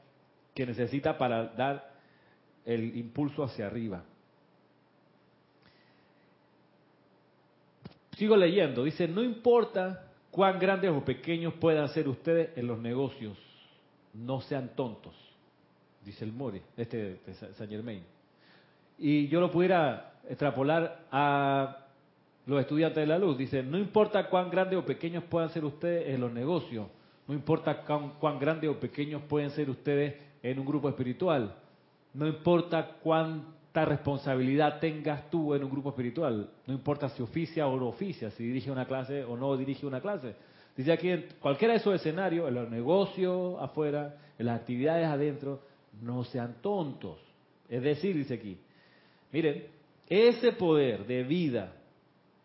que 0.55 0.67
necesita 0.67 1.19
para 1.19 1.47
dar 1.47 1.93
el 2.65 2.97
impulso 2.97 3.43
hacia 3.43 3.67
arriba. 3.67 4.05
Sigo 8.17 8.37
leyendo, 8.37 8.85
dice, 8.85 9.09
no 9.09 9.23
importa 9.23 10.07
cuán 10.31 10.59
grandes 10.59 10.91
o 10.91 11.05
pequeños 11.05 11.55
puedan 11.55 11.89
ser 11.89 12.09
ustedes 12.09 12.57
en 12.57 12.67
los 12.67 12.79
negocios, 12.79 13.37
no 14.13 14.41
sean 14.43 14.77
tontos, 14.77 15.15
dice 16.05 16.25
el 16.25 16.33
Mori, 16.33 16.63
este 16.77 17.21
de 17.27 17.35
Saint 17.35 17.71
Germain. 17.73 18.05
Y 18.99 19.27
yo 19.27 19.41
lo 19.41 19.51
pudiera 19.51 20.13
extrapolar 20.29 21.07
a 21.11 21.79
los 22.47 22.61
estudiantes 22.61 23.01
de 23.03 23.07
la 23.07 23.19
luz. 23.19 23.37
Dice, 23.37 23.63
no 23.63 23.79
importa 23.79 24.29
cuán 24.29 24.51
grandes 24.51 24.79
o 24.79 24.85
pequeños 24.85 25.25
puedan 25.25 25.49
ser 25.49 25.65
ustedes 25.65 26.15
en 26.15 26.21
los 26.21 26.33
negocios, 26.33 26.87
no 27.27 27.35
importa 27.35 27.83
cuán, 27.83 28.39
grandes 28.39 28.71
o 28.71 28.79
pequeños 28.79 29.23
pueden 29.23 29.51
ser 29.51 29.71
ustedes 29.71 30.15
en 30.43 30.59
un 30.59 30.67
grupo 30.67 30.89
espiritual, 30.89 31.55
no 32.13 32.27
importa 32.27 32.97
cuán 33.03 33.55
responsabilidad 33.85 34.79
tengas 34.79 35.29
tú 35.31 35.53
en 35.55 35.65
un 35.65 35.71
grupo 35.71 35.89
espiritual. 35.89 36.49
No 36.67 36.75
importa 36.75 37.09
si 37.09 37.23
oficia 37.23 37.67
o 37.67 37.77
no 37.77 37.89
oficia, 37.89 38.31
si 38.31 38.45
dirige 38.45 38.71
una 38.71 38.87
clase 38.87 39.25
o 39.25 39.37
no 39.37 39.57
dirige 39.57 39.85
una 39.85 40.01
clase. 40.01 40.37
Dice 40.77 40.93
aquí, 40.93 41.11
en 41.11 41.27
cualquiera 41.41 41.75
de 41.75 41.81
esos 41.81 41.95
escenarios, 41.95 42.47
en 42.47 42.55
los 42.55 42.71
negocios 42.71 43.57
afuera, 43.61 44.17
en 44.39 44.47
las 44.47 44.61
actividades 44.61 45.07
adentro, 45.07 45.61
no 46.03 46.23
sean 46.25 46.57
tontos. 46.61 47.19
Es 47.69 47.83
decir, 47.83 48.15
dice 48.15 48.35
aquí, 48.35 48.57
miren, 49.33 49.65
ese 50.09 50.53
poder 50.53 51.07
de 51.07 51.25
vida 51.25 51.73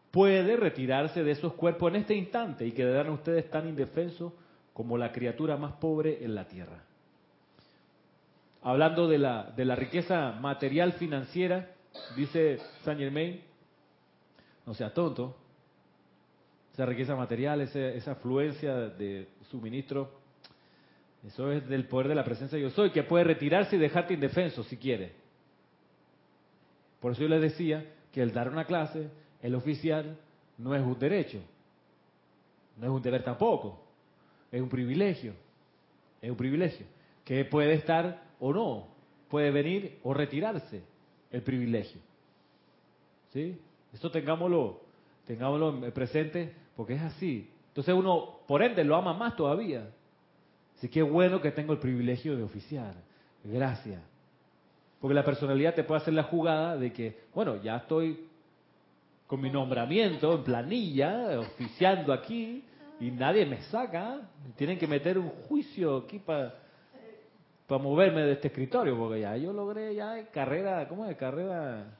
puede 0.09 0.55
retirarse 0.55 1.23
de 1.23 1.31
esos 1.31 1.53
cuerpos 1.53 1.93
en 1.93 2.01
este 2.01 2.15
instante 2.15 2.65
y 2.65 2.71
quedarán 2.71 3.11
ustedes 3.11 3.49
tan 3.51 3.67
indefensos 3.67 4.33
como 4.79 4.97
la 4.97 5.11
criatura 5.11 5.57
más 5.57 5.73
pobre 5.73 6.23
en 6.23 6.33
la 6.33 6.47
tierra. 6.47 6.81
Hablando 8.61 9.09
de 9.09 9.17
la, 9.17 9.51
de 9.53 9.65
la 9.65 9.75
riqueza 9.75 10.31
material 10.39 10.93
financiera, 10.93 11.75
dice 12.15 12.59
Saint 12.85 12.97
Germain, 12.97 13.41
no 14.65 14.73
sea 14.73 14.93
tonto, 14.93 15.35
esa 16.71 16.85
riqueza 16.85 17.13
material, 17.13 17.59
esa, 17.59 18.11
afluencia 18.11 18.73
de 18.73 19.27
suministro, 19.51 20.11
eso 21.27 21.51
es 21.51 21.67
del 21.67 21.85
poder 21.85 22.07
de 22.07 22.15
la 22.15 22.23
presencia 22.23 22.57
de 22.57 22.63
yo 22.63 22.69
soy, 22.69 22.91
que 22.91 23.03
puede 23.03 23.25
retirarse 23.25 23.75
y 23.75 23.79
dejarte 23.79 24.13
indefenso 24.13 24.63
si 24.63 24.77
quiere. 24.77 25.11
Por 27.01 27.11
eso 27.11 27.23
yo 27.23 27.27
les 27.27 27.41
decía, 27.41 27.85
que 28.13 28.21
el 28.21 28.31
dar 28.31 28.47
una 28.47 28.63
clase, 28.63 29.09
el 29.41 29.55
oficial, 29.55 30.17
no 30.57 30.73
es 30.73 30.81
un 30.81 30.97
derecho, 30.97 31.41
no 32.77 32.85
es 32.85 32.91
un 32.93 33.01
deber 33.01 33.25
tampoco, 33.25 33.88
es 34.51 34.61
un 34.61 34.69
privilegio, 34.69 35.33
es 36.21 36.29
un 36.29 36.37
privilegio, 36.37 36.85
que 37.23 37.45
puede 37.45 37.73
estar 37.73 38.23
o 38.39 38.53
no, 38.53 38.87
puede 39.29 39.51
venir 39.51 39.99
o 40.03 40.13
retirarse 40.13 40.81
el 41.31 41.41
privilegio. 41.41 42.01
¿Sí? 43.31 43.57
Esto 43.93 44.09
tengámoslo, 44.11 44.81
tengámoslo 45.25 45.93
presente 45.93 46.53
porque 46.75 46.93
es 46.93 47.01
así. 47.01 47.49
Entonces 47.69 47.93
uno, 47.93 48.39
por 48.47 48.63
ende, 48.63 48.83
lo 48.83 48.95
ama 48.95 49.13
más 49.13 49.35
todavía. 49.35 49.89
Así 50.77 50.89
que 50.89 51.01
bueno 51.01 51.41
que 51.41 51.51
tengo 51.51 51.73
el 51.73 51.79
privilegio 51.79 52.35
de 52.35 52.43
oficiar. 52.43 52.95
Gracias. 53.43 54.01
Porque 54.99 55.13
la 55.13 55.23
personalidad 55.23 55.75
te 55.75 55.83
puede 55.83 56.01
hacer 56.01 56.13
la 56.13 56.23
jugada 56.23 56.75
de 56.75 56.91
que, 56.91 57.19
bueno, 57.33 57.61
ya 57.61 57.77
estoy 57.77 58.25
con 59.27 59.41
mi 59.41 59.49
nombramiento 59.49 60.35
en 60.35 60.43
planilla, 60.43 61.39
oficiando 61.39 62.11
aquí, 62.11 62.63
y 62.99 63.11
nadie 63.11 63.45
me 63.45 63.61
saca. 63.63 64.29
Tienen 64.55 64.77
que 64.77 64.87
meter 64.87 65.17
un 65.17 65.29
juicio 65.29 65.97
aquí 65.97 66.19
para 66.19 66.55
para 67.69 67.83
moverme 67.83 68.23
de 68.23 68.31
este 68.33 68.47
escritorio, 68.47 68.97
porque 68.97 69.21
ya 69.21 69.37
yo 69.37 69.53
logré 69.53 69.93
ya 69.93 70.25
carrera, 70.31 70.87
¿cómo 70.87 71.05
es? 71.05 71.15
Carrera 71.15 71.99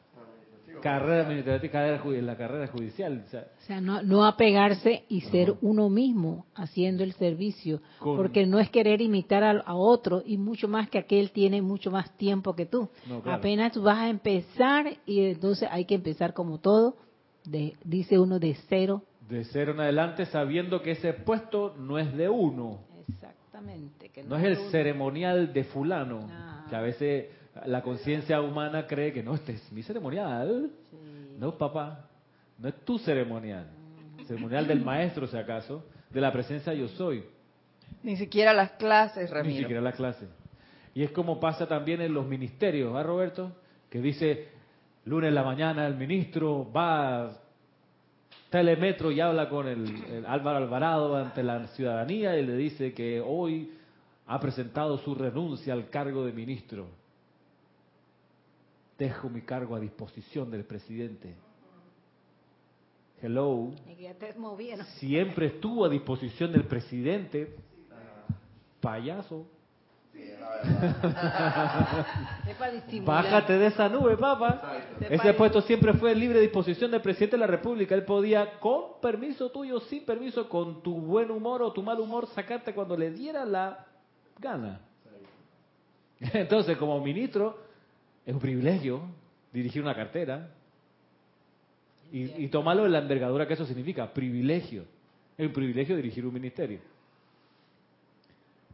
carrera 0.82 1.24
administrativa, 1.24 1.82
la 2.22 2.38
carrera 2.38 2.68
judicial. 2.68 3.24
O 3.26 3.66
sea, 3.66 3.82
no, 3.82 4.02
no 4.02 4.26
apegarse 4.26 5.04
y 5.10 5.22
ser 5.22 5.56
uno 5.62 5.90
mismo 5.90 6.46
haciendo 6.56 7.04
el 7.04 7.14
servicio, 7.14 7.82
porque 8.00 8.46
no 8.46 8.60
es 8.60 8.70
querer 8.70 9.02
imitar 9.02 9.44
a, 9.44 9.76
otro 9.76 10.24
y 10.26 10.38
mucho 10.38 10.68
más 10.68 10.90
que 10.90 10.98
aquel 10.98 11.32
tiene 11.32 11.62
mucho 11.62 11.92
más 11.92 12.16
tiempo 12.18 12.56
que 12.56 12.66
tú. 12.66 12.90
Apenas 13.26 13.74
tú 13.74 13.84
vas 13.84 14.00
a 14.00 14.10
empezar 14.10 14.98
y 15.06 15.22
entonces 15.26 15.68
hay 15.72 15.86
que 15.86 15.96
empezar 15.96 16.34
como 16.34 16.60
todo, 16.60 16.98
de, 17.46 17.74
dice 17.84 18.20
uno 18.20 18.40
de 18.40 18.56
cero. 18.68 19.04
De 19.30 19.44
cero 19.46 19.74
en 19.74 19.80
adelante 19.80 20.26
sabiendo 20.26 20.82
que 20.82 20.92
ese 20.92 21.14
puesto 21.14 21.76
no 21.78 22.00
es 22.00 22.12
de 22.18 22.28
uno. 22.28 22.80
Exactamente. 23.08 24.10
Que 24.10 24.24
no, 24.24 24.36
es 24.38 24.44
el 24.44 24.58
ceremonial 24.72 25.54
de 25.54 25.64
fulano, 25.66 26.28
que 26.68 26.76
a 26.76 26.82
veces 26.82 27.28
la 27.66 27.82
conciencia 27.82 28.42
humana 28.42 28.88
cree 28.88 29.14
que 29.14 29.22
no, 29.22 29.36
este 29.36 29.54
es 29.54 29.72
mi 29.72 29.84
ceremonial. 29.84 30.72
No, 31.38 31.58
papá, 31.58 32.10
no 32.58 32.70
es 32.70 32.76
tu 32.84 32.98
ceremonial. 32.98 33.68
Ceremonial 34.26 34.68
del 34.68 34.84
maestro, 34.84 35.28
si 35.28 35.38
acaso, 35.38 35.86
de 36.10 36.22
la 36.22 36.32
presencia 36.34 36.74
yo 36.74 36.88
soy. 36.90 37.24
Ni 38.04 38.16
siquiera 38.16 38.54
las 38.54 38.72
clases, 38.72 39.30
Ramiro. 39.30 39.54
Ni 39.54 39.60
siquiera 39.60 39.82
las 39.82 39.96
clases. 39.96 40.30
Y 40.94 41.04
es 41.04 41.12
como 41.12 41.40
pasa 41.40 41.68
también 41.68 42.02
en 42.02 42.14
los 42.14 42.26
ministerios, 42.26 42.96
¿ah, 42.96 43.04
Roberto? 43.04 43.56
Que 43.90 44.02
dice, 44.02 44.50
lunes 45.06 45.30
en 45.30 45.36
la 45.36 45.44
mañana 45.44 45.86
el 45.88 45.96
ministro 45.96 46.72
va 46.72 47.26
a 47.26 47.32
Telemetro 48.50 49.12
y 49.12 49.20
habla 49.22 49.50
con 49.50 49.68
el 49.68 50.26
Álvaro 50.26 50.58
Alvarado 50.58 51.16
ante 51.16 51.44
la 51.44 51.68
ciudadanía 51.68 52.38
y 52.38 52.46
le 52.46 52.56
dice 52.56 52.94
que 52.94 53.22
hoy 53.22 53.72
ha 54.26 54.40
presentado 54.40 54.98
su 54.98 55.14
renuncia 55.14 55.74
al 55.74 55.90
cargo 55.90 56.26
de 56.26 56.34
ministro 56.34 56.88
dejo 59.00 59.30
mi 59.30 59.42
cargo 59.42 59.76
a 59.76 59.80
disposición 59.80 60.52
del 60.52 60.66
presidente. 60.66 61.34
Hello. 63.22 63.72
Siempre 64.98 65.48
estuvo 65.48 65.86
a 65.86 65.90
disposición 65.90 66.52
del 66.52 66.66
presidente. 66.66 67.56
Payaso. 68.82 69.48
Bájate 73.06 73.58
de 73.58 73.68
esa 73.68 73.88
nube, 73.90 74.18
papá. 74.18 74.82
Ese 75.10 75.34
puesto 75.34 75.62
siempre 75.62 75.94
fue 75.94 76.14
libre 76.16 76.42
disposición 76.42 76.92
del 76.92 77.02
presidente 77.02 77.38
de 77.38 77.42
la 77.42 77.48
República. 77.48 77.96
Él 77.96 78.04
podía, 78.04 78.60
con 78.60 79.00
permiso 79.02 79.50
tuyo, 79.52 79.80
sin 79.82 80.06
permiso, 80.06 80.50
con 80.50 80.84
tu 80.84 80.96
buen 80.96 81.32
humor 81.32 81.62
o 81.62 81.72
tu 81.72 81.82
mal 81.82 81.98
humor, 82.00 82.28
sacarte 82.28 82.74
cuando 82.74 82.98
le 82.98 83.12
diera 83.12 83.46
la 83.46 83.86
gana. 84.38 84.82
Entonces, 86.20 86.78
como 86.78 87.00
ministro, 87.00 87.58
es 88.26 88.34
un 88.34 88.40
privilegio 88.40 89.02
dirigir 89.54 89.82
una 89.82 89.96
cartera 89.96 90.50
y, 92.12 92.44
y 92.44 92.48
tomarlo 92.50 92.86
en 92.86 92.92
la 92.92 93.00
envergadura 93.00 93.48
que 93.48 93.54
eso 93.54 93.66
significa, 93.66 94.14
privilegio. 94.14 94.84
Es 95.38 95.48
un 95.48 95.54
privilegio 95.54 95.96
dirigir 95.96 96.26
un 96.26 96.34
ministerio. 96.34 96.80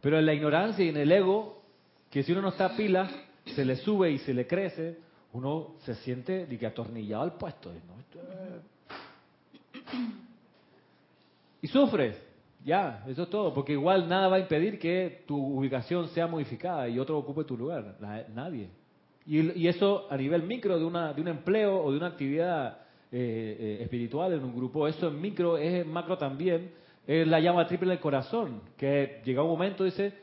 Pero 0.06 0.20
en 0.20 0.26
la 0.26 0.34
ignorancia 0.34 0.84
y 0.84 0.90
en 0.90 0.98
el 0.98 1.10
ego, 1.10 1.64
que 2.08 2.22
si 2.22 2.30
uno 2.30 2.40
no 2.40 2.50
está 2.50 2.66
a 2.66 2.76
pila, 2.76 3.10
se 3.44 3.64
le 3.64 3.74
sube 3.74 4.08
y 4.12 4.18
se 4.18 4.32
le 4.32 4.46
crece, 4.46 4.98
uno 5.32 5.74
se 5.80 5.96
siente 5.96 6.46
de 6.46 6.56
que 6.56 6.64
atornillado 6.64 7.24
al 7.24 7.32
puesto. 7.32 7.72
Y 11.60 11.66
sufre, 11.66 12.18
ya, 12.64 13.04
eso 13.08 13.24
es 13.24 13.30
todo, 13.30 13.52
porque 13.52 13.72
igual 13.72 14.08
nada 14.08 14.28
va 14.28 14.36
a 14.36 14.38
impedir 14.38 14.78
que 14.78 15.24
tu 15.26 15.36
ubicación 15.36 16.06
sea 16.10 16.28
modificada 16.28 16.88
y 16.88 17.00
otro 17.00 17.18
ocupe 17.18 17.42
tu 17.42 17.56
lugar. 17.56 17.96
Nadie. 18.32 18.68
Y, 19.26 19.66
eso 19.66 20.06
a 20.08 20.16
nivel 20.16 20.44
micro 20.44 20.78
de, 20.78 20.84
una, 20.84 21.14
de 21.14 21.20
un 21.20 21.26
empleo 21.26 21.82
o 21.82 21.90
de 21.90 21.96
una 21.96 22.06
actividad 22.06 22.78
eh, 23.10 23.56
eh, 23.58 23.78
espiritual 23.82 24.34
en 24.34 24.44
un 24.44 24.54
grupo, 24.54 24.86
eso 24.86 25.08
en 25.08 25.20
micro, 25.20 25.58
es 25.58 25.84
macro 25.84 26.16
también, 26.16 26.70
es 27.06 27.26
la 27.26 27.40
llama 27.40 27.66
triple 27.66 27.90
del 27.90 28.00
corazón, 28.00 28.60
que 28.76 29.20
llega 29.24 29.42
un 29.42 29.50
momento, 29.50 29.84
dice, 29.84 30.14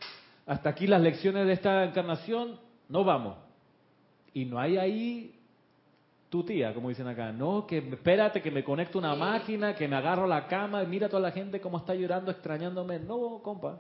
hasta 0.46 0.70
aquí 0.70 0.88
las 0.88 1.02
lecciones 1.02 1.48
de 1.48 1.54
esta 1.54 1.84
encarnación, 1.84 2.60
no 2.90 3.04
vamos. 3.04 3.38
Y 4.34 4.46
no 4.46 4.60
hay 4.60 4.78
ahí 4.78 5.40
tu 6.30 6.44
tía, 6.44 6.74
como 6.74 6.90
dicen 6.90 7.08
acá, 7.08 7.32
no, 7.32 7.66
que 7.68 7.78
espérate 7.78 8.42
que 8.42 8.52
me 8.52 8.64
conecte 8.64 8.98
una 8.98 9.16
máquina, 9.16 9.76
que 9.76 9.88
me 9.88 9.96
agarro 9.96 10.28
la 10.28 10.48
cama, 10.48 10.84
y 10.84 10.88
mira 10.88 11.08
a 11.08 11.10
toda 11.10 11.22
la 11.22 11.32
gente 11.32 11.62
cómo 11.62 11.78
está 11.78 11.94
llorando, 11.94 12.32
extrañándome. 12.32 13.00
No, 13.00 13.40
compa. 13.44 13.80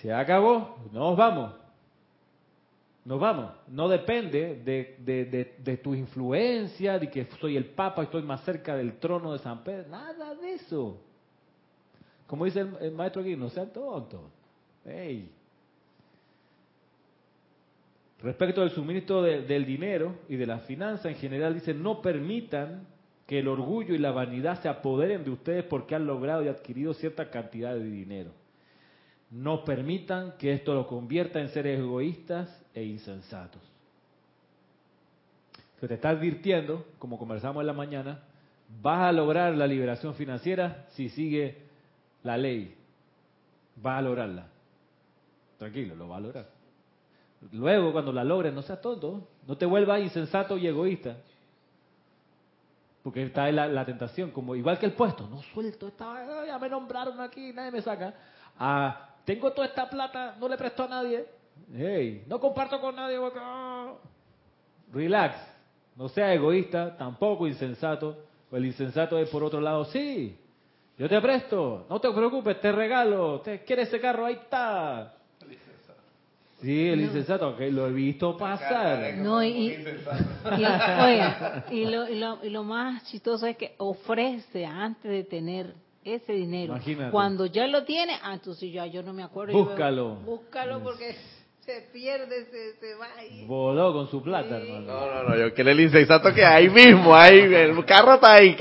Se 0.00 0.12
acabó, 0.12 0.76
nos 0.92 1.16
vamos 1.16 1.52
nos 3.06 3.20
vamos. 3.20 3.52
No 3.68 3.88
depende 3.88 4.56
de, 4.64 4.96
de, 4.98 5.54
de, 5.56 5.76
tu 5.76 5.94
influencia, 5.94 6.98
de 6.98 7.08
que 7.08 7.24
soy 7.40 7.56
el 7.56 7.66
Papa, 7.66 8.02
y 8.02 8.06
estoy 8.06 8.22
más 8.22 8.44
cerca 8.44 8.74
del 8.74 8.98
trono 8.98 9.32
de 9.32 9.38
San 9.38 9.62
Pedro. 9.62 9.88
Nada 9.88 10.34
de 10.34 10.54
eso. 10.54 11.00
Como 12.26 12.44
dice 12.44 12.66
el, 12.80 12.92
maestro 12.92 13.22
aquí, 13.22 13.36
no 13.36 13.48
sean 13.50 13.72
tontos. 13.72 14.20
Hey. 14.84 15.30
Respecto 18.22 18.62
al 18.62 18.70
suministro 18.70 19.22
del 19.22 19.66
dinero 19.66 20.16
y 20.28 20.36
de 20.36 20.46
la 20.46 20.60
finanza 20.60 21.08
en 21.08 21.16
general, 21.16 21.54
dice, 21.54 21.74
no 21.74 22.00
permitan 22.00 22.86
que 23.26 23.40
el 23.40 23.48
orgullo 23.48 23.94
y 23.94 23.98
la 23.98 24.12
vanidad 24.12 24.62
se 24.62 24.68
apoderen 24.68 25.24
de 25.24 25.30
ustedes 25.30 25.64
porque 25.64 25.94
han 25.94 26.06
logrado 26.06 26.42
y 26.44 26.48
adquirido 26.48 26.94
cierta 26.94 27.30
cantidad 27.30 27.74
de 27.74 27.84
dinero. 27.84 28.30
No 29.30 29.64
permitan 29.64 30.34
que 30.38 30.52
esto 30.52 30.74
lo 30.74 30.86
convierta 30.86 31.40
en 31.40 31.48
seres 31.48 31.78
egoístas 31.80 32.64
e 32.72 32.84
insensatos. 32.84 33.62
Se 35.80 35.88
te 35.88 35.94
está 35.94 36.10
advirtiendo, 36.10 36.86
como 36.98 37.18
conversamos 37.18 37.60
en 37.60 37.66
la 37.66 37.72
mañana, 37.72 38.22
vas 38.80 39.02
a 39.02 39.12
lograr 39.12 39.54
la 39.54 39.66
liberación 39.66 40.14
financiera 40.14 40.86
si 40.90 41.10
sigue 41.10 41.65
la 42.26 42.36
ley. 42.36 42.76
Vas 43.76 43.98
a 43.98 44.02
lograrla. 44.02 44.46
Tranquilo, 45.58 45.94
lo 45.94 46.08
vas 46.08 46.18
a 46.18 46.20
lograr. 46.20 46.46
Luego, 47.52 47.92
cuando 47.92 48.12
la 48.12 48.24
logres, 48.24 48.52
no 48.52 48.62
seas 48.62 48.80
tonto, 48.80 49.28
no 49.46 49.56
te 49.56 49.64
vuelvas 49.64 50.00
insensato 50.00 50.58
y 50.58 50.66
egoísta. 50.66 51.16
Porque 53.02 53.22
está 53.22 53.50
la, 53.52 53.68
la 53.68 53.84
tentación, 53.84 54.32
como 54.32 54.56
igual 54.56 54.78
que 54.78 54.86
el 54.86 54.92
puesto, 54.92 55.28
no 55.28 55.40
suelto, 55.54 55.86
esta, 55.86 56.44
ya 56.44 56.58
me 56.58 56.68
nombraron 56.68 57.20
aquí, 57.20 57.52
nadie 57.52 57.70
me 57.70 57.80
saca. 57.80 58.12
Ah, 58.58 59.10
tengo 59.24 59.52
toda 59.52 59.68
esta 59.68 59.88
plata, 59.88 60.34
no 60.40 60.48
le 60.48 60.56
presto 60.56 60.82
a 60.82 60.88
nadie. 60.88 61.24
Hey, 61.72 62.24
no 62.26 62.40
comparto 62.40 62.80
con 62.80 62.96
nadie. 62.96 63.18
Relax. 64.92 65.36
No 65.94 66.08
sea 66.08 66.34
egoísta, 66.34 66.96
tampoco 66.96 67.46
insensato. 67.46 68.24
el 68.50 68.66
insensato 68.66 69.18
es 69.18 69.28
por 69.30 69.44
otro 69.44 69.60
lado, 69.60 69.84
sí, 69.86 70.36
yo 70.98 71.08
te 71.08 71.20
presto, 71.20 71.86
no 71.90 72.00
te 72.00 72.10
preocupes, 72.10 72.60
te 72.60 72.72
regalo. 72.72 73.40
¿Te 73.40 73.62
¿Quieres 73.64 73.88
ese 73.88 74.00
carro? 74.00 74.26
Ahí 74.26 74.34
está. 74.34 75.12
Sí, 76.62 76.88
el 76.88 77.02
insensato, 77.02 77.54
que 77.54 77.70
lo 77.70 77.86
he 77.86 77.92
visto 77.92 78.34
pasar. 78.36 79.14
No, 79.16 79.44
y, 79.44 79.76
y, 81.70 81.84
lo, 81.84 82.42
y, 82.42 82.48
lo, 82.48 82.64
más 82.64 83.04
chistoso 83.04 83.46
es 83.46 83.58
que 83.58 83.74
ofrece 83.76 84.64
antes 84.64 85.10
de 85.10 85.24
tener 85.24 85.74
ese 86.02 86.32
dinero. 86.32 86.72
Imagínate. 86.72 87.10
Cuando 87.10 87.44
ya 87.44 87.66
lo 87.66 87.84
tiene, 87.84 88.14
ah, 88.22 88.32
entonces 88.32 88.72
ya 88.72 88.86
yo 88.86 89.02
no 89.02 89.12
me 89.12 89.22
acuerdo. 89.22 89.52
Búscalo. 89.52 90.14
búscalo 90.16 90.82
porque 90.82 91.14
se 91.60 91.88
pierde, 91.92 92.46
se, 92.46 92.80
se 92.80 92.94
va 92.94 93.08
ahí. 93.18 93.44
Voló 93.46 93.92
con 93.92 94.08
su 94.08 94.22
plata, 94.22 94.56
hermano. 94.56 94.86
No, 94.86 95.14
no, 95.14 95.28
no, 95.28 95.36
yo 95.36 95.52
quiero 95.52 95.70
el 95.72 95.80
insensato 95.80 96.32
que 96.32 96.42
ahí 96.44 96.70
mismo, 96.70 97.14
ahí, 97.14 97.38
el 97.38 97.84
carro 97.84 98.14
está 98.14 98.32
ahí. 98.32 98.56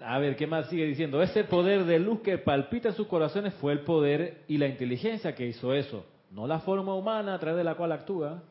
A 0.00 0.18
ver, 0.18 0.36
¿qué 0.36 0.46
más 0.46 0.68
sigue 0.68 0.86
diciendo? 0.86 1.20
Ese 1.20 1.44
poder 1.44 1.84
de 1.84 1.98
luz 1.98 2.20
que 2.20 2.38
palpita 2.38 2.90
en 2.90 2.94
sus 2.94 3.08
corazones 3.08 3.54
fue 3.54 3.72
el 3.72 3.80
poder 3.80 4.44
y 4.46 4.56
la 4.58 4.68
inteligencia 4.68 5.34
que 5.34 5.46
hizo 5.46 5.74
eso. 5.74 6.06
No 6.30 6.46
la 6.46 6.60
forma 6.60 6.94
humana 6.94 7.34
a 7.34 7.38
través 7.38 7.58
de 7.58 7.64
la 7.64 7.74
cual 7.74 7.92
actúa. 7.92 8.42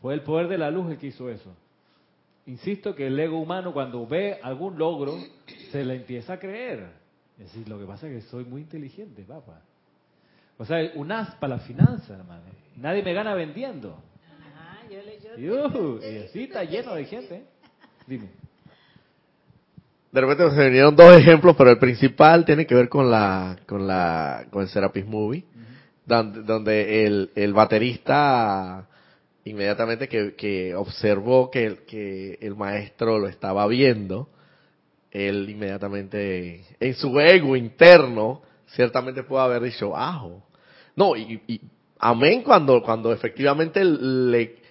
Fue 0.00 0.12
el 0.14 0.22
poder 0.22 0.48
de 0.48 0.58
la 0.58 0.70
luz 0.70 0.90
el 0.90 0.98
que 0.98 1.08
hizo 1.08 1.30
eso. 1.30 1.54
Insisto 2.46 2.94
que 2.94 3.06
el 3.06 3.18
ego 3.18 3.38
humano 3.38 3.72
cuando 3.72 4.06
ve 4.06 4.38
algún 4.42 4.76
logro 4.76 5.14
se 5.70 5.84
le 5.84 5.94
empieza 5.94 6.34
a 6.34 6.38
creer. 6.38 6.88
Es 7.38 7.52
decir, 7.52 7.68
lo 7.68 7.78
que 7.78 7.86
pasa 7.86 8.06
es 8.08 8.24
que 8.24 8.30
soy 8.30 8.44
muy 8.44 8.62
inteligente, 8.62 9.22
papá. 9.22 9.60
O 10.58 10.64
sea, 10.64 10.78
un 10.94 11.10
as 11.10 11.34
para 11.36 11.56
la 11.56 11.62
finanza, 11.62 12.14
hermano. 12.14 12.42
Nadie 12.76 13.02
me 13.02 13.12
gana 13.12 13.34
vendiendo. 13.34 13.96
Yo 14.94 15.02
le, 15.02 15.18
yo 15.42 15.98
y 16.00 16.18
así 16.24 16.44
está 16.44 16.62
lleno 16.62 16.94
de 16.94 17.04
gente. 17.04 17.44
Dime. 18.06 18.28
De 20.12 20.20
repente 20.20 20.48
se 20.54 20.64
vinieron 20.66 20.94
dos 20.94 21.18
ejemplos, 21.18 21.56
pero 21.56 21.70
el 21.70 21.78
principal 21.78 22.44
tiene 22.44 22.66
que 22.66 22.74
ver 22.76 22.88
con 22.88 23.10
la 23.10 23.56
con 23.66 23.86
la 23.86 24.46
con 24.50 24.62
el 24.62 24.68
Serapis 24.68 25.04
Movie, 25.04 25.44
donde, 26.06 26.42
donde 26.42 27.06
el, 27.06 27.30
el 27.34 27.52
baterista 27.52 28.86
inmediatamente 29.44 30.08
que, 30.08 30.34
que 30.34 30.74
observó 30.76 31.50
que 31.50 31.64
el, 31.64 31.78
que 31.80 32.38
el 32.40 32.54
maestro 32.54 33.18
lo 33.18 33.26
estaba 33.26 33.66
viendo, 33.66 34.28
él 35.10 35.50
inmediatamente, 35.50 36.62
en 36.78 36.94
su 36.94 37.18
ego 37.18 37.56
interno, 37.56 38.42
ciertamente 38.68 39.24
pudo 39.24 39.40
haber 39.40 39.62
dicho, 39.62 39.96
ajo. 39.96 40.42
No, 40.96 41.16
y, 41.16 41.42
y 41.46 41.60
amén 41.98 42.42
cuando, 42.42 42.82
cuando 42.82 43.12
efectivamente 43.12 43.84
le, 43.84 44.63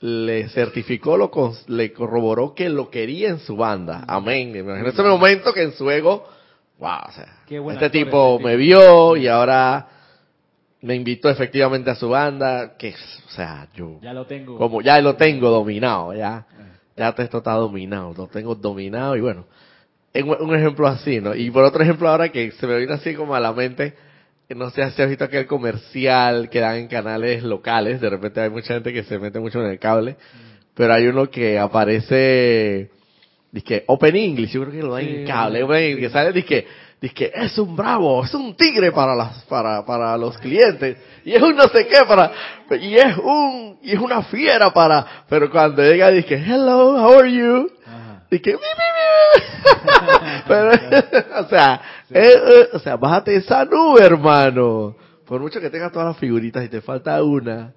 le 0.00 0.48
certificó, 0.48 1.16
lo, 1.16 1.30
le 1.68 1.92
corroboró 1.92 2.54
que 2.54 2.68
lo 2.68 2.90
quería 2.90 3.28
en 3.28 3.38
su 3.38 3.56
banda. 3.56 4.04
Amén. 4.06 4.54
En 4.56 4.86
ese 4.86 5.02
momento 5.02 5.52
que 5.52 5.62
en 5.62 5.72
su 5.72 5.90
ego, 5.90 6.26
wow, 6.78 7.00
o 7.08 7.12
sea, 7.12 7.72
este 7.72 7.90
tipo 7.90 8.38
me 8.40 8.56
vio 8.56 9.16
y 9.16 9.28
ahora 9.28 9.88
me 10.82 10.94
invitó 10.94 11.28
efectivamente 11.28 11.90
a 11.90 11.94
su 11.94 12.08
banda, 12.08 12.76
que, 12.78 12.94
o 13.26 13.30
sea, 13.30 13.68
yo... 13.74 13.98
Ya 14.00 14.14
lo 14.14 14.24
tengo. 14.26 14.56
Como 14.56 14.80
ya 14.80 14.98
lo 15.00 15.16
tengo 15.16 15.50
dominado, 15.50 16.14
ya. 16.14 16.46
Ya 16.96 17.14
esto 17.16 17.38
está 17.38 17.52
dominado, 17.52 18.14
lo 18.16 18.26
tengo 18.26 18.54
dominado 18.54 19.16
y 19.16 19.20
bueno, 19.20 19.46
un 20.14 20.54
ejemplo 20.54 20.86
así, 20.86 21.20
¿no? 21.20 21.34
Y 21.34 21.50
por 21.50 21.64
otro 21.64 21.82
ejemplo 21.82 22.08
ahora 22.08 22.30
que 22.30 22.50
se 22.52 22.66
me 22.66 22.76
viene 22.78 22.94
así 22.94 23.14
como 23.14 23.34
a 23.34 23.40
la 23.40 23.52
mente, 23.52 23.94
no 24.54 24.70
sé 24.70 24.90
si 24.90 25.02
has 25.02 25.08
visto 25.08 25.24
aquel 25.24 25.46
comercial 25.46 26.48
que 26.50 26.60
dan 26.60 26.76
en 26.76 26.88
canales 26.88 27.42
locales, 27.42 28.00
de 28.00 28.10
repente 28.10 28.40
hay 28.40 28.50
mucha 28.50 28.74
gente 28.74 28.92
que 28.92 29.04
se 29.04 29.18
mete 29.18 29.38
mucho 29.38 29.60
en 29.60 29.70
el 29.70 29.78
cable, 29.78 30.16
pero 30.74 30.92
hay 30.92 31.06
uno 31.06 31.30
que 31.30 31.58
aparece, 31.58 32.90
dice 33.52 33.84
Open 33.86 34.16
English, 34.16 34.50
yo 34.52 34.62
creo 34.62 34.72
que 34.72 34.82
lo 34.82 34.94
dan 34.94 35.06
en 35.06 35.26
cable, 35.26 35.66
que 35.96 36.10
sale, 36.10 36.32
dice 36.32 36.66
dice 37.00 37.32
es 37.34 37.56
un 37.58 37.74
bravo, 37.74 38.24
es 38.24 38.34
un 38.34 38.54
tigre 38.54 38.92
para 38.92 39.14
las 39.14 39.42
para 39.44 39.84
para 39.86 40.16
los 40.18 40.36
clientes 40.38 40.98
y 41.24 41.32
es 41.32 41.42
un 41.42 41.56
no 41.56 41.68
sé 41.68 41.86
qué 41.86 42.04
para 42.06 42.30
y 42.78 42.94
es 42.94 43.16
un 43.16 43.78
y 43.82 43.92
es 43.92 43.98
una 43.98 44.22
fiera 44.24 44.70
para 44.70 45.24
pero 45.28 45.50
cuando 45.50 45.82
llega 45.82 46.10
dice 46.10 46.34
hello 46.34 47.02
how 47.02 47.18
are 47.18 47.32
you 47.32 47.70
dice 48.30 48.52
mi, 48.52 48.89
pero 50.48 50.70
o 51.40 51.48
sea 51.48 51.80
eh, 52.10 52.34
eh, 52.34 52.68
o 52.72 52.78
sea 52.78 52.96
bájate 52.96 53.36
esa 53.36 53.64
nube 53.64 54.04
hermano 54.04 54.96
por 55.26 55.40
mucho 55.40 55.60
que 55.60 55.70
tengas 55.70 55.92
todas 55.92 56.08
las 56.08 56.18
figuritas 56.18 56.64
y 56.64 56.68
te 56.68 56.80
falta 56.80 57.22
una 57.22 57.72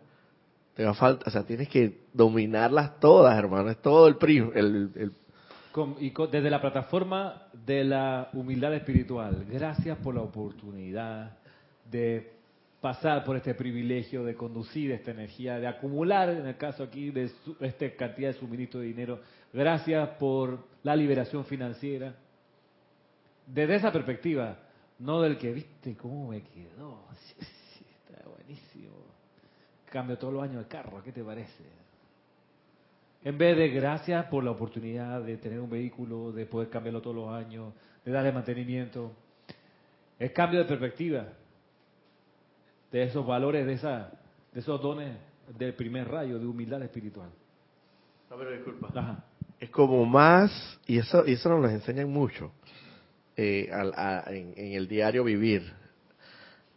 te 0.75 0.85
va 0.85 0.93
falta 0.93 1.25
o 1.27 1.31
sea 1.31 1.43
tienes 1.43 1.69
que 1.69 1.99
dominarlas 2.13 2.99
todas 2.99 3.37
hermano 3.37 3.69
es 3.69 3.81
todo 3.81 4.07
el, 4.07 4.17
el, 4.55 4.91
el 4.95 5.11
y 5.99 6.13
desde 6.31 6.49
la 6.51 6.61
plataforma 6.61 7.47
de 7.65 7.83
la 7.83 8.29
humildad 8.33 8.75
espiritual, 8.75 9.45
gracias 9.49 9.97
por 9.97 10.13
la 10.13 10.21
oportunidad 10.21 11.35
de 11.89 12.31
pasar 12.79 13.23
por 13.23 13.37
este 13.37 13.55
privilegio 13.55 14.23
de 14.23 14.35
conducir 14.35 14.91
esta 14.91 15.11
energía, 15.11 15.59
de 15.59 15.65
acumular, 15.65 16.29
en 16.29 16.45
el 16.45 16.57
caso 16.57 16.83
aquí, 16.83 17.09
de 17.09 17.31
esta 17.61 17.89
cantidad 17.95 18.33
de 18.33 18.39
suministro 18.39 18.81
de 18.81 18.87
dinero. 18.87 19.19
Gracias 19.53 20.09
por 20.17 20.65
la 20.81 20.95
liberación 20.95 21.45
financiera. 21.45 22.15
Desde 23.45 23.75
esa 23.75 23.91
perspectiva, 23.91 24.57
no 24.99 25.21
del 25.21 25.37
que, 25.37 25.53
viste 25.53 25.95
cómo 25.95 26.29
me 26.29 26.41
quedó. 26.41 27.05
está 27.39 28.27
buenísimo. 28.27 28.95
Cambio 29.85 30.17
todos 30.17 30.33
los 30.33 30.43
años 30.43 30.63
de 30.63 30.67
carro, 30.67 31.03
¿qué 31.03 31.11
te 31.11 31.23
parece? 31.23 31.63
En 33.23 33.37
vez 33.37 33.55
de 33.55 33.69
gracias 33.69 34.25
por 34.25 34.43
la 34.43 34.51
oportunidad 34.51 35.21
de 35.21 35.37
tener 35.37 35.59
un 35.59 35.69
vehículo, 35.69 36.31
de 36.31 36.45
poder 36.47 36.69
cambiarlo 36.69 37.01
todos 37.01 37.15
los 37.15 37.29
años, 37.29 37.73
de 38.03 38.11
darle 38.11 38.31
mantenimiento. 38.31 39.11
Es 40.17 40.31
cambio 40.31 40.59
de 40.59 40.65
perspectiva 40.65 41.27
de 42.91 43.03
esos 43.03 43.25
valores, 43.25 43.65
de, 43.65 43.73
esa, 43.73 44.11
de 44.51 44.59
esos 44.59 44.81
dones 44.81 45.15
del 45.57 45.73
primer 45.73 46.09
rayo 46.09 46.39
de 46.39 46.45
humildad 46.45 46.81
espiritual. 46.81 47.29
No, 48.29 48.37
pero 48.37 48.51
disculpa. 48.51 49.23
Es 49.63 49.69
como 49.69 50.03
más, 50.05 50.51
y 50.85 50.97
eso, 50.97 51.23
y 51.25 51.33
eso 51.33 51.47
nos 51.47 51.61
lo 51.61 51.69
enseñan 51.69 52.09
mucho 52.09 52.51
eh, 53.37 53.69
en, 54.27 54.53
el 54.57 54.89
diario 54.89 55.23
vivir, 55.23 55.73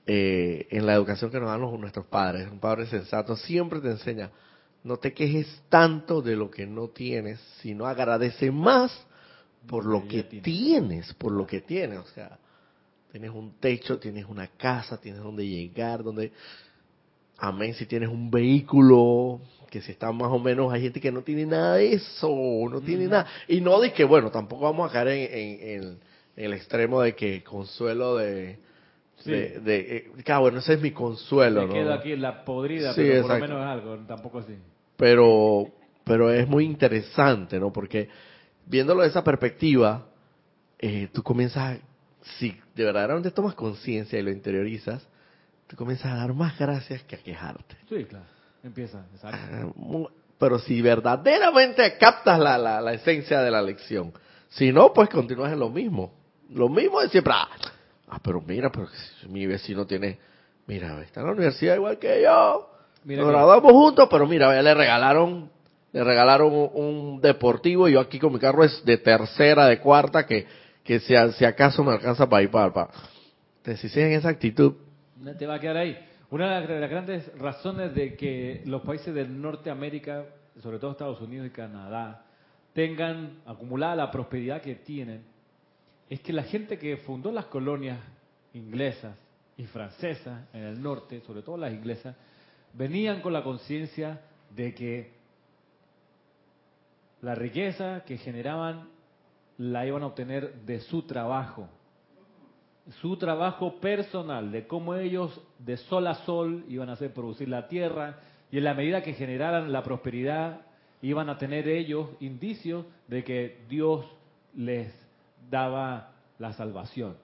eh, 0.06 0.68
en 0.70 0.86
la 0.86 0.94
educación 0.94 1.32
que 1.32 1.40
nos 1.40 1.48
dan 1.48 1.60
nuestros 1.80 2.06
padres. 2.06 2.48
Un 2.48 2.60
padre 2.60 2.86
sensato 2.86 3.34
siempre 3.36 3.80
te 3.80 3.90
enseña 3.90 4.30
no 4.84 4.98
te 4.98 5.12
quejes 5.12 5.48
tanto 5.68 6.22
de 6.22 6.36
lo 6.36 6.48
que 6.48 6.64
no 6.64 6.86
tienes, 6.86 7.40
sino 7.60 7.86
agradece 7.86 8.52
más 8.52 8.96
por 9.66 9.84
lo 9.84 10.06
que 10.06 10.22
tienes, 10.22 11.12
por 11.14 11.32
lo 11.32 11.44
que 11.44 11.60
tienes. 11.60 11.98
O 11.98 12.06
sea, 12.06 12.38
tienes 13.10 13.32
un 13.32 13.58
techo, 13.58 13.98
tienes 13.98 14.26
una 14.26 14.46
casa, 14.46 15.00
tienes 15.00 15.24
donde 15.24 15.44
llegar, 15.44 16.04
donde... 16.04 16.30
Amén, 17.36 17.74
si 17.74 17.84
tienes 17.84 18.08
un 18.10 18.30
vehículo, 18.30 19.40
que 19.70 19.80
si 19.80 19.92
está 19.92 20.12
más 20.12 20.30
o 20.30 20.38
menos, 20.38 20.72
hay 20.72 20.82
gente 20.82 21.00
que 21.00 21.12
no 21.12 21.22
tiene 21.22 21.46
nada 21.46 21.76
de 21.76 21.94
eso, 21.94 22.28
no 22.70 22.80
tiene 22.80 23.06
nada. 23.06 23.26
Y 23.48 23.60
no 23.60 23.80
de 23.80 23.92
que, 23.92 24.04
bueno, 24.04 24.30
tampoco 24.30 24.64
vamos 24.64 24.88
a 24.88 24.92
caer 24.92 25.08
en, 25.32 25.98
el 26.36 26.52
extremo 26.52 27.00
de 27.00 27.14
que 27.14 27.42
consuelo 27.42 28.16
de... 28.16 28.64
De, 29.24 29.58
de, 29.60 29.96
eh, 29.96 30.10
claro, 30.24 30.42
bueno, 30.42 30.58
ese 30.58 30.74
es 30.74 30.80
mi 30.80 30.92
consuelo. 30.92 31.66
Me 31.66 31.72
quedo 31.72 31.94
aquí 31.94 32.12
en 32.12 32.22
la 32.22 32.44
podrida, 32.44 32.92
pero 32.94 33.22
por 33.22 33.30
lo 33.30 33.40
menos 33.40 33.60
es 33.60 33.66
algo, 33.66 33.96
tampoco 34.06 34.38
así 34.38 34.54
pero, 34.96 35.70
pero 36.04 36.30
es 36.32 36.48
muy 36.48 36.64
interesante, 36.64 37.60
¿no? 37.60 37.72
Porque 37.72 38.08
viéndolo 38.66 39.02
de 39.02 39.08
esa 39.08 39.22
perspectiva, 39.22 40.06
eh, 40.78 41.08
tú 41.12 41.22
comienzas, 41.22 41.78
si 42.38 42.56
de 42.74 42.84
verdaderamente 42.84 43.30
tomas 43.30 43.54
conciencia 43.54 44.18
y 44.18 44.22
lo 44.22 44.30
interiorizas, 44.30 45.06
tú 45.66 45.76
comienzas 45.76 46.12
a 46.12 46.16
dar 46.16 46.34
más 46.34 46.58
gracias 46.58 47.02
que 47.04 47.16
a 47.16 47.18
quejarte. 47.18 47.76
Sí, 47.88 48.04
claro, 48.04 48.26
empieza, 48.66 49.06
exacto. 49.14 49.38
Ah, 49.50 50.08
pero 50.38 50.58
si 50.58 50.82
verdaderamente 50.82 51.96
captas 51.98 52.38
la, 52.38 52.58
la, 52.58 52.80
la, 52.80 52.92
esencia 52.92 53.40
de 53.40 53.50
la 53.50 53.62
lección, 53.62 54.12
si 54.50 54.72
no, 54.72 54.92
pues 54.92 55.08
continúas 55.08 55.52
en 55.52 55.58
lo 55.58 55.70
mismo. 55.70 56.12
Lo 56.50 56.68
mismo 56.68 57.00
de 57.00 57.08
siempre, 57.08 57.32
ah, 57.34 57.48
ah 58.08 58.20
pero 58.22 58.40
mira, 58.40 58.70
pero 58.70 58.88
mi 59.28 59.46
vecino 59.46 59.86
tiene, 59.86 60.18
mira, 60.66 61.00
está 61.02 61.20
en 61.20 61.26
la 61.26 61.32
universidad 61.32 61.74
igual 61.74 61.98
que 61.98 62.22
yo, 62.22 62.70
nos 63.04 63.28
graduamos 63.28 63.72
juntos, 63.72 64.08
pero 64.10 64.26
mira, 64.26 64.60
le 64.60 64.74
regalaron, 64.74 65.50
le 65.92 66.04
regalaron 66.04 66.52
un, 66.74 67.20
deportivo 67.20 67.88
y 67.88 67.92
yo 67.92 68.00
aquí 68.00 68.18
con 68.18 68.32
mi 68.32 68.38
carro 68.38 68.64
es 68.64 68.84
de 68.84 68.98
tercera, 68.98 69.66
de 69.66 69.78
cuarta, 69.78 70.26
que, 70.26 70.46
que 70.82 71.00
si, 71.00 71.14
si 71.38 71.44
acaso 71.44 71.82
me 71.84 71.92
alcanza 71.92 72.28
para 72.28 72.42
ir 72.42 72.50
para, 72.50 72.72
para. 72.72 72.90
Entonces, 73.58 73.90
si 73.90 74.00
en 74.00 74.12
esa 74.12 74.28
actitud. 74.28 74.74
Te 75.38 75.46
va 75.46 75.54
a 75.54 75.60
quedar 75.60 75.76
ahí. 75.76 75.96
Una 76.28 76.60
de 76.60 76.80
las 76.80 76.90
grandes 76.90 77.38
razones 77.38 77.94
de 77.94 78.16
que 78.16 78.62
los 78.66 78.82
países 78.82 79.14
de 79.14 79.28
Norteamérica, 79.28 80.24
sobre 80.60 80.78
todo 80.80 80.90
Estados 80.90 81.20
Unidos 81.20 81.46
y 81.46 81.50
Canadá, 81.50 82.24
tengan 82.72 83.38
acumulada 83.46 83.94
la 83.94 84.10
prosperidad 84.10 84.60
que 84.60 84.74
tienen, 84.74 85.24
es 86.10 86.20
que 86.20 86.32
la 86.32 86.42
gente 86.42 86.78
que 86.78 86.96
fundó 86.98 87.30
las 87.30 87.46
colonias 87.46 87.98
inglesas 88.54 89.16
y 89.56 89.66
francesas 89.66 90.46
en 90.52 90.62
el 90.62 90.82
norte, 90.82 91.20
sobre 91.20 91.42
todo 91.42 91.56
las 91.56 91.72
inglesas, 91.72 92.16
venían 92.72 93.20
con 93.20 93.32
la 93.32 93.44
conciencia 93.44 94.20
de 94.50 94.74
que 94.74 95.12
la 97.22 97.36
riqueza 97.36 98.02
que 98.04 98.18
generaban 98.18 98.88
la 99.58 99.86
iban 99.86 100.02
a 100.02 100.06
obtener 100.06 100.54
de 100.62 100.80
su 100.80 101.02
trabajo, 101.02 101.68
su 103.00 103.16
trabajo 103.16 103.80
personal, 103.80 104.52
de 104.52 104.66
cómo 104.66 104.94
ellos 104.94 105.40
de 105.58 105.76
sol 105.76 106.06
a 106.06 106.14
sol 106.26 106.64
iban 106.68 106.88
a 106.88 106.92
hacer 106.92 107.12
producir 107.12 107.48
la 107.48 107.68
tierra 107.68 108.18
y 108.50 108.58
en 108.58 108.64
la 108.64 108.74
medida 108.74 109.02
que 109.02 109.14
generaran 109.14 109.72
la 109.72 109.82
prosperidad 109.82 110.60
iban 111.02 111.28
a 111.28 111.38
tener 111.38 111.68
ellos 111.68 112.08
indicios 112.20 112.86
de 113.08 113.24
que 113.24 113.64
Dios 113.68 114.06
les 114.54 114.92
daba 115.50 116.12
la 116.38 116.52
salvación. 116.52 117.16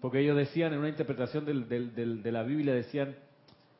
Porque 0.00 0.20
ellos 0.20 0.36
decían 0.36 0.72
en 0.72 0.78
una 0.78 0.88
interpretación 0.88 1.44
de 1.44 2.32
la 2.32 2.42
Biblia, 2.44 2.74
decían, 2.74 3.16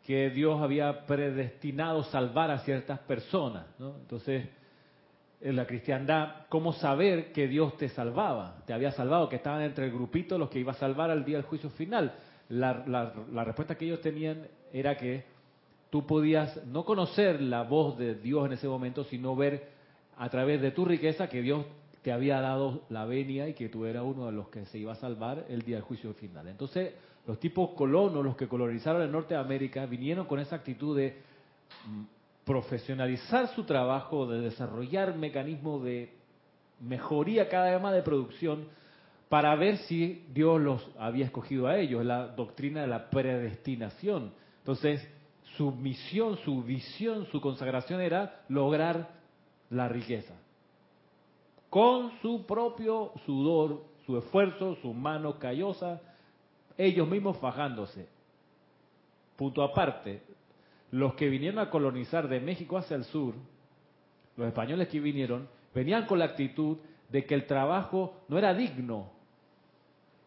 que 0.09 0.31
Dios 0.31 0.59
había 0.63 1.05
predestinado 1.05 2.03
salvar 2.05 2.51
a 2.51 2.61
ciertas 2.61 2.99
personas. 3.01 3.67
¿no? 3.79 3.95
Entonces, 4.01 4.49
en 5.41 5.55
la 5.55 5.67
cristiandad, 5.67 6.47
cómo 6.49 6.73
saber 6.73 7.33
que 7.33 7.47
Dios 7.47 7.77
te 7.77 7.89
salvaba, 7.89 8.63
te 8.67 8.73
había 8.73 8.91
salvado, 8.91 9.29
que 9.29 9.37
estaban 9.37 9.63
entre 9.63 9.87
el 9.87 9.93
grupito 9.93 10.37
los 10.37 10.51
que 10.51 10.59
iba 10.59 10.73
a 10.73 10.77
salvar 10.77 11.11
al 11.11 11.25
día 11.25 11.37
del 11.37 11.47
juicio 11.47 11.71
final. 11.71 12.15
La, 12.49 12.85
la, 12.87 13.45
respuesta 13.45 13.77
que 13.77 13.85
ellos 13.85 14.01
tenían 14.01 14.49
era 14.73 14.97
que 14.97 15.25
tú 15.91 16.07
podías 16.07 16.65
no 16.67 16.85
conocer 16.85 17.41
la 17.41 17.63
voz 17.63 17.97
de 17.99 18.15
Dios 18.15 18.47
en 18.47 18.55
ese 18.55 18.67
momento, 18.67 19.05
sino 19.05 19.37
ver 19.37 19.69
a 20.17 20.29
través 20.29 20.61
de 20.61 20.73
tu 20.73 20.85
riqueza 20.85 21.29
que 21.29 21.43
Dios 21.43 21.65
te 22.03 22.11
había 22.11 22.41
dado 22.41 22.83
la 22.89 23.05
venia 23.05 23.49
y 23.49 23.55
que 23.55 23.69
tú 23.69 23.85
eras 23.85 24.03
uno 24.05 24.27
de 24.27 24.33
los 24.33 24.49
que 24.49 24.65
se 24.67 24.79
iba 24.79 24.93
a 24.93 24.97
salvar 24.97 25.45
el 25.49 25.63
día 25.63 25.77
del 25.77 25.85
juicio 25.85 26.15
final. 26.15 26.49
Entonces, 26.49 26.95
los 27.27 27.39
tipos 27.39 27.71
colonos, 27.71 28.25
los 28.25 28.37
que 28.37 28.49
colonizaron 28.49 29.03
el 29.03 29.13
norte 29.13 29.35
de 29.35 29.41
América, 29.41 29.87
vinieron 29.87 30.27
con 30.27 30.41
esa 30.41 30.57
actitud 30.57 30.97
de 30.97 31.17
profesionalizar 32.49 33.49
su 33.49 33.65
trabajo, 33.65 34.27
de 34.27 34.41
desarrollar 34.41 35.15
mecanismos 35.15 35.85
de 35.85 36.15
mejoría 36.81 37.47
cada 37.51 37.73
vez 37.73 37.83
más 37.83 37.93
de 37.93 38.01
producción 38.01 38.69
para 39.29 39.55
ver 39.55 39.77
si 39.77 40.25
Dios 40.33 40.59
los 40.59 40.83
había 40.99 41.27
escogido 41.27 41.67
a 41.67 41.77
ellos, 41.77 42.03
la 42.07 42.29
doctrina 42.29 42.81
de 42.81 42.87
la 42.87 43.11
predestinación. 43.11 44.33
Entonces, 44.61 45.07
su 45.59 45.73
misión, 45.73 46.39
su 46.39 46.63
visión, 46.63 47.27
su 47.27 47.39
consagración 47.43 48.01
era 48.01 48.41
lograr 48.49 49.11
la 49.69 49.87
riqueza. 49.87 50.33
Con 51.69 52.13
su 52.23 52.47
propio 52.47 53.13
sudor, 53.27 53.85
su 54.07 54.17
esfuerzo, 54.17 54.77
su 54.81 54.95
mano 54.95 55.39
callosa, 55.39 56.01
ellos 56.79 57.07
mismos 57.07 57.37
fajándose. 57.37 58.09
Punto 59.37 59.63
aparte, 59.63 60.23
los 60.91 61.15
que 61.15 61.29
vinieron 61.29 61.59
a 61.59 61.71
colonizar 61.71 62.29
de 62.29 62.41
México 62.41 62.79
hacia 62.79 62.97
el 62.97 63.05
sur, 63.05 63.35
los 64.37 64.47
españoles 64.47 64.89
que 64.89 65.01
vinieron, 65.01 65.49
venían 65.75 66.07
con 66.07 66.19
la 66.19 66.27
actitud 66.27 66.79
de 67.09 67.25
que 67.25 67.35
el 67.35 67.47
trabajo 67.47 68.15
no 68.29 68.39
era 68.39 68.55
digno 68.55 69.11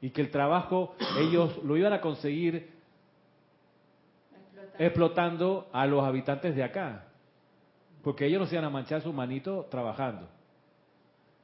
y 0.01 0.09
que 0.09 0.21
el 0.21 0.31
trabajo 0.31 0.95
ellos 1.19 1.63
lo 1.63 1.77
iban 1.77 1.93
a 1.93 2.01
conseguir 2.01 2.69
explotando 4.77 5.69
a 5.71 5.85
los 5.85 6.03
habitantes 6.03 6.55
de 6.55 6.63
acá, 6.63 7.05
porque 8.03 8.25
ellos 8.25 8.39
no 8.39 8.47
se 8.47 8.55
iban 8.55 8.65
a 8.65 8.69
manchar 8.69 9.01
su 9.01 9.13
manito 9.13 9.67
trabajando, 9.69 10.27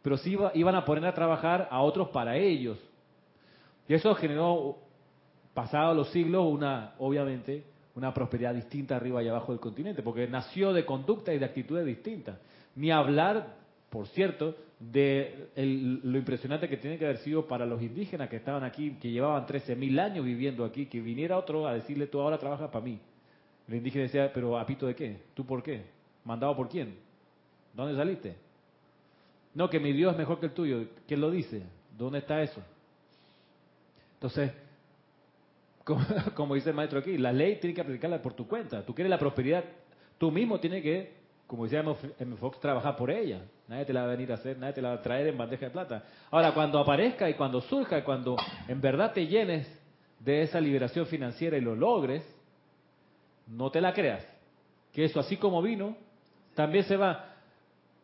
pero 0.01 0.17
sí 0.17 0.35
iban 0.53 0.75
a 0.75 0.85
poner 0.85 1.05
a 1.05 1.13
trabajar 1.13 1.67
a 1.69 1.81
otros 1.81 2.09
para 2.09 2.35
ellos. 2.37 2.79
Y 3.87 3.93
eso 3.93 4.13
generó, 4.15 4.77
pasados 5.53 5.95
los 5.95 6.09
siglos, 6.09 6.45
una, 6.45 6.93
obviamente, 6.97 7.63
una 7.97 8.13
prosperidad 8.13 8.53
distinta 8.53 8.95
arriba 8.95 9.23
y 9.23 9.27
abajo 9.27 9.51
del 9.51 9.59
continente, 9.59 10.03
porque 10.03 10.27
nació 10.27 10.71
de 10.71 10.85
conducta 10.85 11.33
y 11.33 11.39
de 11.39 11.45
actitudes 11.45 11.83
distintas. 11.83 12.37
Ni 12.75 12.91
hablar, 12.91 13.55
por 13.89 14.07
cierto, 14.09 14.55
de 14.79 15.49
lo 15.55 16.17
impresionante 16.19 16.69
que 16.69 16.77
tiene 16.77 16.99
que 16.99 17.05
haber 17.05 17.17
sido 17.17 17.47
para 17.47 17.65
los 17.65 17.81
indígenas 17.81 18.29
que 18.29 18.35
estaban 18.35 18.63
aquí, 18.63 18.97
que 19.01 19.09
llevaban 19.09 19.47
13.000 19.47 19.99
años 19.99 20.23
viviendo 20.23 20.63
aquí, 20.63 20.85
que 20.85 21.01
viniera 21.01 21.39
otro 21.39 21.67
a 21.67 21.73
decirle, 21.73 22.05
tú 22.05 22.21
ahora 22.21 22.37
trabajas 22.37 22.69
para 22.69 22.85
mí. 22.85 22.99
El 23.67 23.73
indígena 23.73 24.03
decía, 24.03 24.31
pero 24.31 24.59
¿apito 24.59 24.85
de 24.85 24.95
qué? 24.95 25.23
¿Tú 25.33 25.43
por 25.43 25.63
qué? 25.63 25.81
¿Mandado 26.23 26.55
por 26.55 26.69
quién? 26.69 26.99
¿Dónde 27.73 27.97
saliste? 27.97 28.35
No, 29.55 29.71
que 29.71 29.79
mi 29.79 29.91
Dios 29.91 30.11
es 30.11 30.19
mejor 30.19 30.39
que 30.39 30.45
el 30.45 30.53
tuyo. 30.53 30.85
¿Quién 31.07 31.19
lo 31.19 31.31
dice? 31.31 31.63
¿Dónde 31.97 32.19
está 32.19 32.43
eso? 32.43 32.61
Entonces, 34.13 34.51
como, 36.35 36.55
dice 36.55 36.69
el 36.69 36.75
maestro 36.75 36.99
aquí, 36.99 37.17
la 37.17 37.31
ley 37.31 37.57
tiene 37.59 37.73
que 37.73 37.81
aplicarla 37.81 38.21
por 38.21 38.33
tu 38.33 38.47
cuenta. 38.47 38.85
Tú 38.85 38.93
quieres 38.93 39.09
la 39.09 39.17
prosperidad, 39.17 39.63
tú 40.17 40.31
mismo 40.31 40.59
tienes 40.59 40.83
que, 40.83 41.13
como 41.45 41.63
decía 41.63 41.83
M. 42.19 42.35
Fox, 42.37 42.59
trabajar 42.59 42.95
por 42.95 43.09
ella. 43.09 43.41
Nadie 43.67 43.85
te 43.85 43.93
la 43.93 44.01
va 44.01 44.07
a 44.07 44.11
venir 44.11 44.31
a 44.31 44.35
hacer, 44.35 44.57
nadie 44.57 44.73
te 44.73 44.81
la 44.81 44.89
va 44.89 44.95
a 44.95 45.01
traer 45.01 45.27
en 45.27 45.37
bandeja 45.37 45.65
de 45.65 45.71
plata. 45.71 46.03
Ahora, 46.31 46.53
cuando 46.53 46.79
aparezca 46.79 47.29
y 47.29 47.35
cuando 47.35 47.61
surja, 47.61 47.99
y 47.99 48.01
cuando 48.01 48.35
en 48.67 48.81
verdad 48.81 49.13
te 49.13 49.27
llenes 49.27 49.67
de 50.19 50.41
esa 50.41 50.59
liberación 50.59 51.05
financiera 51.05 51.57
y 51.57 51.61
lo 51.61 51.75
logres, 51.75 52.23
no 53.47 53.69
te 53.69 53.79
la 53.81 53.93
creas. 53.93 54.25
Que 54.93 55.05
eso, 55.05 55.19
así 55.19 55.37
como 55.37 55.61
vino, 55.61 55.95
también 56.53 56.83
se 56.85 56.97
va. 56.97 57.36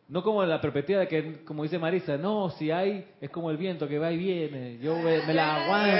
No 0.06 0.22
como 0.22 0.42
en 0.42 0.50
la 0.50 0.60
perspectiva 0.60 1.00
de 1.00 1.08
que, 1.08 1.44
como 1.44 1.62
dice 1.62 1.78
Marisa, 1.78 2.18
no, 2.18 2.50
si 2.50 2.70
hay, 2.70 3.06
es 3.20 3.30
como 3.30 3.50
el 3.50 3.56
viento 3.56 3.88
que 3.88 3.98
va 3.98 4.12
y 4.12 4.18
viene, 4.18 4.78
yo 4.78 4.96
me, 4.98 5.32
la 5.32 5.64
aguanto. 5.64 5.96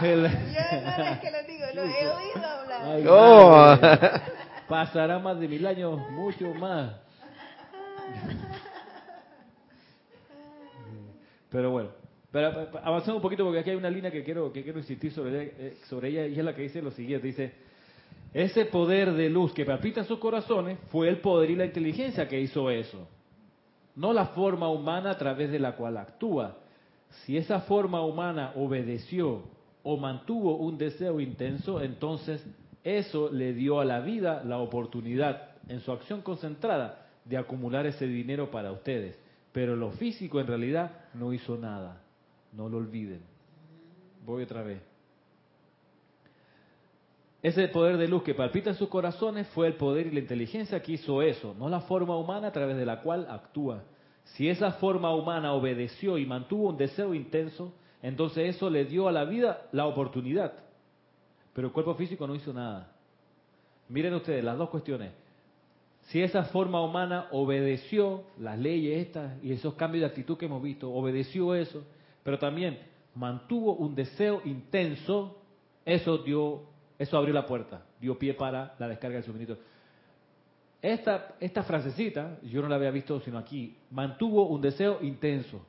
yo 0.00 0.16
no 0.16 0.26
es 1.10 1.18
que 1.18 1.30
lo 1.30 1.42
digo, 1.42 1.66
lo 1.74 1.82
he 1.82 2.08
oído 2.08 2.46
hablar. 2.46 3.02
Oh. 3.08 3.76
pasará 4.68 5.18
más 5.18 5.40
de 5.40 5.48
mil 5.48 5.66
años, 5.66 5.98
mucho 6.10 6.54
más. 6.54 6.92
Pero 11.50 11.70
bueno, 11.70 11.90
pero 12.32 12.48
avanzamos 12.82 13.18
un 13.18 13.22
poquito 13.22 13.44
porque 13.44 13.60
aquí 13.60 13.70
hay 13.70 13.76
una 13.76 13.88
línea 13.88 14.10
que 14.10 14.24
quiero 14.24 14.52
que 14.52 14.64
quiero 14.64 14.80
insistir 14.80 15.12
sobre 15.12 15.54
eh, 15.56 15.76
sobre 15.84 16.08
ella 16.08 16.26
y 16.26 16.36
es 16.36 16.44
la 16.44 16.52
que 16.52 16.62
dice 16.62 16.82
lo 16.82 16.90
siguiente, 16.90 17.28
dice 17.28 17.52
ese 18.34 18.64
poder 18.64 19.12
de 19.12 19.30
luz 19.30 19.52
que 19.52 19.64
palpita 19.64 20.00
en 20.00 20.06
sus 20.06 20.18
corazones 20.18 20.78
fue 20.90 21.08
el 21.08 21.18
poder 21.18 21.50
y 21.50 21.56
la 21.56 21.66
inteligencia 21.66 22.26
que 22.28 22.40
hizo 22.40 22.68
eso. 22.68 23.06
No 23.94 24.12
la 24.12 24.26
forma 24.26 24.68
humana 24.68 25.12
a 25.12 25.18
través 25.18 25.52
de 25.52 25.60
la 25.60 25.76
cual 25.76 25.96
actúa. 25.96 26.58
Si 27.22 27.36
esa 27.36 27.60
forma 27.60 28.04
humana 28.04 28.52
obedeció 28.56 29.44
o 29.84 29.96
mantuvo 29.96 30.56
un 30.56 30.76
deseo 30.76 31.20
intenso, 31.20 31.80
entonces 31.80 32.44
eso 32.82 33.30
le 33.30 33.52
dio 33.52 33.78
a 33.78 33.84
la 33.84 34.00
vida 34.00 34.42
la 34.44 34.58
oportunidad 34.58 35.50
en 35.68 35.78
su 35.80 35.92
acción 35.92 36.20
concentrada 36.22 37.06
de 37.24 37.36
acumular 37.36 37.86
ese 37.86 38.08
dinero 38.08 38.50
para 38.50 38.72
ustedes. 38.72 39.16
Pero 39.52 39.76
lo 39.76 39.92
físico 39.92 40.40
en 40.40 40.48
realidad 40.48 40.90
no 41.14 41.32
hizo 41.32 41.56
nada. 41.56 42.02
No 42.52 42.68
lo 42.68 42.78
olviden. 42.78 43.20
Voy 44.26 44.42
otra 44.42 44.62
vez. 44.64 44.93
Ese 47.44 47.68
poder 47.68 47.98
de 47.98 48.08
luz 48.08 48.22
que 48.22 48.32
palpita 48.32 48.70
en 48.70 48.76
sus 48.76 48.88
corazones 48.88 49.46
fue 49.48 49.66
el 49.66 49.74
poder 49.74 50.06
y 50.06 50.12
la 50.12 50.20
inteligencia 50.20 50.80
que 50.80 50.92
hizo 50.92 51.20
eso, 51.20 51.54
no 51.58 51.68
la 51.68 51.80
forma 51.80 52.16
humana 52.16 52.46
a 52.46 52.52
través 52.52 52.74
de 52.74 52.86
la 52.86 53.02
cual 53.02 53.26
actúa. 53.28 53.84
Si 54.24 54.48
esa 54.48 54.72
forma 54.72 55.14
humana 55.14 55.52
obedeció 55.52 56.16
y 56.16 56.24
mantuvo 56.24 56.70
un 56.70 56.78
deseo 56.78 57.12
intenso, 57.12 57.74
entonces 58.00 58.56
eso 58.56 58.70
le 58.70 58.86
dio 58.86 59.08
a 59.08 59.12
la 59.12 59.26
vida 59.26 59.68
la 59.72 59.84
oportunidad. 59.84 60.54
Pero 61.52 61.66
el 61.66 61.74
cuerpo 61.74 61.94
físico 61.96 62.26
no 62.26 62.34
hizo 62.34 62.50
nada. 62.54 62.90
Miren 63.90 64.14
ustedes 64.14 64.42
las 64.42 64.56
dos 64.56 64.70
cuestiones. 64.70 65.12
Si 66.04 66.22
esa 66.22 66.44
forma 66.44 66.80
humana 66.80 67.28
obedeció 67.30 68.24
las 68.38 68.58
leyes 68.58 69.06
estas 69.06 69.44
y 69.44 69.52
esos 69.52 69.74
cambios 69.74 70.00
de 70.00 70.06
actitud 70.06 70.38
que 70.38 70.46
hemos 70.46 70.62
visto, 70.62 70.90
obedeció 70.90 71.54
eso, 71.54 71.84
pero 72.22 72.38
también 72.38 72.78
mantuvo 73.14 73.74
un 73.74 73.94
deseo 73.94 74.40
intenso, 74.46 75.36
eso 75.84 76.16
dio 76.16 76.72
eso 76.98 77.16
abrió 77.16 77.34
la 77.34 77.46
puerta, 77.46 77.82
dio 78.00 78.18
pie 78.18 78.34
para 78.34 78.74
la 78.78 78.88
descarga 78.88 79.16
del 79.16 79.24
suministro. 79.24 79.58
Esta, 80.80 81.36
esta 81.40 81.62
frasecita, 81.62 82.38
yo 82.42 82.60
no 82.60 82.68
la 82.68 82.76
había 82.76 82.90
visto 82.90 83.18
sino 83.20 83.38
aquí, 83.38 83.76
mantuvo 83.90 84.48
un 84.48 84.60
deseo 84.60 84.98
intenso. 85.02 85.64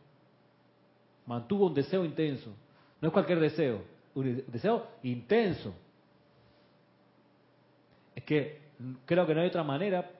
Mantuvo 1.26 1.68
un 1.68 1.74
deseo 1.74 2.06
intenso. 2.06 2.54
No 3.02 3.08
es 3.08 3.14
cualquier 3.14 3.40
deseo, 3.40 3.82
un 4.14 4.44
deseo 4.48 4.88
intenso. 5.04 5.74
Es 8.14 8.24
que 8.24 8.62
creo 9.06 9.26
que 9.26 9.34
no 9.34 9.42
hay 9.42 9.48
otra 9.48 9.64
manera, 9.64 10.12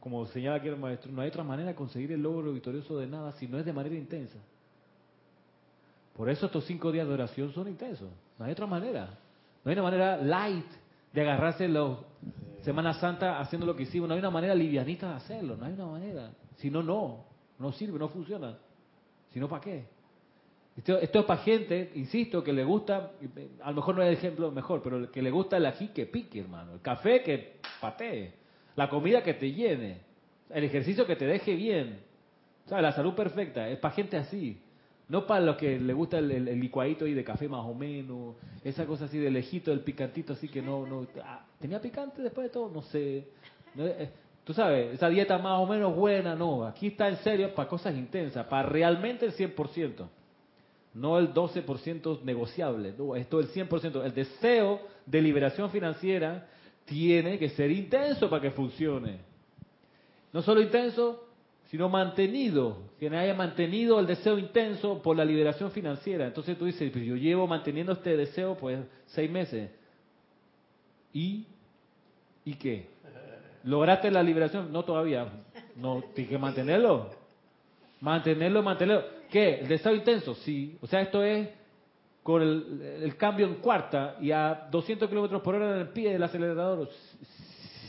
como 0.00 0.26
señala 0.26 0.56
aquí 0.56 0.68
el 0.68 0.76
maestro, 0.76 1.10
no 1.10 1.22
hay 1.22 1.28
otra 1.28 1.44
manera 1.44 1.70
de 1.70 1.74
conseguir 1.74 2.12
el 2.12 2.22
logro 2.22 2.52
victorioso 2.52 2.98
de 2.98 3.06
nada 3.06 3.32
si 3.32 3.48
no 3.48 3.58
es 3.58 3.64
de 3.64 3.72
manera 3.72 3.94
intensa. 3.94 4.38
Por 6.14 6.28
eso 6.28 6.46
estos 6.46 6.64
cinco 6.66 6.92
días 6.92 7.06
de 7.06 7.14
oración 7.14 7.52
son 7.52 7.68
intensos. 7.68 8.10
No 8.38 8.44
hay 8.44 8.52
otra 8.52 8.66
manera. 8.66 9.18
No 9.64 9.70
hay 9.70 9.74
una 9.74 9.82
manera 9.82 10.16
light 10.16 10.66
de 11.12 11.20
agarrarse 11.20 11.68
la 11.68 11.98
Semana 12.62 12.94
Santa 12.94 13.40
haciendo 13.40 13.66
lo 13.66 13.76
que 13.76 13.84
hicimos. 13.84 14.08
No 14.08 14.14
hay 14.14 14.20
una 14.20 14.30
manera 14.30 14.54
livianita 14.54 15.08
de 15.10 15.14
hacerlo. 15.14 15.56
No 15.56 15.66
hay 15.66 15.72
una 15.72 15.86
manera. 15.86 16.30
Si 16.56 16.70
no, 16.70 16.82
no. 16.82 17.24
No 17.58 17.72
sirve, 17.72 17.98
no 17.98 18.08
funciona. 18.08 18.58
Si 19.32 19.38
no, 19.38 19.48
¿para 19.48 19.60
qué? 19.62 19.84
Esto, 20.76 20.98
es 20.98 21.10
para 21.10 21.42
gente, 21.42 21.92
insisto, 21.96 22.42
que 22.42 22.52
le 22.52 22.64
gusta, 22.64 23.12
a 23.62 23.70
lo 23.70 23.76
mejor 23.76 23.94
no 23.94 24.02
es 24.02 24.08
el 24.08 24.14
ejemplo 24.14 24.50
mejor, 24.50 24.82
pero 24.82 25.10
que 25.12 25.20
le 25.20 25.30
gusta 25.30 25.58
el 25.58 25.66
ají 25.66 25.88
que 25.88 26.06
pique, 26.06 26.40
hermano. 26.40 26.72
El 26.72 26.80
café 26.80 27.22
que 27.22 27.60
patee. 27.80 28.32
La 28.74 28.88
comida 28.88 29.22
que 29.22 29.34
te 29.34 29.52
llene. 29.52 30.00
El 30.48 30.64
ejercicio 30.64 31.06
que 31.06 31.16
te 31.16 31.26
deje 31.26 31.54
bien. 31.54 32.00
La 32.70 32.92
salud 32.92 33.14
perfecta. 33.14 33.68
Es 33.68 33.78
para 33.78 33.94
gente 33.94 34.16
así. 34.16 34.62
No 35.12 35.26
para 35.26 35.44
los 35.44 35.56
que 35.56 35.78
le 35.78 35.92
gusta 35.92 36.20
el, 36.20 36.58
licuadito 36.58 37.04
ahí 37.04 37.12
de 37.12 37.22
café 37.22 37.46
más 37.46 37.66
o 37.66 37.74
menos, 37.74 38.34
esa 38.64 38.86
cosa 38.86 39.04
así 39.04 39.18
de 39.18 39.30
lejito, 39.30 39.70
el 39.70 39.80
picantito 39.80 40.32
así 40.32 40.48
que 40.48 40.62
no... 40.62 40.86
no 40.86 41.06
ah, 41.22 41.44
¿Tenía 41.60 41.82
picante 41.82 42.22
después 42.22 42.46
de 42.46 42.50
todo? 42.50 42.70
No 42.70 42.80
sé. 42.80 43.28
Eh, 43.76 44.08
tú 44.42 44.54
sabes, 44.54 44.94
esa 44.94 45.10
dieta 45.10 45.36
más 45.36 45.60
o 45.60 45.66
menos 45.66 45.94
buena, 45.94 46.34
no. 46.34 46.64
Aquí 46.64 46.86
está 46.86 47.10
en 47.10 47.18
serio 47.18 47.54
para 47.54 47.68
cosas 47.68 47.94
intensas, 47.94 48.46
para 48.46 48.66
realmente 48.66 49.26
el 49.26 49.34
100%. 49.34 50.08
No 50.94 51.18
el 51.18 51.34
12% 51.34 52.22
negociable, 52.22 52.94
no, 52.96 53.14
esto 53.14 53.38
el 53.38 53.48
100%. 53.50 54.06
El 54.06 54.14
deseo 54.14 54.80
de 55.04 55.20
liberación 55.20 55.68
financiera 55.70 56.48
tiene 56.86 57.38
que 57.38 57.50
ser 57.50 57.70
intenso 57.70 58.30
para 58.30 58.40
que 58.40 58.50
funcione. 58.52 59.18
No 60.32 60.40
solo 60.40 60.62
intenso, 60.62 61.22
sino 61.72 61.88
mantenido, 61.88 62.82
que 63.00 63.08
haya 63.08 63.32
mantenido 63.32 63.98
el 63.98 64.06
deseo 64.06 64.38
intenso 64.38 65.00
por 65.00 65.16
la 65.16 65.24
liberación 65.24 65.70
financiera. 65.70 66.26
Entonces 66.26 66.58
tú 66.58 66.66
dices, 66.66 66.92
pues 66.92 67.02
yo 67.02 67.16
llevo 67.16 67.46
manteniendo 67.46 67.92
este 67.92 68.14
deseo 68.14 68.54
pues 68.58 68.78
seis 69.06 69.30
meses. 69.30 69.70
¿Y? 71.14 71.46
¿Y 72.44 72.54
qué? 72.56 72.90
¿Lograste 73.64 74.10
la 74.10 74.22
liberación? 74.22 74.70
No 74.70 74.84
todavía. 74.84 75.26
No, 75.76 76.04
tienes 76.14 76.32
que 76.32 76.36
mantenerlo. 76.36 77.08
Mantenerlo, 78.02 78.62
mantenerlo. 78.62 79.06
¿Qué? 79.30 79.60
¿El 79.60 79.68
deseo 79.68 79.94
intenso? 79.94 80.34
Sí. 80.34 80.76
O 80.82 80.86
sea, 80.86 81.00
esto 81.00 81.24
es 81.24 81.48
con 82.22 82.42
el, 82.42 83.16
cambio 83.16 83.46
en 83.46 83.54
cuarta 83.54 84.18
y 84.20 84.30
a 84.30 84.68
200 84.70 85.08
kilómetros 85.08 85.40
por 85.40 85.54
hora 85.54 85.76
en 85.76 85.80
el 85.80 85.88
pie 85.88 86.12
del 86.12 86.22
acelerador. 86.22 86.90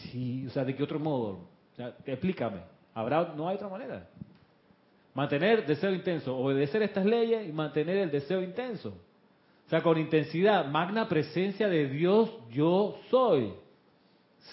Sí. 0.09 0.47
O 0.47 0.51
sea, 0.51 0.63
¿de 0.63 0.73
qué 0.73 0.84
otro 0.84 1.01
modo? 1.01 1.49
O 1.73 1.75
sea, 1.75 1.97
explícame. 2.05 2.72
Habrá, 2.93 3.33
no 3.35 3.47
hay 3.47 3.55
otra 3.55 3.69
manera. 3.69 4.07
Mantener 5.13 5.65
deseo 5.65 5.93
intenso, 5.93 6.35
obedecer 6.35 6.81
estas 6.81 7.05
leyes 7.05 7.47
y 7.47 7.51
mantener 7.51 7.97
el 7.97 8.11
deseo 8.11 8.41
intenso. 8.41 8.89
O 9.65 9.69
sea, 9.69 9.81
con 9.81 9.97
intensidad, 9.97 10.65
magna 10.65 11.07
presencia 11.07 11.67
de 11.67 11.87
Dios, 11.87 12.29
yo 12.49 12.97
soy. 13.09 13.53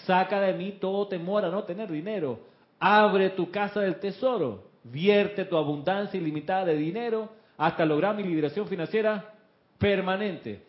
Saca 0.05 0.39
de 0.39 0.53
mí 0.53 0.77
todo 0.79 1.07
temor 1.07 1.43
a 1.43 1.49
no 1.49 1.63
tener 1.63 1.91
dinero. 1.91 2.39
Abre 2.79 3.31
tu 3.31 3.51
casa 3.51 3.81
del 3.81 3.99
tesoro. 3.99 4.69
Vierte 4.83 5.45
tu 5.45 5.57
abundancia 5.57 6.19
ilimitada 6.19 6.65
de 6.65 6.75
dinero 6.75 7.29
hasta 7.57 7.85
lograr 7.85 8.15
mi 8.15 8.23
liberación 8.23 8.67
financiera 8.67 9.33
permanente. 9.77 10.63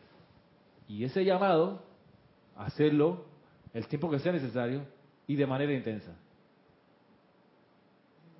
Y 0.89 1.05
ese 1.05 1.25
llamado, 1.25 1.83
hacerlo 2.57 3.25
el 3.73 3.87
tiempo 3.87 4.11
que 4.11 4.19
sea 4.19 4.33
necesario 4.33 4.83
y 5.27 5.37
de 5.37 5.47
manera 5.47 5.73
intensa. 5.73 6.13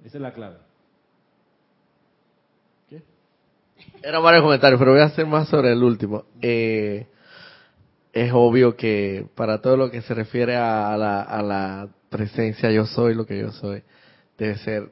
Esa 0.05 0.19
es 0.19 0.23
la 0.23 0.33
clave. 0.33 0.57
¿Qué? 2.89 3.03
Eran 4.03 4.23
varios 4.23 4.43
comentarios, 4.43 4.79
pero 4.79 4.93
voy 4.93 5.01
a 5.01 5.07
hacer 5.07 5.27
más 5.27 5.49
sobre 5.49 5.73
el 5.73 5.83
último. 5.83 6.25
Eh, 6.41 7.07
es 8.13 8.31
obvio 8.35 8.77
que 8.77 9.27
para 9.35 9.61
todo 9.61 9.77
lo 9.77 9.91
que 9.91 10.03
se 10.03 10.15
refiere 10.15 10.57
a 10.57 10.97
la, 10.97 11.23
a 11.23 11.43
la 11.43 11.89
presencia 12.11 12.71
yo 12.71 12.85
soy 12.85 13.15
lo 13.15 13.25
que 13.27 13.39
yo 13.39 13.53
soy, 13.53 13.83
debe 14.37 14.57
ser 14.59 14.91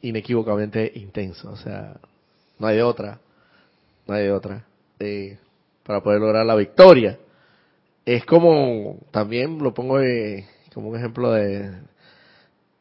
inequívocamente 0.00 0.90
intenso. 0.94 1.50
O 1.50 1.56
sea, 1.56 1.96
no 2.58 2.66
hay 2.66 2.76
de 2.76 2.82
otra. 2.82 3.20
No 4.06 4.14
hay 4.14 4.24
de 4.24 4.32
otra. 4.32 4.64
Eh, 4.98 5.38
para 5.84 6.02
poder 6.02 6.20
lograr 6.20 6.46
la 6.46 6.54
victoria. 6.54 7.18
Es 8.04 8.24
como, 8.24 8.98
también 9.10 9.58
lo 9.58 9.74
pongo 9.74 9.98
como 10.72 10.88
un 10.88 10.96
ejemplo 10.96 11.32
de, 11.32 11.72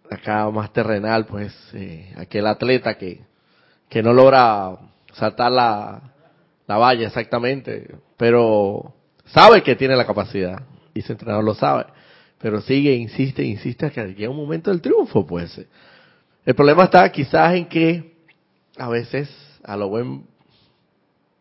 acá 0.09 0.49
más 0.49 0.73
terrenal, 0.73 1.25
pues 1.25 1.53
eh, 1.73 2.13
aquel 2.17 2.47
atleta 2.47 2.97
que, 2.97 3.21
que 3.87 4.01
no 4.01 4.13
logra 4.13 4.77
saltar 5.13 5.51
la, 5.51 6.01
la 6.67 6.77
valla 6.77 7.07
exactamente, 7.07 7.95
pero 8.17 8.93
sabe 9.25 9.61
que 9.63 9.75
tiene 9.75 9.95
la 9.95 10.05
capacidad 10.05 10.61
y 10.93 10.99
ese 10.99 11.13
entrenador 11.13 11.43
lo 11.43 11.53
sabe, 11.53 11.85
pero 12.39 12.61
sigue, 12.61 12.93
insiste, 12.93 13.43
insiste 13.43 13.85
hasta 13.85 14.05
que 14.05 14.13
llega 14.13 14.31
un 14.31 14.37
momento 14.37 14.71
del 14.71 14.81
triunfo, 14.81 15.25
pues. 15.25 15.59
El 16.45 16.55
problema 16.55 16.85
está 16.85 17.11
quizás 17.11 17.53
en 17.55 17.67
que 17.67 18.15
a 18.77 18.89
veces 18.89 19.29
a 19.63 19.75
lo 19.75 19.89
buen 19.89 20.25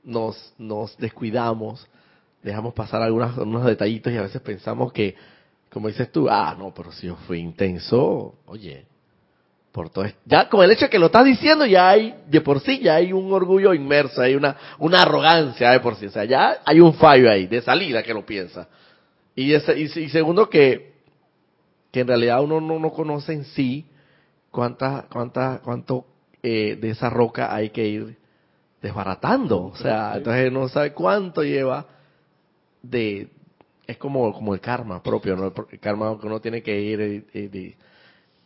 nos, 0.03 0.55
nos 0.59 0.97
descuidamos, 0.99 1.87
dejamos 2.43 2.75
pasar 2.75 3.03
algunos, 3.03 3.37
algunos 3.39 3.64
detallitos 3.64 4.12
y 4.12 4.16
a 4.16 4.23
veces 4.23 4.41
pensamos 4.41 4.93
que 4.93 5.14
como 5.71 5.89
dices 5.89 6.11
tú, 6.11 6.29
ah, 6.29 6.55
no, 6.59 6.73
pero 6.75 6.93
si 6.93 7.07
yo 7.07 7.16
fui 7.27 7.41
intenso, 7.41 8.35
oye, 8.47 8.87
por 9.73 9.91
todo 9.91 10.05
esto. 10.05 10.19
Ya 10.25 10.49
con 10.49 10.64
el 10.64 10.71
hecho 10.71 10.87
de 10.87 10.91
que 10.91 10.99
lo 10.99 11.07
estás 11.07 11.25
diciendo, 11.25 11.66
ya 11.66 11.91
hay, 11.91 12.14
de 12.27 12.41
por 12.41 12.61
sí, 12.61 12.81
ya 12.81 12.97
hay 12.97 13.12
un 13.12 13.33
orgullo 13.33 13.75
inmerso, 13.75 14.21
hay 14.21 14.35
una, 14.35 14.57
una 14.79 15.03
arrogancia 15.03 15.71
de 15.71 15.81
por 15.81 15.97
sí. 15.97 16.07
O 16.07 16.11
sea, 16.11 16.25
ya 16.25 16.59
hay 16.64 16.81
un 16.81 16.95
fallo 16.95 17.31
ahí, 17.31 17.47
de 17.47 17.61
salida 17.61 18.03
que 18.03 18.14
lo 18.14 18.25
piensa. 18.25 18.69
Y, 19.35 19.53
ese, 19.53 19.79
y, 19.79 20.09
segundo, 20.09 20.49
que, 20.49 20.95
que 21.93 22.01
en 22.01 22.09
realidad 22.09 22.43
uno 22.43 22.61
no, 22.61 22.79
no 22.79 22.91
conoce 22.91 23.35
en 23.35 23.45
sí 23.45 23.87
cuánta, 24.51 25.07
cuánta, 25.12 25.61
cuánto 25.62 26.07
eh, 26.43 26.77
de 26.81 26.91
esa 26.91 27.11
roca 27.11 27.55
hay 27.55 27.71
que 27.71 27.87
ir 27.87 28.16
desbaratando. 28.83 29.66
O 29.66 29.77
sea, 29.77 30.14
entonces 30.16 30.51
no 30.51 30.69
sabe 30.69 30.93
cuánto 30.93 31.45
lleva 31.45 31.87
de, 32.83 33.29
es 33.89 33.97
como, 33.97 34.30
como 34.34 34.53
el 34.53 34.61
karma 34.61 35.03
propio, 35.03 35.34
¿no? 35.34 35.47
El 35.70 35.80
karma 35.80 36.16
que 36.20 36.26
uno 36.26 36.41
tiene 36.41 36.62
que 36.62 36.78
ir 36.78 37.01
eh, 37.32 37.74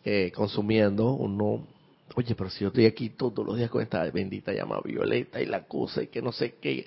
eh, 0.05 0.33
consumiendo, 0.33 1.15
uno, 1.15 1.67
oye, 2.15 2.37
pero 2.37 2.49
si 2.49 2.61
yo 2.61 2.69
estoy 2.69 2.87
aquí 2.87 3.11
todos 3.11 3.45
los 3.45 3.57
días 3.57 3.69
con 3.69 3.83
esta 3.83 4.09
bendita 4.11 4.53
llama 4.53 4.81
violeta 4.85 5.41
y 5.41 5.47
la 5.47 5.65
cosa 5.65 6.01
y 6.05 6.07
que 6.07 6.23
no 6.23 6.31
sé 6.31 6.55
qué. 6.61 6.87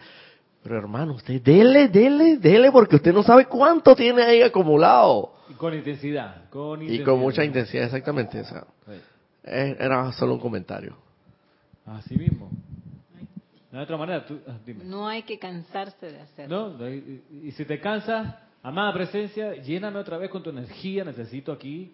Pero 0.63 0.77
hermano, 0.77 1.15
usted 1.15 1.41
dele, 1.41 1.89
dele, 1.89 2.37
dele, 2.37 2.71
porque 2.71 2.95
usted 2.95 3.13
no 3.13 3.23
sabe 3.23 3.45
cuánto 3.45 3.93
tiene 3.93 4.23
ahí 4.23 4.41
acumulado. 4.41 5.33
Y 5.49 5.53
con 5.55 5.73
intensidad, 5.73 6.49
con 6.49 6.81
Y 6.81 7.03
con 7.03 7.19
mucha 7.19 7.43
intensidad, 7.43 7.83
exactamente. 7.83 8.39
O 8.39 8.45
sea, 8.45 8.65
era 9.43 10.13
solo 10.13 10.35
un 10.35 10.39
comentario. 10.39 10.95
Así 11.85 12.15
mismo. 12.17 12.49
De 13.69 13.81
otra 13.81 13.97
manera, 13.97 14.25
ah, 14.47 14.57
No 14.85 15.09
hay 15.09 15.23
que 15.23 15.37
cansarse 15.37 16.09
de 16.09 16.21
hacerlo. 16.21 16.69
No, 16.79 16.89
y 16.89 17.51
si 17.51 17.65
te 17.65 17.81
cansas, 17.81 18.44
Amada 18.65 18.91
presencia, 18.93 19.53
lléname 19.61 19.99
otra 19.99 20.17
vez 20.17 20.31
con 20.31 20.41
tu 20.41 20.49
energía, 20.49 21.03
necesito 21.03 21.51
aquí 21.51 21.93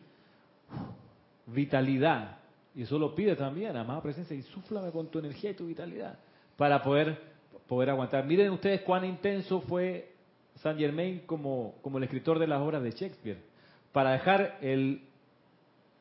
vitalidad. 1.47 2.37
Y 2.73 2.83
eso 2.83 2.97
lo 2.97 3.13
pide 3.13 3.35
también, 3.35 3.75
amada 3.75 4.01
presencia, 4.01 4.37
insúflame 4.37 4.89
con 4.89 5.11
tu 5.11 5.19
energía 5.19 5.49
y 5.49 5.53
tu 5.53 5.67
vitalidad 5.67 6.17
para 6.55 6.81
poder, 6.81 7.19
poder 7.67 7.89
aguantar. 7.89 8.25
Miren 8.25 8.51
ustedes 8.51 8.83
cuán 8.83 9.03
intenso 9.03 9.59
fue 9.59 10.13
Saint 10.61 10.79
Germain 10.79 11.23
como, 11.25 11.75
como 11.81 11.97
el 11.97 12.05
escritor 12.05 12.39
de 12.39 12.47
las 12.47 12.61
obras 12.61 12.81
de 12.81 12.91
Shakespeare, 12.91 13.39
para 13.91 14.13
dejar 14.13 14.57
el 14.61 15.01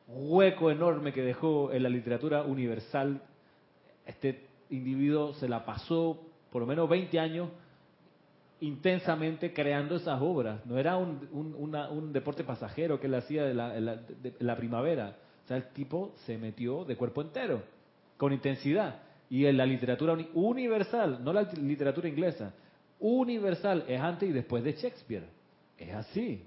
hueco 0.07 0.71
enorme 0.71 1.11
que 1.11 1.21
dejó 1.21 1.73
en 1.73 1.83
la 1.83 1.89
literatura 1.89 2.43
universal. 2.43 3.21
Este 4.05 4.47
individuo 4.69 5.33
se 5.33 5.49
la 5.49 5.65
pasó 5.65 6.17
por 6.49 6.61
lo 6.61 6.65
menos 6.65 6.87
20 6.87 7.19
años 7.19 7.49
intensamente 8.61 9.53
creando 9.53 9.95
esas 9.95 10.21
obras. 10.21 10.65
No 10.65 10.77
era 10.77 10.95
un, 10.95 11.27
un, 11.31 12.13
deporte 12.13 12.43
pasajero 12.43 12.99
que 12.99 13.07
él 13.07 13.15
hacía 13.15 13.43
de 13.43 13.53
la, 13.53 14.55
primavera. 14.55 15.17
O 15.43 15.47
sea, 15.47 15.57
el 15.57 15.67
tipo 15.73 16.13
se 16.25 16.37
metió 16.37 16.85
de 16.85 16.95
cuerpo 16.95 17.21
entero, 17.21 17.63
con 18.17 18.31
intensidad. 18.31 19.01
Y 19.29 19.45
en 19.45 19.57
la 19.57 19.65
literatura 19.65 20.15
universal, 20.33 21.23
no 21.23 21.33
la 21.33 21.43
literatura 21.43 22.07
inglesa, 22.07 22.53
universal 22.99 23.83
es 23.87 23.99
antes 23.99 24.29
y 24.29 24.31
después 24.31 24.63
de 24.63 24.73
Shakespeare. 24.73 25.25
Es 25.77 25.93
así. 25.93 26.45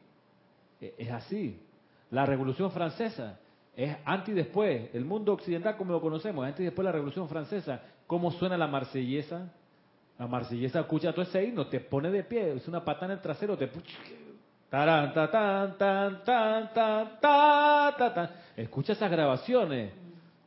E, 0.81 0.95
es 0.97 1.11
así. 1.11 1.59
La 2.11 2.25
Revolución 2.25 2.71
Francesa 2.71 3.41
es 3.75 3.97
antes 4.05 4.29
y 4.29 4.37
después. 4.37 4.95
El 4.95 5.05
mundo 5.05 5.33
occidental 5.33 5.77
como 5.77 5.93
lo 5.93 6.01
conocemos, 6.01 6.47
antes 6.47 6.61
y 6.61 6.65
después 6.65 6.85
de 6.85 6.91
la 6.91 6.93
Revolución 6.93 7.29
Francesa. 7.29 7.83
¿Cómo 8.07 8.31
suena 8.31 8.57
la 8.57 8.69
marsellesa? 8.69 9.53
La 10.19 10.27
marsellesa 10.27 10.81
escucha 10.81 11.13
todo 11.13 11.23
ese 11.23 11.45
himno, 11.45 11.67
te 11.67 11.81
pone 11.81 12.11
de 12.11 12.23
pie, 12.23 12.55
es 12.55 12.69
una 12.69 12.85
patada 12.85 13.07
en 13.07 13.13
el 13.13 13.21
trasero, 13.21 13.57
te 13.57 13.69
Escucha 18.57 18.93
esas 18.93 19.11
grabaciones. 19.11 19.93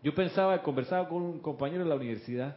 Yo 0.03 0.13
pensaba, 0.15 0.61
conversaba 0.61 1.07
con 1.09 1.21
un 1.21 1.39
compañero 1.39 1.83
de 1.83 1.89
la 1.89 1.95
universidad, 1.95 2.55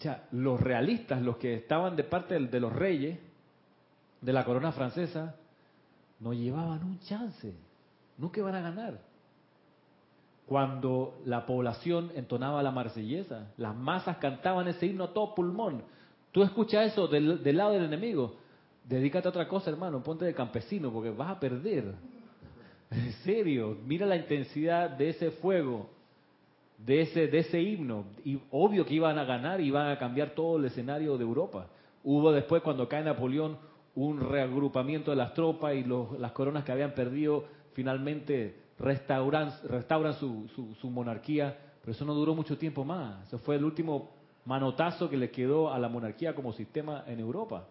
ya, 0.00 0.24
los 0.32 0.60
realistas, 0.60 1.20
los 1.20 1.36
que 1.36 1.54
estaban 1.54 1.96
de 1.96 2.04
parte 2.04 2.38
de 2.38 2.60
los 2.60 2.72
reyes 2.72 3.18
de 4.20 4.32
la 4.32 4.44
corona 4.44 4.72
francesa, 4.72 5.34
no 6.20 6.32
llevaban 6.32 6.82
un 6.84 6.98
chance, 7.00 7.54
nunca 8.18 8.40
iban 8.40 8.54
a 8.54 8.60
ganar. 8.60 9.00
Cuando 10.46 11.20
la 11.24 11.46
población 11.46 12.10
entonaba 12.14 12.62
la 12.62 12.70
marsellesa, 12.70 13.52
las 13.56 13.74
masas 13.74 14.16
cantaban 14.18 14.68
ese 14.68 14.86
himno 14.86 15.04
a 15.04 15.12
todo 15.12 15.34
pulmón, 15.34 15.82
Tú 16.32 16.42
escuchas 16.42 16.92
eso 16.92 17.08
del, 17.08 17.56
lado 17.56 17.72
del 17.72 17.84
enemigo, 17.84 18.36
dedícate 18.84 19.26
a 19.26 19.30
otra 19.30 19.48
cosa, 19.48 19.70
hermano, 19.70 20.02
ponte 20.02 20.24
de 20.24 20.34
campesino, 20.34 20.92
porque 20.92 21.10
vas 21.10 21.30
a 21.30 21.40
perder. 21.40 21.94
En 22.90 23.12
serio, 23.24 23.76
mira 23.84 24.06
la 24.06 24.16
intensidad 24.16 24.90
de 24.90 25.10
ese 25.10 25.30
fuego, 25.32 25.88
de 26.78 27.02
ese, 27.02 27.26
de 27.26 27.38
ese 27.38 27.60
himno. 27.60 28.04
Y 28.24 28.38
obvio 28.50 28.84
que 28.84 28.94
iban 28.94 29.18
a 29.18 29.24
ganar 29.24 29.60
y 29.60 29.66
iban 29.66 29.88
a 29.88 29.98
cambiar 29.98 30.30
todo 30.30 30.58
el 30.58 30.64
escenario 30.66 31.16
de 31.16 31.24
Europa. 31.24 31.66
Hubo 32.04 32.32
después, 32.32 32.62
cuando 32.62 32.88
cae 32.88 33.04
Napoleón, 33.04 33.58
un 33.96 34.20
reagrupamiento 34.20 35.10
de 35.10 35.16
las 35.16 35.34
tropas 35.34 35.74
y 35.74 35.84
las 36.18 36.32
coronas 36.32 36.64
que 36.64 36.72
habían 36.72 36.94
perdido 36.94 37.44
finalmente 37.74 38.56
restauran, 38.78 39.52
restauran 39.68 40.14
su, 40.14 40.48
su 40.80 40.90
monarquía, 40.90 41.56
pero 41.80 41.92
eso 41.92 42.04
no 42.04 42.14
duró 42.14 42.34
mucho 42.34 42.56
tiempo 42.56 42.84
más. 42.84 43.26
Eso 43.26 43.38
fue 43.38 43.56
el 43.56 43.64
último 43.64 44.19
manotazo 44.44 45.08
que 45.08 45.16
le 45.16 45.30
quedó 45.30 45.72
a 45.72 45.78
la 45.78 45.88
monarquía 45.88 46.34
como 46.34 46.52
sistema 46.52 47.04
en 47.06 47.20
Europa. 47.20 47.66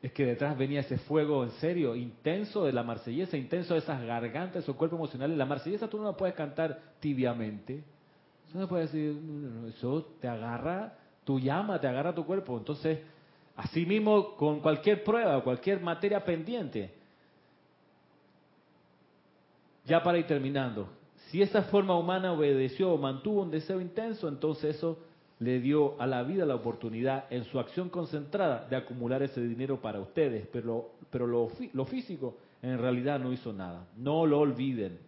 es 0.00 0.12
que 0.12 0.24
detrás 0.24 0.56
venía 0.56 0.80
ese 0.80 0.98
fuego 0.98 1.42
en 1.42 1.50
serio, 1.52 1.96
intenso 1.96 2.64
de 2.64 2.72
la 2.72 2.84
marsellesa, 2.84 3.36
intenso 3.36 3.74
de 3.74 3.80
esas 3.80 4.00
gargantas, 4.04 4.62
esos 4.62 4.76
cuerpos 4.76 4.96
emocionales. 4.98 5.36
La 5.36 5.44
marsellesa 5.44 5.88
tú 5.88 5.98
no 5.98 6.04
la 6.04 6.16
puedes 6.16 6.36
cantar 6.36 6.80
tibiamente. 7.00 7.82
Eso 8.48 8.58
no 8.58 8.68
puedes 8.68 8.92
decir, 8.92 9.20
eso 9.68 10.06
te 10.20 10.28
agarra 10.28 10.96
tu 11.24 11.40
llama, 11.40 11.80
te 11.80 11.88
agarra 11.88 12.14
tu 12.14 12.24
cuerpo. 12.24 12.56
Entonces, 12.56 13.00
así 13.56 13.84
mismo 13.84 14.36
con 14.36 14.60
cualquier 14.60 15.02
prueba, 15.02 15.42
cualquier 15.42 15.80
materia 15.80 16.24
pendiente. 16.24 16.94
Ya 19.84 20.02
para 20.02 20.18
ir 20.18 20.26
terminando, 20.26 20.88
si 21.28 21.42
esa 21.42 21.62
forma 21.64 21.98
humana 21.98 22.32
obedeció 22.32 22.92
o 22.92 22.98
mantuvo 22.98 23.42
un 23.42 23.50
deseo 23.50 23.80
intenso, 23.80 24.28
entonces 24.28 24.76
eso 24.76 24.98
le 25.40 25.60
dio 25.60 26.00
a 26.00 26.06
la 26.06 26.22
vida 26.22 26.44
la 26.44 26.56
oportunidad 26.56 27.24
en 27.30 27.44
su 27.44 27.58
acción 27.58 27.90
concentrada 27.90 28.66
de 28.68 28.76
acumular 28.76 29.22
ese 29.22 29.40
dinero 29.40 29.80
para 29.80 30.00
ustedes, 30.00 30.46
pero, 30.52 30.90
pero 31.10 31.26
lo, 31.26 31.48
lo 31.72 31.84
físico 31.84 32.36
en 32.62 32.78
realidad 32.78 33.20
no 33.20 33.32
hizo 33.32 33.52
nada. 33.52 33.86
No 33.96 34.26
lo 34.26 34.40
olviden. 34.40 34.98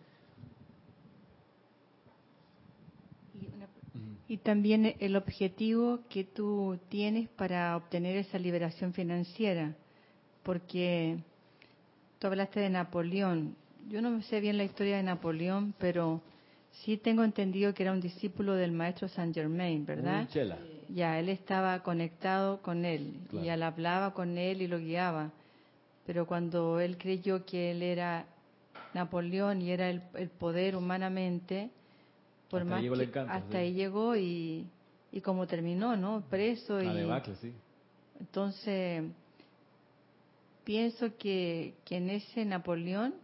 Y 4.29 4.37
también 4.37 4.95
el 5.01 5.17
objetivo 5.17 6.01
que 6.09 6.23
tú 6.23 6.79
tienes 6.89 7.29
para 7.31 7.77
obtener 7.77 8.17
esa 8.17 8.39
liberación 8.39 8.93
financiera, 8.93 9.75
porque 10.45 11.19
tú 12.21 12.29
hablaste 12.29 12.61
de 12.61 12.71
Napoleón. 12.71 13.57
Yo 13.89 14.01
no 14.01 14.23
sé 14.23 14.39
bien 14.39 14.57
la 14.57 14.63
historia 14.63 14.99
de 14.99 15.03
Napoleón, 15.03 15.75
pero 15.81 16.23
Sí, 16.73 16.97
tengo 16.97 17.25
entendido 17.25 17.75
que 17.75 17.83
era 17.83 17.93
un 17.93 18.01
discípulo 18.01 18.55
del 18.55 18.73
maestro 18.73 19.09
Saint 19.09 19.35
Germain, 19.35 19.85
¿verdad? 19.85 20.29
Ya, 20.89 21.19
él 21.19 21.29
estaba 21.29 21.83
conectado 21.83 22.63
con 22.63 22.85
él 22.85 23.15
y 23.33 23.49
él 23.49 23.63
hablaba 23.63 24.15
con 24.15 24.39
él 24.39 24.63
y 24.63 24.67
lo 24.67 24.79
guiaba. 24.79 25.31
Pero 26.07 26.27
cuando 26.27 26.81
él 26.81 26.97
creyó 26.97 27.45
que 27.45 27.71
él 27.73 27.83
era 27.83 28.25
Napoleón 28.95 29.63
y 29.63 29.71
era 29.71 29.91
el, 29.91 30.01
poder 30.39 30.75
humanamente, 30.75 31.71
por 32.49 32.63
hasta 32.63 32.75
más 32.75 32.83
ahí 32.83 33.11
hasta 33.29 33.59
ahí 33.59 33.75
llegó 33.75 34.17
y, 34.17 34.67
y 35.13 35.21
como 35.21 35.47
terminó, 35.47 35.97
¿no? 35.97 36.25
Preso 36.29 36.83
y 36.83 36.87
sí. 37.41 37.53
entonces 38.19 39.05
pienso 40.65 41.17
que, 41.17 41.75
que 41.85 41.97
en 41.97 42.11
ese 42.11 42.45
Napoleón 42.45 43.15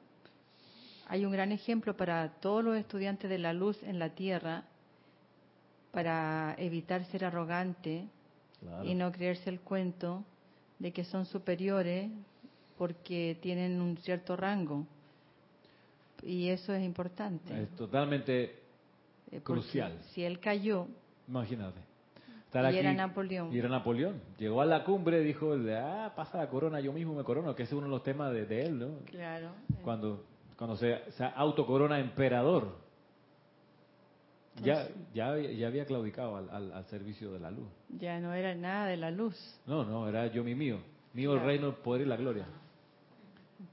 hay 1.08 1.24
un 1.24 1.32
gran 1.32 1.52
ejemplo 1.52 1.96
para 1.96 2.28
todos 2.40 2.64
los 2.64 2.76
estudiantes 2.76 3.30
de 3.30 3.38
la 3.38 3.52
luz 3.52 3.80
en 3.82 3.98
la 3.98 4.10
tierra 4.10 4.64
para 5.92 6.54
evitar 6.58 7.04
ser 7.06 7.24
arrogante 7.24 8.06
y 8.82 8.94
no 8.94 9.12
creerse 9.12 9.48
el 9.48 9.60
cuento 9.60 10.24
de 10.78 10.92
que 10.92 11.04
son 11.04 11.24
superiores 11.24 12.10
porque 12.76 13.38
tienen 13.40 13.80
un 13.80 13.96
cierto 13.98 14.36
rango. 14.36 14.84
Y 16.22 16.48
eso 16.48 16.74
es 16.74 16.84
importante. 16.84 17.62
Es 17.62 17.70
totalmente 17.76 18.58
eh, 19.30 19.40
crucial. 19.42 19.98
Si 20.12 20.24
él 20.24 20.40
cayó, 20.40 20.88
imagínate. 21.28 21.80
y 22.52 22.76
era 22.76 22.92
Napoleón. 22.92 23.54
Y 23.54 23.58
era 23.58 23.68
Napoleón. 23.68 24.20
Llegó 24.38 24.60
a 24.60 24.66
la 24.66 24.82
cumbre, 24.82 25.20
dijo, 25.20 25.54
ah, 25.70 26.12
pasa 26.16 26.38
la 26.38 26.48
corona, 26.48 26.80
yo 26.80 26.92
mismo 26.92 27.14
me 27.14 27.22
corono, 27.22 27.54
que 27.54 27.62
ese 27.62 27.74
es 27.74 27.78
uno 27.78 27.86
de 27.86 27.92
los 27.92 28.02
temas 28.02 28.32
de, 28.32 28.44
de 28.44 28.66
él, 28.66 28.78
¿no? 28.78 28.88
Claro. 29.06 29.50
Cuando 29.82 30.24
cuando 30.56 30.76
se, 30.76 31.10
se 31.12 31.24
autocorona 31.24 31.98
emperador. 31.98 32.84
Ya, 34.62 34.88
ya, 35.12 35.36
ya 35.36 35.66
había 35.66 35.84
claudicado 35.84 36.36
al, 36.36 36.72
al, 36.72 36.84
servicio 36.86 37.30
de 37.32 37.40
la 37.40 37.50
luz. 37.50 37.68
Ya 37.90 38.18
no 38.20 38.32
era 38.32 38.54
nada 38.54 38.86
de 38.86 38.96
la 38.96 39.10
luz. 39.10 39.36
No, 39.66 39.84
no, 39.84 40.08
era 40.08 40.28
yo 40.28 40.42
mi 40.42 40.54
mío. 40.54 40.78
Mío 41.12 41.34
el 41.34 41.40
reino, 41.40 41.68
el 41.68 41.74
poder 41.74 42.02
y 42.02 42.04
la 42.06 42.16
gloria. 42.16 42.46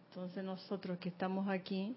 Entonces 0.10 0.44
nosotros 0.44 0.98
que 0.98 1.10
estamos 1.10 1.48
aquí, 1.48 1.96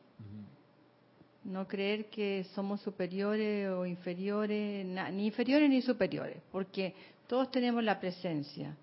no 1.45 1.67
creer 1.67 2.07
que 2.07 2.45
somos 2.55 2.81
superiores 2.81 3.69
o 3.71 3.87
inferiores, 3.87 4.87
ni 5.13 5.27
inferiores 5.27 5.69
ni 5.69 5.83
superiores, 5.83 6.39
porque 6.53 6.95
todos 7.27 7.51
tenemos 7.51 7.83
la 7.83 7.99
presencia 7.99 8.77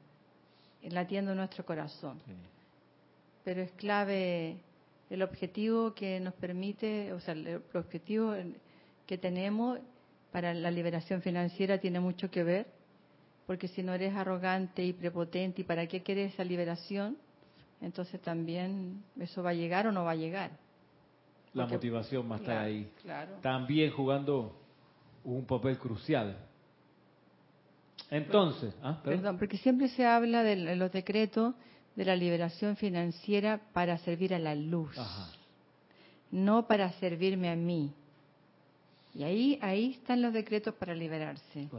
latiendo 0.83 1.33
nuestro 1.33 1.65
corazón. 1.65 2.19
Pero 3.43 3.61
es 3.61 3.71
clave 3.71 4.57
el 5.13 5.21
objetivo 5.21 5.93
que 5.93 6.19
nos 6.19 6.33
permite, 6.33 7.13
o 7.13 7.19
sea, 7.19 7.35
el 7.35 7.61
objetivo 7.75 8.33
que 9.05 9.19
tenemos 9.19 9.77
para 10.31 10.55
la 10.55 10.71
liberación 10.71 11.21
financiera 11.21 11.77
tiene 11.77 11.99
mucho 11.99 12.31
que 12.31 12.43
ver, 12.43 12.65
porque 13.45 13.67
si 13.67 13.83
no 13.83 13.93
eres 13.93 14.15
arrogante 14.15 14.83
y 14.83 14.91
prepotente, 14.91 15.61
¿y 15.61 15.65
para 15.65 15.85
qué 15.85 16.01
quieres 16.01 16.33
esa 16.33 16.43
liberación? 16.43 17.15
Entonces 17.79 18.19
también 18.21 19.03
eso 19.19 19.43
va 19.43 19.51
a 19.51 19.53
llegar 19.53 19.85
o 19.85 19.91
no 19.91 20.03
va 20.03 20.11
a 20.11 20.15
llegar. 20.15 20.49
La 21.53 21.67
motivación 21.67 22.31
va 22.31 22.37
a 22.37 22.39
estar 22.39 22.57
ahí. 22.57 22.89
También 23.43 23.91
jugando 23.91 24.57
un 25.23 25.45
papel 25.45 25.77
crucial. 25.77 26.39
Entonces, 28.09 28.73
¿ah? 28.81 28.99
¿perdón? 29.03 29.37
porque 29.37 29.57
siempre 29.57 29.89
se 29.89 30.07
habla 30.07 30.41
de 30.41 30.75
los 30.75 30.91
decretos 30.91 31.53
de 31.95 32.05
la 32.05 32.15
liberación 32.15 32.75
financiera 32.75 33.61
para 33.73 33.97
servir 33.99 34.33
a 34.33 34.39
la 34.39 34.55
luz, 34.55 34.95
no 36.31 36.67
para 36.67 36.91
servirme 36.93 37.49
a 37.49 37.55
mí. 37.55 37.91
Y 39.15 39.23
ahí, 39.23 39.59
ahí 39.61 39.91
están 39.91 40.21
los 40.21 40.33
decretos 40.33 40.73
para 40.73 40.95
liberarse. 40.95 41.69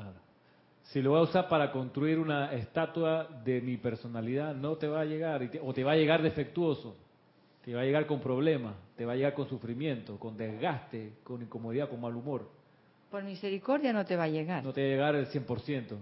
Si 0.85 1.03
lo 1.03 1.13
va 1.13 1.21
a 1.21 1.23
usar 1.23 1.49
para 1.49 1.73
construir 1.73 2.19
una 2.19 2.53
estatua 2.53 3.29
de 3.45 3.61
mi 3.61 3.77
personalidad, 3.77 4.55
no 4.55 4.77
te 4.77 4.87
va 4.87 5.01
a 5.01 5.05
llegar, 5.05 5.51
o 5.63 5.73
te 5.73 5.83
va 5.83 5.93
a 5.93 5.97
llegar 5.97 6.23
defectuoso, 6.23 6.95
te 7.65 7.75
va 7.75 7.81
a 7.81 7.85
llegar 7.85 8.07
con 8.07 8.21
problemas, 8.21 8.75
te 8.97 9.05
va 9.05 9.15
a 9.15 9.17
llegar 9.17 9.35
con 9.35 9.49
sufrimiento, 9.49 10.19
con 10.19 10.37
desgaste, 10.37 11.15
con 11.25 11.43
incomodidad, 11.43 11.89
con 11.89 12.01
mal 12.01 12.15
humor. 12.15 12.49
Por 13.11 13.25
misericordia 13.25 13.93
no 13.93 14.05
te 14.05 14.17
va 14.17 14.25
a 14.25 14.29
llegar. 14.29 14.63
No 14.63 14.73
te 14.73 14.83
va 14.83 14.87
a 14.87 14.91
llegar 14.91 15.15
el 15.17 15.27
100%. 15.29 15.97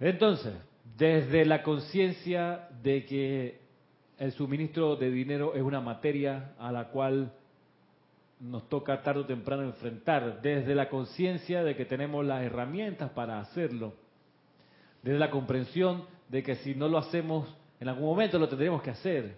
Entonces, 0.00 0.54
desde 0.96 1.44
la 1.44 1.62
conciencia 1.62 2.68
de 2.82 3.04
que 3.04 3.60
el 4.18 4.32
suministro 4.32 4.96
de 4.96 5.10
dinero 5.10 5.54
es 5.54 5.62
una 5.62 5.80
materia 5.80 6.52
a 6.58 6.72
la 6.72 6.88
cual 6.88 7.32
nos 8.40 8.68
toca 8.68 9.02
tarde 9.02 9.20
o 9.20 9.26
temprano 9.26 9.62
enfrentar, 9.62 10.42
desde 10.42 10.74
la 10.74 10.88
conciencia 10.88 11.64
de 11.64 11.74
que 11.74 11.86
tenemos 11.86 12.24
las 12.24 12.42
herramientas 12.42 13.10
para 13.10 13.40
hacerlo, 13.40 13.94
desde 15.02 15.18
la 15.18 15.30
comprensión 15.30 16.04
de 16.28 16.42
que 16.42 16.56
si 16.56 16.74
no 16.74 16.88
lo 16.88 16.98
hacemos, 16.98 17.48
en 17.80 17.88
algún 17.88 18.06
momento 18.06 18.38
lo 18.38 18.48
tendremos 18.48 18.82
que 18.82 18.90
hacer, 18.90 19.36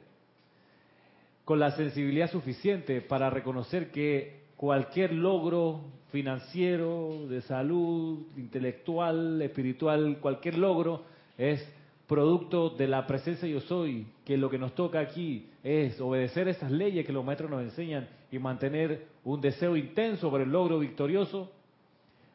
con 1.45 1.61
la 1.61 1.71
sensibilidad 1.73 2.31
suficiente 2.31 3.01
para 3.01 3.31
reconocer 3.31 3.91
que 3.91 4.48
cualquier 4.59 5.13
logro 5.13 5.81
financiero, 6.11 7.29
de 7.29 7.41
salud, 7.43 8.27
intelectual, 8.37 9.41
espiritual, 9.41 10.19
cualquier 10.21 10.59
logro 10.59 11.05
es 11.39 11.65
producto 12.09 12.71
de 12.71 12.89
la 12.89 13.07
presencia 13.07 13.47
yo 13.47 13.61
soy, 13.61 14.05
que 14.25 14.37
lo 14.37 14.51
que 14.51 14.59
nos 14.59 14.75
toca 14.75 14.99
aquí 14.99 15.49
es 15.63 16.01
obedecer 16.01 16.49
esas 16.49 16.73
leyes 16.73 17.07
que 17.07 17.13
los 17.13 17.25
maestros 17.25 17.49
nos 17.49 17.63
enseñan 17.63 18.09
y 18.33 18.39
mantener 18.41 19.07
un 19.23 19.41
deseo 19.41 19.77
intenso 19.77 20.29
por 20.29 20.41
el 20.41 20.51
logro 20.51 20.81
victorioso, 20.81 21.53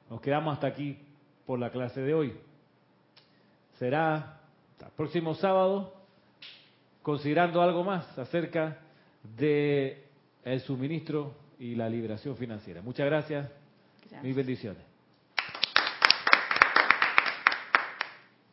nos 0.09 0.21
quedamos 0.21 0.53
hasta 0.53 0.67
aquí 0.67 0.97
por 1.45 1.59
la 1.59 1.71
clase 1.71 2.01
de 2.01 2.13
hoy. 2.13 2.33
Será 3.79 4.39
el 4.79 4.91
próximo 4.95 5.33
sábado 5.35 5.93
considerando 7.01 7.61
algo 7.61 7.83
más 7.83 8.17
acerca 8.17 8.79
de 9.37 10.05
el 10.45 10.61
suministro 10.61 11.42
y 11.59 11.75
la 11.75 11.89
liberación 11.89 12.35
financiera. 12.35 12.81
Muchas 12.81 13.05
gracias. 13.05 13.49
Mis 14.21 14.35
bendiciones. 14.35 14.92